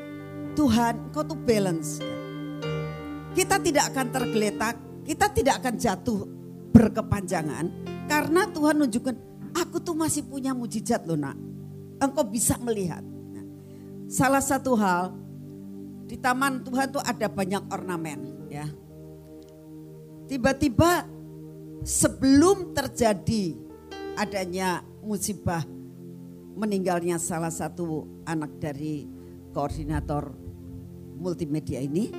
Tuhan 0.58 1.14
kau 1.14 1.22
tuh 1.22 1.38
balance. 1.38 2.02
Kita 3.30 3.62
tidak 3.62 3.94
akan 3.94 4.06
tergeletak, 4.10 4.74
kita 5.06 5.30
tidak 5.30 5.62
akan 5.62 5.74
jatuh 5.78 6.41
berkepanjangan 6.72 7.68
karena 8.08 8.48
Tuhan 8.50 8.80
nunjukkan 8.80 9.16
aku 9.52 9.78
tuh 9.84 9.94
masih 9.96 10.24
punya 10.26 10.56
mujizat 10.56 11.04
loh 11.04 11.16
nak. 11.16 11.36
Engkau 12.02 12.26
bisa 12.26 12.58
melihat. 12.58 13.04
Nah, 13.04 13.46
salah 14.10 14.42
satu 14.42 14.74
hal 14.74 15.14
di 16.10 16.18
taman 16.18 16.66
Tuhan 16.66 16.90
tuh 16.90 17.02
ada 17.04 17.30
banyak 17.30 17.62
ornamen 17.70 18.50
ya. 18.50 18.66
Tiba-tiba 20.26 21.06
sebelum 21.84 22.74
terjadi 22.74 23.54
adanya 24.16 24.82
musibah 25.04 25.62
meninggalnya 26.56 27.16
salah 27.16 27.52
satu 27.52 28.04
anak 28.28 28.60
dari 28.60 29.08
koordinator 29.52 30.32
multimedia 31.16 31.80
ini 31.80 32.12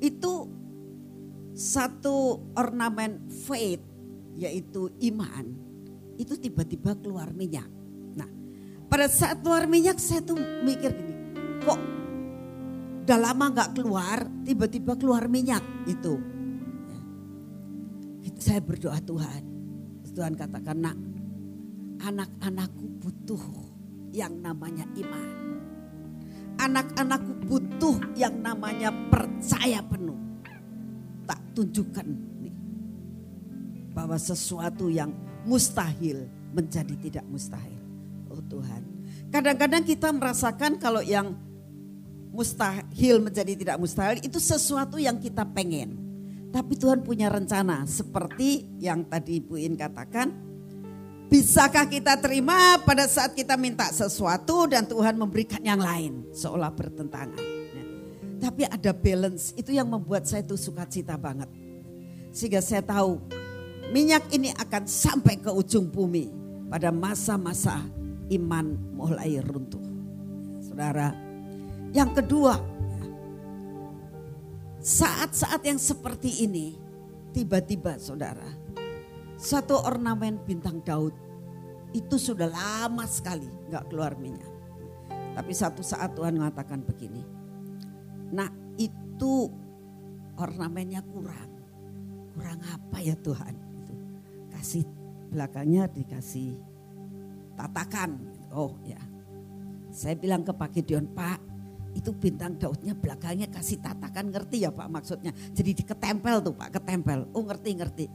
itu 0.00 0.32
satu 1.54 2.50
ornamen 2.58 3.30
faith 3.46 3.80
yaitu 4.34 4.90
iman 5.14 5.46
itu 6.18 6.34
tiba-tiba 6.34 6.98
keluar 6.98 7.30
minyak. 7.30 7.70
Nah, 8.18 8.26
pada 8.90 9.06
saat 9.06 9.42
keluar 9.42 9.70
minyak 9.70 10.02
saya 10.02 10.22
tuh 10.26 10.38
mikir 10.38 10.90
gini, 10.90 11.14
kok 11.62 11.78
udah 13.06 13.18
lama 13.18 13.44
nggak 13.54 13.70
keluar, 13.78 14.18
tiba-tiba 14.42 14.98
keluar 14.98 15.30
minyak 15.30 15.62
itu. 15.86 16.18
Ya. 16.90 17.00
Saya 18.38 18.60
berdoa 18.62 18.98
Tuhan, 18.98 19.42
Tuhan 20.10 20.34
katakan 20.34 20.78
nak, 20.78 20.98
anak-anakku 22.02 22.86
butuh 22.98 23.44
yang 24.10 24.38
namanya 24.42 24.86
iman. 24.98 25.30
Anak-anakku 26.54 27.32
butuh 27.50 27.98
yang 28.14 28.38
namanya 28.38 28.94
percaya 29.10 29.82
penuh 29.82 30.13
tak 31.24 31.40
tunjukkan 31.56 32.06
nih, 32.44 32.56
bahwa 33.92 34.16
sesuatu 34.16 34.88
yang 34.88 35.12
mustahil 35.44 36.28
menjadi 36.54 36.94
tidak 36.96 37.24
mustahil. 37.28 37.80
Oh 38.30 38.40
Tuhan. 38.46 38.82
Kadang-kadang 39.28 39.82
kita 39.82 40.14
merasakan 40.14 40.78
kalau 40.78 41.02
yang 41.02 41.34
mustahil 42.34 43.22
menjadi 43.22 43.54
tidak 43.54 43.76
mustahil 43.78 44.18
itu 44.22 44.38
sesuatu 44.42 44.98
yang 44.98 45.18
kita 45.22 45.46
pengen. 45.54 46.02
Tapi 46.50 46.78
Tuhan 46.78 47.02
punya 47.02 47.30
rencana 47.30 47.82
seperti 47.82 48.78
yang 48.78 49.06
tadi 49.06 49.42
Ibu 49.42 49.58
In 49.58 49.74
katakan. 49.74 50.30
Bisakah 51.24 51.90
kita 51.90 52.14
terima 52.22 52.78
pada 52.86 53.10
saat 53.10 53.34
kita 53.34 53.58
minta 53.58 53.90
sesuatu 53.90 54.70
dan 54.70 54.86
Tuhan 54.86 55.18
memberikan 55.18 55.58
yang 55.66 55.82
lain 55.82 56.30
seolah 56.30 56.70
bertentangan. 56.70 57.53
Tapi 58.40 58.66
ada 58.66 58.90
balance, 58.92 59.54
itu 59.54 59.74
yang 59.74 59.88
membuat 59.88 60.26
saya 60.28 60.44
tuh 60.44 60.58
suka 60.58 60.84
cita 60.84 61.14
banget. 61.14 61.48
Sehingga 62.34 62.58
saya 62.58 62.82
tahu 62.82 63.22
minyak 63.94 64.26
ini 64.34 64.50
akan 64.58 64.84
sampai 64.90 65.38
ke 65.38 65.50
ujung 65.52 65.86
bumi 65.86 66.30
pada 66.66 66.90
masa-masa 66.90 67.78
iman 68.32 68.74
mulai 68.96 69.38
runtuh. 69.44 69.82
Saudara, 70.64 71.14
yang 71.94 72.10
kedua, 72.10 72.58
saat-saat 74.82 75.62
yang 75.62 75.78
seperti 75.78 76.42
ini, 76.42 76.74
tiba-tiba 77.30 77.96
saudara, 78.02 78.50
satu 79.38 79.78
ornamen 79.78 80.42
bintang 80.42 80.82
Daud 80.82 81.14
itu 81.94 82.18
sudah 82.18 82.50
lama 82.50 83.06
sekali 83.06 83.46
nggak 83.70 83.86
keluar 83.92 84.18
minyak. 84.18 84.50
Tapi 85.34 85.52
satu 85.54 85.82
saat 85.82 86.14
Tuhan 86.18 86.38
mengatakan 86.38 86.82
begini, 86.82 87.22
Nah 88.34 88.50
itu 88.74 89.46
ornamennya 90.34 91.00
kurang. 91.06 91.50
Kurang 92.34 92.58
apa 92.66 92.98
ya 92.98 93.14
Tuhan? 93.14 93.54
Itu 93.78 93.94
kasih 94.50 94.82
belakangnya 95.30 95.86
dikasih 95.86 96.58
tatakan. 97.54 98.18
Oh 98.50 98.74
ya. 98.82 98.98
Saya 99.94 100.18
bilang 100.18 100.42
ke 100.42 100.50
Pak 100.50 100.74
Gideon, 100.74 101.06
Pak 101.14 101.38
itu 101.94 102.10
bintang 102.10 102.58
Daudnya 102.58 102.98
belakangnya 102.98 103.46
kasih 103.46 103.78
tatakan 103.78 104.34
ngerti 104.34 104.66
ya 104.66 104.74
Pak 104.74 104.90
maksudnya. 104.90 105.30
Jadi 105.54 105.86
diketempel 105.86 106.42
tuh 106.42 106.54
Pak, 106.58 106.82
ketempel. 106.82 107.30
Oh 107.30 107.46
ngerti-ngerti. 107.46 108.10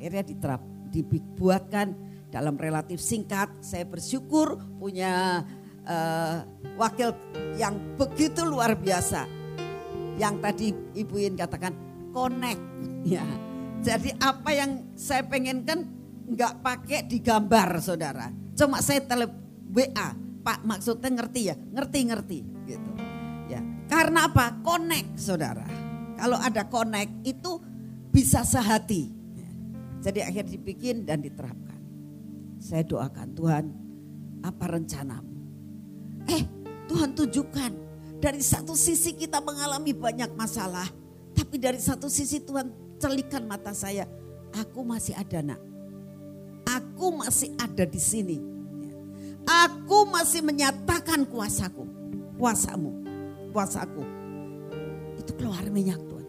Akhirnya 0.00 0.24
diterap, 0.24 0.64
dibuatkan 0.88 1.92
dalam 2.32 2.56
relatif 2.56 3.04
singkat. 3.04 3.52
Saya 3.60 3.84
bersyukur 3.84 4.56
punya 4.80 5.44
uh, 5.84 6.48
wakil 6.80 7.12
yang 7.60 7.76
begitu 8.00 8.40
luar 8.48 8.72
biasa 8.72 9.39
yang 10.20 10.36
tadi 10.44 10.76
Ibu 10.92 11.16
In 11.16 11.34
katakan 11.40 11.72
connect 12.12 12.60
ya. 13.08 13.24
Jadi 13.80 14.12
apa 14.20 14.52
yang 14.52 14.92
saya 14.92 15.24
pengen 15.24 15.64
kan 15.64 15.88
nggak 16.28 16.60
pakai 16.60 17.08
digambar 17.08 17.80
saudara. 17.80 18.28
Cuma 18.52 18.84
saya 18.84 19.00
tele 19.00 19.24
WA 19.72 20.30
Pak 20.40 20.64
maksudnya 20.64 21.08
ngerti 21.12 21.40
ya? 21.52 21.56
Ngerti-ngerti 21.56 22.38
gitu. 22.68 22.90
Ya. 23.48 23.60
Karena 23.88 24.28
apa? 24.28 24.56
Connect 24.64 25.20
Saudara. 25.20 25.66
Kalau 26.16 26.36
ada 26.40 26.64
connect 26.68 27.24
itu 27.24 27.60
bisa 28.08 28.44
sehati. 28.44 29.12
Ya. 29.36 29.50
Jadi 30.08 30.20
akhirnya 30.24 30.52
dibikin 30.56 31.04
dan 31.04 31.20
diterapkan. 31.20 31.80
Saya 32.60 32.84
doakan 32.84 33.28
Tuhan 33.36 33.64
apa 34.44 34.64
rencanamu? 34.68 35.36
Eh 36.28 36.42
Tuhan 36.88 37.12
tunjukkan 37.16 37.72
dari 38.20 38.44
satu 38.44 38.76
sisi 38.76 39.16
kita 39.16 39.40
mengalami 39.40 39.96
banyak 39.96 40.28
masalah. 40.36 40.86
Tapi 41.32 41.56
dari 41.56 41.80
satu 41.80 42.12
sisi 42.12 42.44
Tuhan 42.44 42.68
celikan 43.00 43.48
mata 43.48 43.72
saya. 43.72 44.04
Aku 44.52 44.84
masih 44.84 45.16
ada 45.16 45.40
nak. 45.40 45.60
Aku 46.68 47.16
masih 47.16 47.56
ada 47.56 47.88
di 47.88 47.96
sini. 47.96 48.38
Aku 49.48 50.04
masih 50.04 50.44
menyatakan 50.44 51.24
kuasaku. 51.24 51.88
Kuasamu. 52.36 52.92
Kuasaku. 53.56 54.04
Itu 55.16 55.32
keluar 55.40 55.64
minyak 55.72 55.98
Tuhan. 56.04 56.28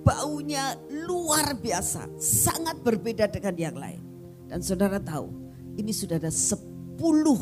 Baunya 0.00 0.72
luar 1.04 1.52
biasa. 1.60 2.08
Sangat 2.16 2.80
berbeda 2.80 3.28
dengan 3.28 3.54
yang 3.60 3.76
lain. 3.76 4.00
Dan 4.48 4.64
saudara 4.64 4.96
tahu 4.96 5.30
ini 5.76 5.92
sudah 5.92 6.16
ada 6.16 6.32
sepuluh 6.32 7.38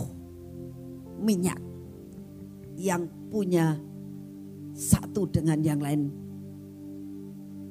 minyak 1.22 1.67
yang 2.78 3.10
punya 3.26 3.74
satu 4.78 5.26
dengan 5.26 5.58
yang 5.58 5.82
lain 5.82 6.14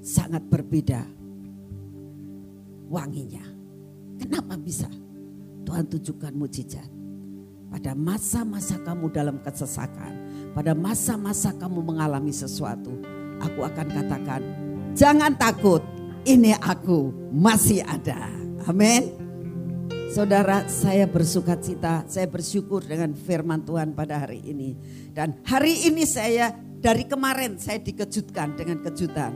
sangat 0.03 0.43
berbeda 0.51 1.07
wanginya. 2.91 3.43
Kenapa 4.19 4.59
bisa? 4.59 4.91
Tuhan 5.63 5.87
tunjukkan 5.87 6.33
mujizat. 6.35 6.89
Pada 7.67 7.91
masa-masa 7.95 8.79
kamu 8.83 9.11
dalam 9.11 9.39
kesesakan, 9.43 10.15
pada 10.55 10.71
masa-masa 10.71 11.51
kamu 11.55 11.83
mengalami 11.83 12.31
sesuatu, 12.31 12.95
aku 13.43 13.67
akan 13.67 13.87
katakan, 13.91 14.41
jangan 14.95 15.35
takut, 15.35 15.83
ini 16.23 16.55
aku 16.63 17.11
masih 17.35 17.83
ada. 17.83 18.31
Amin. 18.67 19.16
Saudara, 20.17 20.65
saya 20.65 21.05
bersuka 21.05 21.53
cita, 21.61 22.01
saya 22.09 22.25
bersyukur 22.25 22.81
dengan 22.81 23.13
firman 23.13 23.61
Tuhan 23.61 23.93
pada 23.93 24.25
hari 24.25 24.41
ini. 24.49 24.73
Dan 25.13 25.45
hari 25.45 25.85
ini 25.85 26.09
saya 26.09 26.49
dari 26.57 27.05
kemarin 27.05 27.61
saya 27.61 27.77
dikejutkan 27.77 28.57
dengan 28.57 28.81
kejutan. 28.81 29.29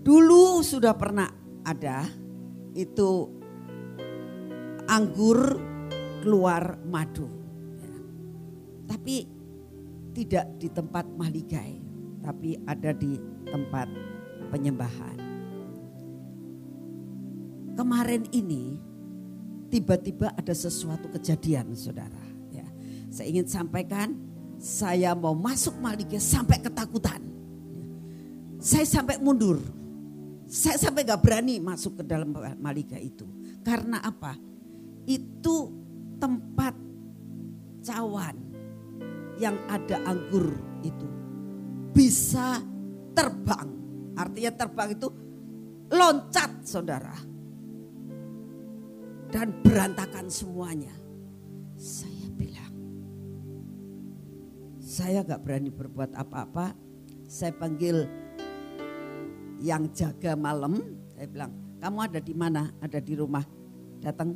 Dulu 0.00 0.64
sudah 0.64 0.96
pernah 0.96 1.28
ada 1.60 2.08
itu 2.72 3.28
anggur 4.88 5.60
keluar 6.24 6.80
madu. 6.88 7.28
Tapi 8.88 9.28
tidak 10.16 10.56
di 10.56 10.72
tempat 10.72 11.04
mahligai, 11.04 11.84
tapi 12.24 12.56
ada 12.64 12.96
di 12.96 13.12
tempat 13.44 13.92
penyembahan 14.48 15.17
kemarin 17.78 18.26
ini 18.34 18.74
tiba-tiba 19.70 20.34
ada 20.34 20.50
sesuatu 20.50 21.06
kejadian 21.14 21.78
saudara. 21.78 22.26
Ya, 22.50 22.66
saya 23.06 23.30
ingin 23.30 23.46
sampaikan 23.46 24.18
saya 24.58 25.14
mau 25.14 25.38
masuk 25.38 25.78
Malika 25.78 26.18
sampai 26.18 26.58
ketakutan. 26.58 27.22
Ya. 27.70 27.86
Saya 28.58 28.82
sampai 28.82 29.22
mundur. 29.22 29.62
Saya 30.50 30.74
sampai 30.80 31.06
gak 31.06 31.22
berani 31.22 31.62
masuk 31.62 32.02
ke 32.02 32.02
dalam 32.02 32.34
Malika 32.58 32.98
itu. 32.98 33.28
Karena 33.62 34.02
apa? 34.02 34.34
Itu 35.06 35.70
tempat 36.18 36.74
cawan 37.86 38.36
yang 39.38 39.54
ada 39.70 40.02
anggur 40.02 40.50
itu 40.82 41.06
bisa 41.94 42.58
terbang. 43.14 43.70
Artinya 44.18 44.50
terbang 44.50 44.98
itu 44.98 45.08
loncat 45.94 46.66
saudara 46.66 47.37
dan 49.28 49.52
berantakan 49.60 50.26
semuanya. 50.32 50.92
Saya 51.78 52.26
bilang, 52.34 52.74
saya 54.80 55.22
gak 55.22 55.44
berani 55.44 55.70
berbuat 55.70 56.16
apa-apa. 56.16 56.74
Saya 57.28 57.52
panggil 57.54 58.08
yang 59.60 59.92
jaga 59.92 60.34
malam. 60.34 60.80
Saya 61.12 61.28
bilang, 61.28 61.52
kamu 61.78 61.98
ada 62.08 62.20
di 62.24 62.34
mana? 62.34 62.72
Ada 62.80 62.98
di 62.98 63.14
rumah. 63.14 63.44
Datang 64.00 64.34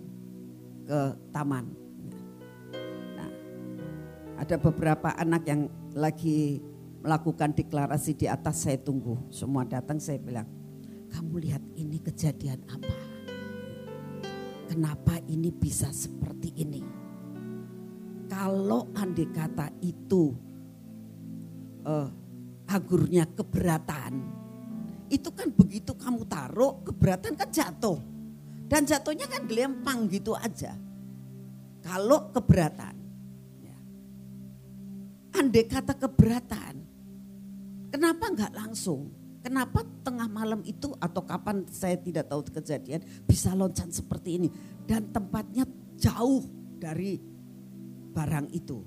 ke 0.84 1.01
taman. 1.32 1.64
Nah, 3.16 3.30
ada 4.38 4.57
beberapa 4.61 5.14
anak 5.16 5.43
yang 5.49 5.66
lagi 5.97 6.61
melakukan 7.03 7.57
deklarasi 7.57 8.14
di 8.14 8.26
atas. 8.28 8.68
Saya 8.68 8.78
tunggu. 8.78 9.18
Semua 9.32 9.64
datang. 9.66 9.99
Saya 9.99 10.20
bilang, 10.20 10.47
kamu 11.11 11.49
lihat 11.49 11.62
ini 11.74 11.99
kejadian 11.99 12.61
apa? 12.68 13.12
Kenapa 14.73 15.20
ini 15.29 15.53
bisa 15.53 15.93
seperti 15.93 16.57
ini. 16.64 16.81
Kalau 18.33 18.89
andai 18.97 19.29
kata 19.29 19.68
itu 19.85 20.33
uh, 21.85 22.09
agurnya 22.64 23.29
keberatan, 23.29 24.25
itu 25.12 25.29
kan 25.37 25.53
begitu 25.53 25.93
kamu 25.93 26.25
taruh 26.25 26.81
keberatan 26.89 27.37
kan 27.37 27.53
jatuh. 27.53 28.01
Dan 28.64 28.89
jatuhnya 28.89 29.29
kan 29.29 29.45
gelempang 29.45 30.09
gitu 30.09 30.33
aja. 30.33 30.73
Kalau 31.85 32.33
keberatan. 32.33 32.97
Ya. 33.61 33.77
Andai 35.37 35.68
kata 35.68 35.93
keberatan, 36.01 36.81
kenapa 37.93 38.25
enggak 38.33 38.57
langsung? 38.57 39.12
Kenapa 39.43 39.82
tengah 40.07 40.30
malam 40.30 40.62
itu 40.62 40.95
atau 41.03 41.26
kapan 41.26 41.66
saya 41.66 41.99
tidak 41.99 42.30
tahu 42.30 42.47
kejadian 42.47 43.03
bisa 43.26 43.51
loncat 43.59 43.90
seperti 43.90 44.38
ini 44.38 44.49
dan 44.86 45.11
tempatnya 45.11 45.66
jauh 45.99 46.47
dari 46.78 47.18
barang 48.14 48.55
itu, 48.55 48.86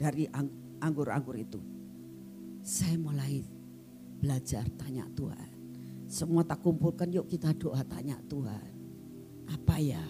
dari 0.00 0.24
anggur-anggur 0.80 1.36
itu. 1.36 1.60
Saya 2.64 2.96
mulai 2.96 3.44
belajar 4.16 4.64
tanya 4.80 5.04
Tuhan. 5.12 5.50
Semua 6.08 6.44
tak 6.44 6.64
kumpulkan 6.64 7.12
yuk 7.12 7.28
kita 7.28 7.52
doa 7.52 7.84
tanya 7.84 8.16
Tuhan. 8.28 8.68
Apa 9.48 9.76
ya? 9.76 10.04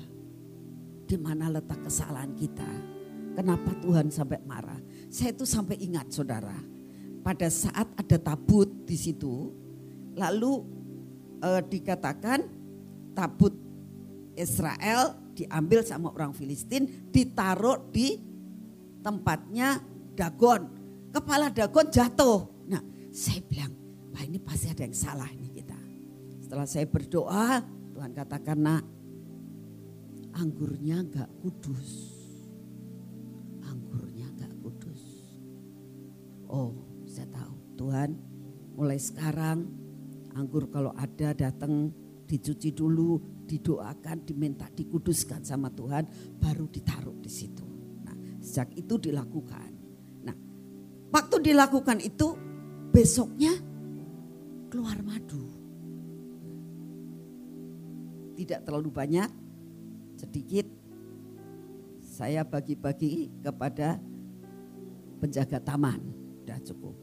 Di 1.09 1.16
mana 1.18 1.51
letak 1.51 1.91
kesalahan 1.91 2.35
kita? 2.39 2.68
Kenapa 3.33 3.72
Tuhan 3.80 4.12
sampai 4.12 4.39
marah? 4.45 4.78
Saya 5.09 5.33
itu 5.33 5.49
sampai 5.49 5.80
ingat 5.80 6.12
saudara. 6.12 6.55
Pada 7.22 7.49
saat 7.49 7.89
ada 7.97 8.18
tabut 8.18 8.68
di 8.85 8.99
situ, 8.99 9.62
Lalu 10.17 10.53
eh, 11.41 11.63
dikatakan 11.67 12.41
tabut 13.13 13.55
Israel 14.37 15.33
diambil 15.33 15.81
sama 15.85 16.13
orang 16.13 16.37
Filistin, 16.37 17.09
ditaruh 17.09 17.89
di 17.89 18.21
tempatnya 19.01 19.81
Dagon. 20.13 20.69
Kepala 21.13 21.49
Dagon 21.49 21.89
jatuh. 21.89 22.69
Nah, 22.69 22.81
saya 23.13 23.41
bilang, 23.45 23.73
wah 24.13 24.23
ini 24.25 24.41
pasti 24.41 24.69
ada 24.69 24.85
yang 24.85 24.97
salah 24.97 25.29
ini 25.33 25.49
kita. 25.53 25.77
Setelah 26.45 26.69
saya 26.69 26.85
berdoa, 26.89 27.65
Tuhan 27.97 28.13
katakan, 28.13 28.59
nak, 28.61 28.85
anggurnya 30.37 31.05
gak 31.09 31.31
kudus. 31.41 32.13
Anggurnya 33.65 34.29
gak 34.37 34.53
kudus. 34.61 35.03
Oh, 36.49 36.77
saya 37.09 37.29
tahu 37.33 37.57
Tuhan 37.81 38.11
mulai 38.77 39.01
sekarang 39.01 39.82
Anggur 40.33 40.72
kalau 40.72 40.97
ada 40.97 41.37
datang 41.37 41.93
dicuci 42.24 42.72
dulu, 42.72 43.20
didoakan, 43.45 44.24
diminta 44.24 44.64
dikuduskan 44.72 45.45
sama 45.45 45.68
Tuhan, 45.68 46.09
baru 46.41 46.64
ditaruh 46.72 47.20
di 47.20 47.28
situ. 47.28 47.66
Nah, 48.01 48.16
sejak 48.41 48.72
itu 48.72 48.97
dilakukan. 48.97 49.70
Nah, 50.24 50.37
waktu 51.12 51.53
dilakukan 51.53 52.01
itu 52.01 52.33
besoknya 52.89 53.53
keluar 54.72 54.97
madu. 55.05 55.45
Tidak 58.33 58.64
terlalu 58.64 58.89
banyak, 58.89 59.28
sedikit 60.16 60.64
saya 62.01 62.41
bagi-bagi 62.49 63.28
kepada 63.45 64.01
penjaga 65.20 65.61
taman. 65.61 66.01
Sudah 66.41 66.59
cukup. 66.64 66.97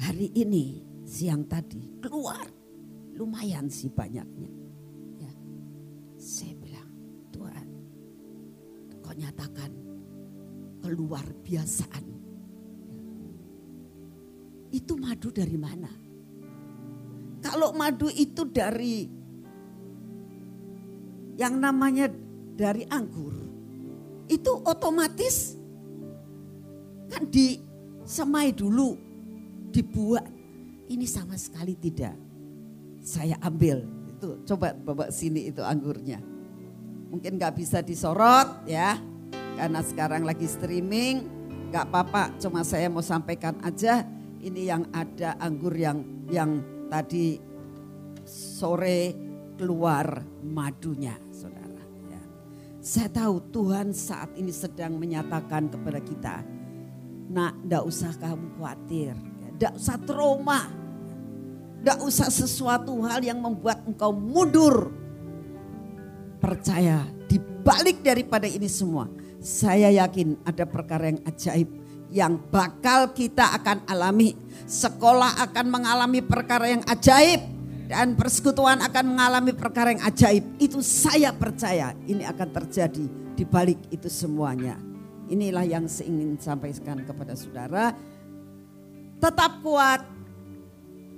Hari 0.00 0.28
ini 0.36 0.89
siang 1.10 1.42
tadi 1.50 1.98
keluar 1.98 2.46
lumayan 3.18 3.66
sih 3.66 3.90
banyaknya. 3.90 4.50
Ya. 5.18 5.32
Saya 6.14 6.54
bilang, 6.62 6.90
Tuhan, 7.34 7.68
kau 9.02 9.10
nyatakan 9.18 9.74
keluar 10.78 11.26
biasaan. 11.42 12.06
Ya. 13.26 13.42
Itu 14.78 14.94
madu 14.94 15.34
dari 15.34 15.58
mana? 15.58 15.90
Kalau 17.42 17.74
madu 17.74 18.06
itu 18.06 18.46
dari 18.46 19.10
yang 21.34 21.58
namanya 21.58 22.06
dari 22.54 22.86
anggur, 22.86 23.34
itu 24.30 24.52
otomatis 24.62 25.58
kan 27.10 27.26
disemai 27.26 28.54
dulu, 28.54 28.94
dibuat. 29.74 30.39
Ini 30.90 31.06
sama 31.06 31.38
sekali 31.38 31.78
tidak. 31.78 32.18
Saya 32.98 33.38
ambil 33.46 33.86
itu 34.10 34.42
coba 34.42 34.74
bawa 34.74 35.06
sini 35.14 35.54
itu 35.54 35.62
anggurnya. 35.62 36.18
Mungkin 37.14 37.38
nggak 37.38 37.54
bisa 37.54 37.78
disorot 37.78 38.66
ya, 38.66 38.98
karena 39.54 39.80
sekarang 39.86 40.26
lagi 40.26 40.50
streaming. 40.50 41.24
Nggak 41.70 41.86
apa-apa, 41.86 42.34
cuma 42.42 42.66
saya 42.66 42.90
mau 42.90 43.06
sampaikan 43.06 43.54
aja 43.62 44.02
ini 44.42 44.66
yang 44.66 44.90
ada 44.90 45.38
anggur 45.38 45.70
yang 45.78 46.02
yang 46.26 46.58
tadi 46.90 47.38
sore 48.26 49.14
keluar 49.54 50.26
madunya, 50.42 51.14
saudara. 51.30 51.84
Ya. 52.10 52.22
Saya 52.82 53.08
tahu 53.14 53.38
Tuhan 53.54 53.94
saat 53.94 54.34
ini 54.34 54.50
sedang 54.50 54.98
menyatakan 54.98 55.70
kepada 55.70 56.02
kita, 56.02 56.42
nak, 57.30 57.54
ndak 57.62 57.86
usah 57.86 58.10
kamu 58.18 58.58
khawatir, 58.58 59.14
ndak 59.54 59.78
usah 59.78 59.96
trauma, 60.02 60.79
ndak 61.80 61.98
usah 62.04 62.28
sesuatu 62.28 62.92
hal 63.04 63.24
yang 63.24 63.40
membuat 63.40 63.80
engkau 63.88 64.12
mundur. 64.12 64.92
Percaya, 66.40 67.04
di 67.28 67.36
balik 67.40 68.00
daripada 68.00 68.48
ini 68.48 68.68
semua, 68.68 69.08
saya 69.40 69.92
yakin 69.92 70.40
ada 70.44 70.64
perkara 70.64 71.12
yang 71.12 71.20
ajaib 71.28 71.68
yang 72.10 72.36
bakal 72.50 73.14
kita 73.14 73.56
akan 73.60 73.86
alami. 73.86 74.34
Sekolah 74.66 75.40
akan 75.50 75.66
mengalami 75.68 76.20
perkara 76.22 76.70
yang 76.70 76.82
ajaib 76.86 77.40
dan 77.90 78.14
persekutuan 78.14 78.78
akan 78.86 79.04
mengalami 79.16 79.52
perkara 79.54 79.94
yang 79.94 80.02
ajaib. 80.04 80.44
Itu 80.62 80.78
saya 80.84 81.34
percaya 81.34 81.94
ini 82.06 82.22
akan 82.26 82.48
terjadi 82.62 83.06
di 83.34 83.44
balik 83.46 83.78
itu 83.90 84.06
semuanya. 84.06 84.78
Inilah 85.30 85.62
yang 85.62 85.86
saya 85.86 86.10
ingin 86.10 86.34
sampaikan 86.38 87.02
kepada 87.06 87.38
saudara. 87.38 87.94
Tetap 89.20 89.62
kuat, 89.62 90.02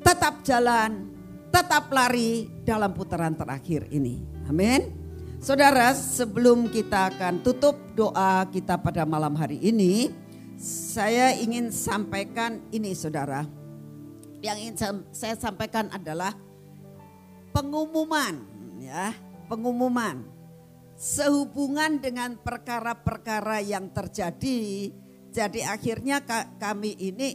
tetap 0.02 0.42
jalan, 0.44 1.08
tetap 1.48 1.88
lari 1.88 2.50
dalam 2.66 2.92
putaran 2.92 3.32
terakhir 3.38 3.88
ini. 3.88 4.20
Amin. 4.50 5.02
Saudara, 5.42 5.90
sebelum 5.94 6.70
kita 6.70 7.10
akan 7.14 7.42
tutup 7.42 7.74
doa 7.98 8.46
kita 8.46 8.78
pada 8.78 9.02
malam 9.02 9.34
hari 9.34 9.58
ini, 9.58 10.10
saya 10.62 11.34
ingin 11.34 11.74
sampaikan 11.74 12.62
ini 12.70 12.94
saudara. 12.94 13.42
Yang 14.38 14.56
ingin 14.62 14.74
saya 15.10 15.34
sampaikan 15.34 15.90
adalah 15.90 16.34
pengumuman 17.50 18.38
ya, 18.78 19.14
pengumuman 19.50 20.22
sehubungan 20.94 21.98
dengan 21.98 22.38
perkara-perkara 22.38 23.58
yang 23.66 23.90
terjadi. 23.90 24.94
Jadi 25.34 25.60
akhirnya 25.66 26.22
kami 26.62 26.94
ini 26.94 27.34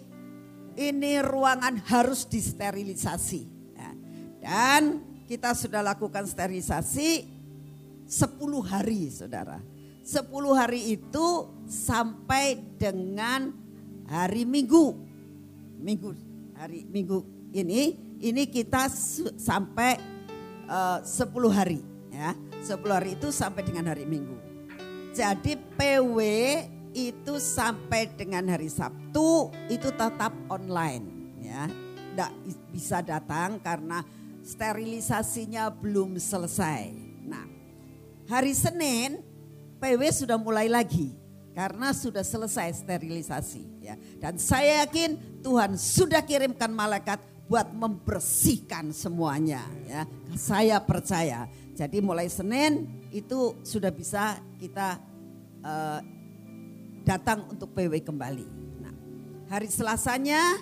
ini 0.78 1.20
ruangan 1.26 1.82
harus 1.90 2.30
disterilisasi. 2.30 3.42
Ya. 3.74 3.92
Dan 4.40 4.82
kita 5.26 5.58
sudah 5.58 5.82
lakukan 5.82 6.24
sterilisasi 6.30 7.26
10 8.06 8.62
hari 8.64 9.10
saudara. 9.10 9.60
10 10.06 10.24
hari 10.56 10.96
itu 10.96 11.52
sampai 11.68 12.56
dengan 12.80 13.52
hari 14.08 14.48
Minggu. 14.48 14.96
Minggu 15.82 16.16
hari 16.56 16.88
Minggu 16.88 17.26
ini 17.52 17.98
ini 18.24 18.44
kita 18.48 18.88
sampai 19.36 20.00
uh, 20.70 21.04
10 21.04 21.28
hari 21.52 21.82
ya. 22.14 22.32
10 22.64 22.80
hari 22.88 23.20
itu 23.20 23.34
sampai 23.34 23.66
dengan 23.66 23.92
hari 23.92 24.08
Minggu. 24.08 24.38
Jadi 25.12 25.58
PW 25.58 26.18
itu 26.98 27.38
sampai 27.38 28.10
dengan 28.18 28.50
hari 28.50 28.74
Sabtu 28.74 29.54
itu 29.70 29.94
tetap 29.94 30.34
online 30.50 31.06
ya. 31.38 31.70
Tidak 31.70 32.32
bisa 32.74 33.06
datang 33.06 33.62
karena 33.62 34.02
sterilisasinya 34.42 35.70
belum 35.70 36.18
selesai. 36.18 37.08
Hari 38.28 38.52
Senin 38.52 39.24
PW 39.80 40.02
sudah 40.12 40.36
mulai 40.36 40.68
lagi 40.68 41.16
karena 41.56 41.96
sudah 41.96 42.28
selesai 42.28 42.84
sterilisasi 42.84 43.64
ya. 43.80 43.96
Dan 44.20 44.36
saya 44.36 44.84
yakin 44.84 45.40
Tuhan 45.40 45.80
sudah 45.80 46.20
kirimkan 46.20 46.68
malaikat 46.68 47.24
buat 47.48 47.72
membersihkan 47.72 48.92
semuanya 48.92 49.64
ya. 49.88 50.04
Saya 50.36 50.84
percaya. 50.84 51.48
Jadi 51.72 52.04
mulai 52.04 52.28
Senin 52.28 52.84
itu 53.16 53.56
sudah 53.64 53.96
bisa 53.96 54.44
kita 54.60 55.00
uh, 55.64 56.04
datang 57.08 57.48
untuk 57.48 57.72
PW 57.72 58.04
kembali. 58.04 58.48
Nah, 58.84 58.92
hari 59.48 59.72
Selasanya 59.72 60.60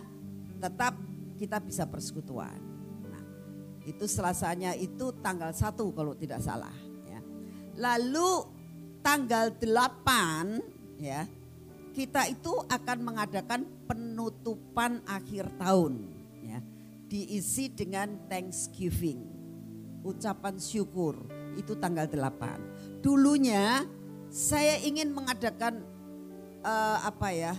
tetap 0.61 0.93
kita 1.41 1.57
bisa 1.57 1.89
persekutuan. 1.89 2.61
Nah, 3.09 3.23
itu 3.89 4.05
Selasanya 4.05 4.77
itu 4.77 5.09
tanggal 5.25 5.49
1 5.49 5.73
kalau 5.97 6.13
tidak 6.13 6.45
salah. 6.45 6.85
Lalu 7.75 8.47
tanggal 9.03 9.51
8 9.59 10.97
ya 10.97 11.29
kita 11.91 12.25
itu 12.31 12.55
akan 12.71 12.97
mengadakan 13.03 13.61
penutupan 13.85 15.03
akhir 15.05 15.51
tahun 15.61 16.09
ya 16.41 16.59
diisi 17.05 17.69
dengan 17.69 18.15
Thanksgiving 18.25 19.21
ucapan 20.01 20.55
syukur 20.57 21.19
itu 21.53 21.77
tanggal 21.77 22.09
8 22.09 23.03
dulunya 23.05 23.85
saya 24.33 24.81
ingin 24.81 25.13
mengadakan 25.13 25.85
uh, 26.65 26.97
apa 27.05 27.29
ya 27.29 27.53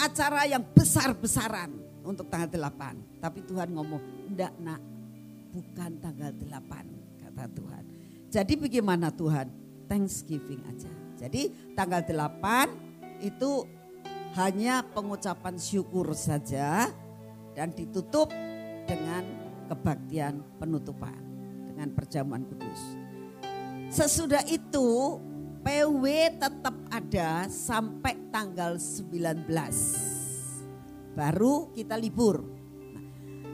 acara 0.00 0.48
yang 0.48 0.64
besar-besaran 0.72 1.76
untuk 2.00 2.32
tanggal 2.32 2.48
8 2.48 3.20
tapi 3.20 3.44
Tuhan 3.44 3.68
ngomong 3.76 4.32
enggak 4.32 4.56
nak 4.56 4.80
bukan 5.52 5.90
tanggal 6.00 6.32
8 6.32 7.20
kata 7.20 7.44
Tuhan 7.52 7.84
jadi 8.28 8.54
bagaimana 8.60 9.08
Tuhan? 9.08 9.48
Thanksgiving 9.88 10.60
aja. 10.68 10.92
Jadi 11.16 11.72
tanggal 11.72 12.04
8 12.04 13.24
itu 13.24 13.64
hanya 14.36 14.84
pengucapan 14.84 15.56
syukur 15.56 16.12
saja 16.12 16.92
dan 17.56 17.72
ditutup 17.72 18.28
dengan 18.84 19.24
kebaktian 19.72 20.44
penutupan 20.60 21.16
dengan 21.72 21.88
perjamuan 21.96 22.44
kudus. 22.44 22.80
Sesudah 23.88 24.44
itu 24.44 25.16
PW 25.68 26.32
tetap 26.40 26.72
ada 26.88 27.44
sampai 27.52 28.16
tanggal 28.32 28.80
19. 28.80 29.44
Baru 31.12 31.76
kita 31.76 31.92
libur. 32.00 32.40
Nah, 32.96 33.04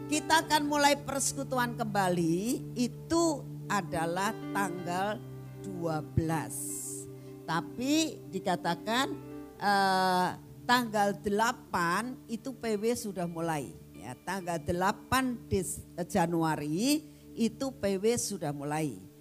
kita 0.07 0.47
akan 0.47 0.63
mulai 0.63 0.95
persekutuan 0.95 1.75
kembali 1.75 2.71
itu 2.79 3.43
adalah 3.67 4.31
tanggal 4.55 5.19
12. 5.67 7.51
Tapi 7.51 8.23
dikatakan 8.31 9.11
eh, 9.59 10.29
tanggal 10.71 11.19
8 11.19 12.31
itu 12.31 12.55
PW 12.55 12.95
sudah 12.95 13.27
mulai. 13.27 13.75
Ya, 13.91 14.15
tanggal 14.23 14.63
8 14.63 15.51
Des, 15.51 15.83
eh, 15.99 16.07
Januari 16.07 17.03
itu 17.35 17.75
PW 17.75 18.07
sudah 18.15 18.55
mulai. 18.55 19.14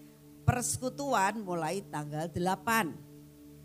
Persekutuan 0.44 1.40
mulai 1.40 1.80
tanggal 1.88 2.28
8. 2.28 2.92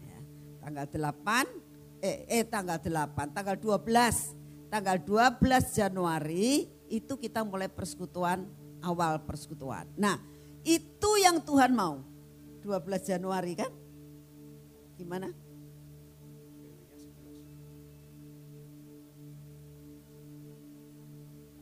Ya, 0.03 0.19
tanggal 0.63 0.87
8 0.87 1.69
eh, 2.03 2.27
eh 2.31 2.45
tanggal 2.47 2.79
8, 2.79 3.35
tanggal 3.35 3.57
12. 3.59 4.71
Tanggal 4.71 4.97
12 5.01 5.79
Januari 5.79 6.69
itu 6.93 7.17
kita 7.17 7.41
mulai 7.43 7.73
persekutuan 7.73 8.45
awal 8.85 9.25
persekutuan. 9.25 9.89
Nah, 9.97 10.21
itu 10.63 11.11
yang 11.21 11.41
Tuhan 11.43 11.73
mau. 11.73 12.05
12 12.63 12.85
Januari 13.01 13.57
kan? 13.57 13.73
Gimana? 14.99 15.33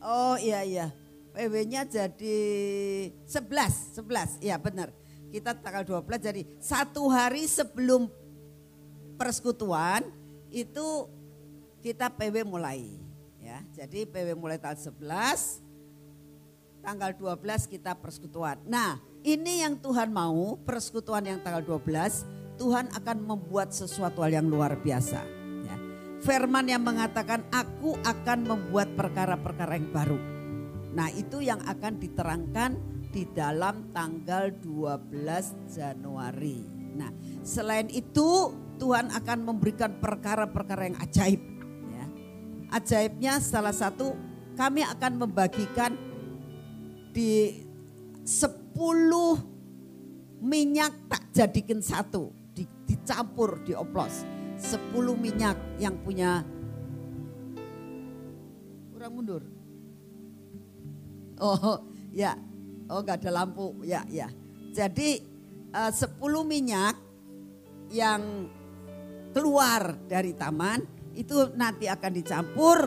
Oh 0.03 0.35
iya 0.39 0.63
iya. 0.67 0.87
PW-nya 1.31 1.85
jadi 1.85 2.39
11, 3.23 3.93
11. 3.93 4.41
Iya 4.41 4.57
benar. 4.57 4.89
Kita 5.27 5.51
tanggal 5.55 5.83
12 5.83 6.07
jadi 6.23 6.41
satu 6.57 7.11
hari 7.11 7.43
sebelum 7.45 8.07
persekutuan 9.19 10.07
itu 10.53 11.11
kita 11.83 12.07
PW 12.07 12.47
mulai 12.47 12.95
ya. 13.43 13.59
Jadi 13.75 14.07
PW 14.07 14.39
mulai 14.39 14.55
tanggal 14.55 14.79
11 14.79 15.67
tanggal 16.87 17.11
12 17.19 17.67
kita 17.67 17.99
persekutuan. 17.99 18.55
Nah, 18.63 18.95
ini 19.27 19.59
yang 19.59 19.75
Tuhan 19.75 20.07
mau, 20.07 20.55
persekutuan 20.63 21.19
yang 21.27 21.43
tanggal 21.43 21.59
12, 21.59 22.23
Tuhan 22.55 22.87
akan 22.95 23.17
membuat 23.27 23.75
sesuatu 23.75 24.23
hal 24.23 24.39
yang 24.39 24.47
luar 24.47 24.79
biasa. 24.79 25.19
Ya. 25.67 25.75
Firman 26.23 26.63
yang 26.71 26.87
mengatakan, 26.87 27.43
aku 27.51 27.99
akan 28.07 28.39
membuat 28.47 28.95
perkara-perkara 28.95 29.75
yang 29.75 29.91
baru. 29.91 30.19
Nah 30.95 31.11
itu 31.11 31.43
yang 31.43 31.59
akan 31.67 31.99
diterangkan 31.99 32.71
di 33.17 33.25
dalam 33.33 33.89
tanggal 33.97 34.53
12 34.61 35.73
Januari. 35.73 36.61
Nah, 36.93 37.09
selain 37.41 37.89
itu 37.89 38.53
Tuhan 38.77 39.09
akan 39.09 39.41
memberikan 39.41 39.97
perkara-perkara 39.97 40.85
yang 40.85 41.01
ajaib. 41.01 41.41
Ya. 41.89 42.05
Ajaibnya 42.77 43.41
salah 43.41 43.73
satu 43.73 44.13
kami 44.53 44.85
akan 44.85 45.25
membagikan 45.25 45.97
di 47.09 47.65
10 48.21 48.85
minyak 50.37 50.93
tak 51.09 51.33
jadikan 51.33 51.81
satu, 51.81 52.29
di, 52.53 52.69
dicampur, 52.85 53.65
dioplos. 53.65 54.29
10 54.61 54.93
minyak 55.17 55.57
yang 55.81 55.97
punya 56.05 56.45
kurang 58.93 59.17
mundur. 59.17 59.41
Oh, 61.41 61.81
ya. 62.13 62.46
Oh, 62.87 63.03
nggak 63.03 63.23
ada 63.23 63.31
lampu. 63.43 63.75
Ya, 63.83 64.03
ya. 64.07 64.31
Jadi 64.71 65.19
eh, 65.71 65.91
10 65.91 66.19
minyak 66.47 66.95
yang 67.91 68.51
keluar 69.31 69.95
dari 70.07 70.33
taman 70.33 70.83
itu 71.17 71.51
nanti 71.57 71.89
akan 71.89 72.11
dicampur 72.13 72.79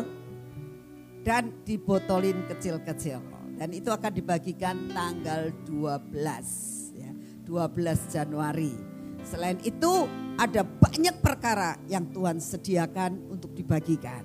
dan 1.26 1.64
dibotolin 1.66 2.46
kecil-kecil. 2.48 3.20
Dan 3.60 3.76
itu 3.76 3.92
akan 3.92 4.12
dibagikan 4.16 4.88
tanggal 4.88 5.52
12 5.68 6.96
ya, 6.96 7.12
12 7.44 8.08
Januari. 8.08 8.72
Selain 9.20 9.60
itu 9.60 10.08
ada 10.40 10.64
banyak 10.64 11.20
perkara 11.20 11.76
yang 11.84 12.08
Tuhan 12.08 12.40
sediakan 12.40 13.28
untuk 13.28 13.52
dibagikan. 13.52 14.24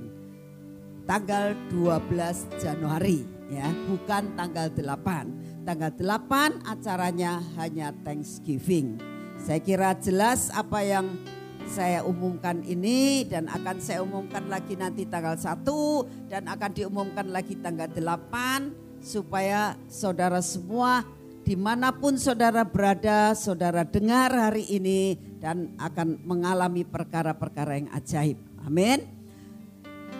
Tanggal 1.04 1.52
12 1.68 2.64
Januari 2.64 3.28
ya, 3.52 3.68
bukan 3.92 4.40
tanggal 4.40 4.72
8. 4.72 5.45
Tanggal 5.66 5.97
8 5.97 6.61
acaranya 6.61 7.41
hanya 7.57 7.89
Thanksgiving. 8.05 9.01
Saya 9.41 9.57
kira 9.57 9.97
jelas 9.97 10.53
apa 10.53 10.86
yang 10.86 11.18
saya 11.66 12.05
umumkan 12.05 12.61
ini 12.61 13.26
dan 13.26 13.49
akan 13.49 13.82
saya 13.82 14.05
umumkan 14.05 14.45
lagi 14.45 14.78
nanti 14.78 15.09
tanggal 15.09 15.34
1 15.34 16.30
dan 16.30 16.45
akan 16.45 16.70
diumumkan 16.70 17.34
lagi 17.34 17.57
tanggal 17.57 17.89
8 17.89 19.01
supaya 19.01 19.74
saudara 19.89 20.38
semua 20.45 21.01
di 21.41 21.57
mana 21.57 21.89
pun 21.89 22.13
saudara 22.22 22.61
berada, 22.61 23.34
saudara 23.34 23.82
dengar 23.82 24.30
hari 24.38 24.70
ini 24.70 25.18
dan 25.41 25.74
akan 25.82 26.22
mengalami 26.30 26.86
perkara-perkara 26.86 27.82
yang 27.82 27.89
ajaib. 27.89 28.38
Amin. 28.61 29.01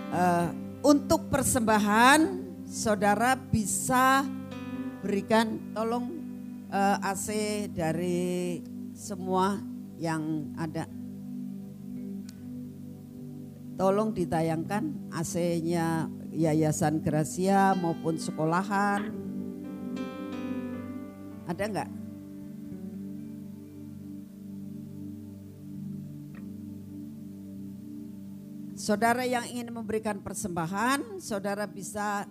Uh, 0.09 0.49
untuk 0.81 1.29
persembahan, 1.29 2.41
saudara 2.65 3.37
bisa 3.37 4.25
berikan 5.06 5.62
tolong 5.78 6.10
uh, 6.74 6.97
eh, 6.97 7.10
AC 7.14 7.28
dari 7.70 8.58
semua 8.97 9.62
yang 10.01 10.49
ada. 10.58 10.89
Tolong 13.78 14.18
ditayangkan 14.18 15.14
AC-nya 15.14 16.10
yayasan 16.34 17.06
Gracia 17.06 17.78
maupun 17.78 18.18
sekolahan? 18.18 19.14
Ada 21.45 21.64
enggak? 21.70 21.89
Saudara 28.76 29.22
yang 29.28 29.45
ingin 29.53 29.70
memberikan 29.70 30.24
persembahan, 30.24 31.20
saudara 31.20 31.68
bisa 31.68 32.26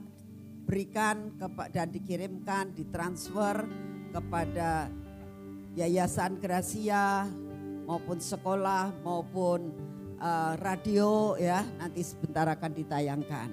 berikan 0.65 1.31
dan 1.71 1.93
dikirimkan, 1.93 2.73
ditransfer 2.73 3.65
kepada 4.11 4.89
Yayasan 5.77 6.41
Gracia 6.41 7.29
maupun 7.85 8.19
sekolah 8.19 8.95
maupun 9.05 9.75
uh, 10.19 10.55
radio 10.57 11.37
ya 11.37 11.63
nanti 11.77 12.01
sebentar 12.01 12.49
akan 12.49 12.73
ditayangkan. 12.73 13.49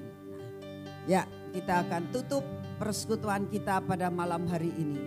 Ya, 1.10 1.26
kita 1.52 1.84
akan 1.88 2.14
tutup 2.14 2.46
persekutuan 2.78 3.50
kita 3.50 3.82
pada 3.84 4.08
malam 4.14 4.46
hari 4.46 4.70
ini. 4.78 5.02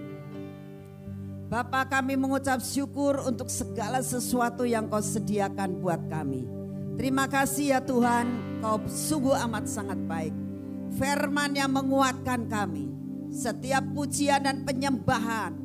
Bapak 1.47 1.95
kami 1.95 2.19
mengucap 2.19 2.59
syukur 2.59 3.23
untuk 3.23 3.47
segala 3.47 4.03
sesuatu 4.03 4.67
yang 4.67 4.91
kau 4.91 4.99
sediakan 4.99 5.79
buat 5.79 6.03
kami. 6.11 6.51
Terima 6.99 7.31
kasih 7.31 7.79
ya 7.79 7.81
Tuhan, 7.83 8.59
kau 8.59 8.83
sungguh 8.91 9.39
amat 9.47 9.71
sangat 9.71 9.99
baik. 10.11 10.44
Firman 10.93 11.57
yang 11.57 11.73
menguatkan 11.73 12.47
kami. 12.51 12.93
Setiap 13.35 13.83
pujian 13.97 14.45
dan 14.45 14.63
penyembahan 14.63 15.57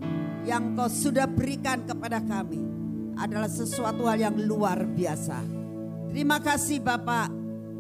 yang 0.48 0.74
kau 0.74 0.90
sudah 0.90 1.30
berikan 1.30 1.86
kepada 1.86 2.18
kami 2.24 2.66
adalah 3.20 3.52
sesuatu 3.52 4.08
hal 4.08 4.18
yang 4.18 4.38
luar 4.48 4.88
biasa. 4.88 5.44
Terima 6.10 6.42
kasih 6.42 6.82
Bapak. 6.82 7.30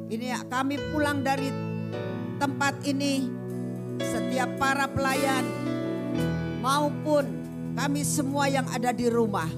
Ini 0.09 0.45
kami 0.45 0.77
pulang 0.93 1.25
dari 1.25 1.49
tempat 2.37 2.85
ini 2.85 3.25
setiap 3.97 4.61
para 4.61 4.85
pelayan 4.85 5.45
maupun 6.61 7.25
kami 7.73 8.01
semua 8.05 8.45
yang 8.45 8.67
ada 8.69 8.93
di 8.93 9.09
rumah. 9.09 9.49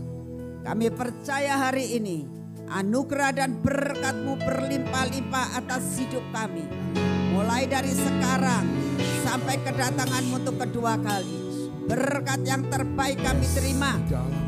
Kami 0.62 0.88
percaya 0.94 1.58
hari 1.58 1.98
ini 2.00 2.24
anugerah 2.72 3.36
dan 3.36 3.60
berkatmu 3.60 4.40
berlimpah-limpah 4.40 5.60
atas 5.60 6.00
hidup 6.00 6.24
kami. 6.32 6.64
Mulai 7.42 7.66
dari 7.66 7.90
sekarang 7.90 8.70
sampai 9.26 9.58
kedatanganmu 9.66 10.46
untuk 10.46 10.62
kedua 10.62 10.94
kali. 11.02 11.66
Berkat 11.90 12.46
yang 12.46 12.70
terbaik 12.70 13.18
kami 13.18 13.50
terima. 13.58 13.98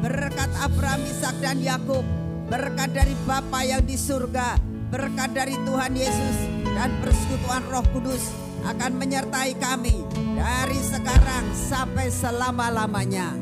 Berkat 0.05 0.53
Abraham, 0.61 1.01
Ishak 1.01 1.41
dan 1.41 1.57
Yakub. 1.57 2.05
Berkat 2.53 2.93
dari 2.93 3.17
Bapa 3.25 3.65
yang 3.65 3.81
di 3.81 3.97
surga. 3.97 4.61
Berkat 4.93 5.33
dari 5.33 5.57
Tuhan 5.65 5.97
Yesus 5.97 6.37
dan 6.69 6.93
persekutuan 7.01 7.65
Roh 7.73 7.81
Kudus 7.97 8.29
akan 8.61 8.93
menyertai 8.93 9.57
kami 9.57 9.97
dari 10.37 10.77
sekarang 10.77 11.49
sampai 11.49 12.13
selama-lamanya. 12.13 13.33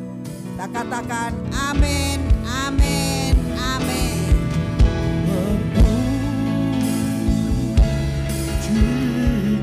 Kita 0.56 0.72
katakan 0.72 1.36
amin, 1.52 2.24
amin, 2.47 3.36
amin. 3.60 4.41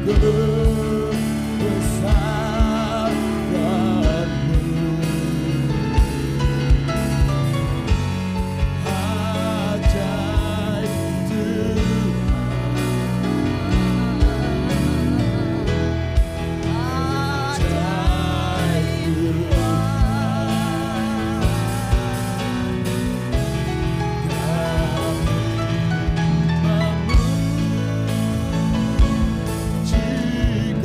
Jika 0.09 0.88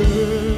good. 0.04 0.53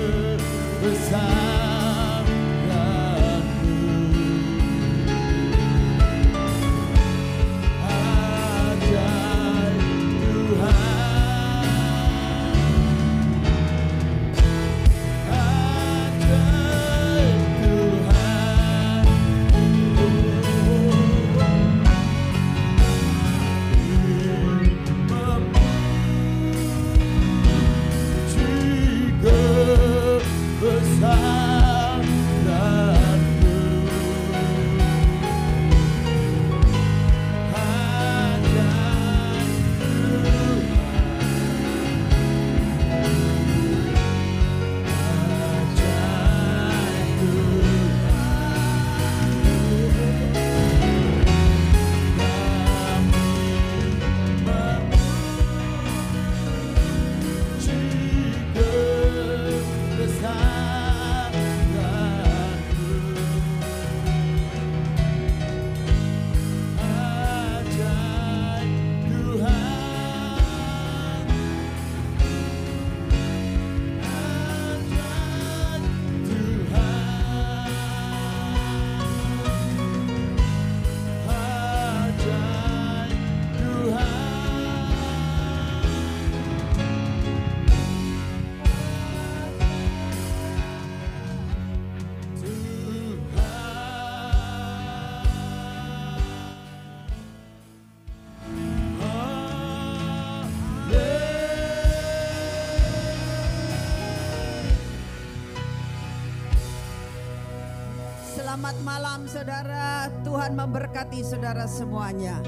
Selamat 108.55 108.79
malam 108.87 109.27
saudara, 109.27 110.07
Tuhan 110.23 110.55
memberkati 110.55 111.19
saudara 111.27 111.67
semuanya. 111.67 112.39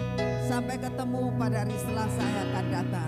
Sampai 0.47 0.79
ketemu 0.79 1.35
pada 1.35 1.67
hari 1.67 1.75
setelah 1.75 2.07
saya 2.15 2.47
akan 2.47 2.65
datang. 2.71 3.06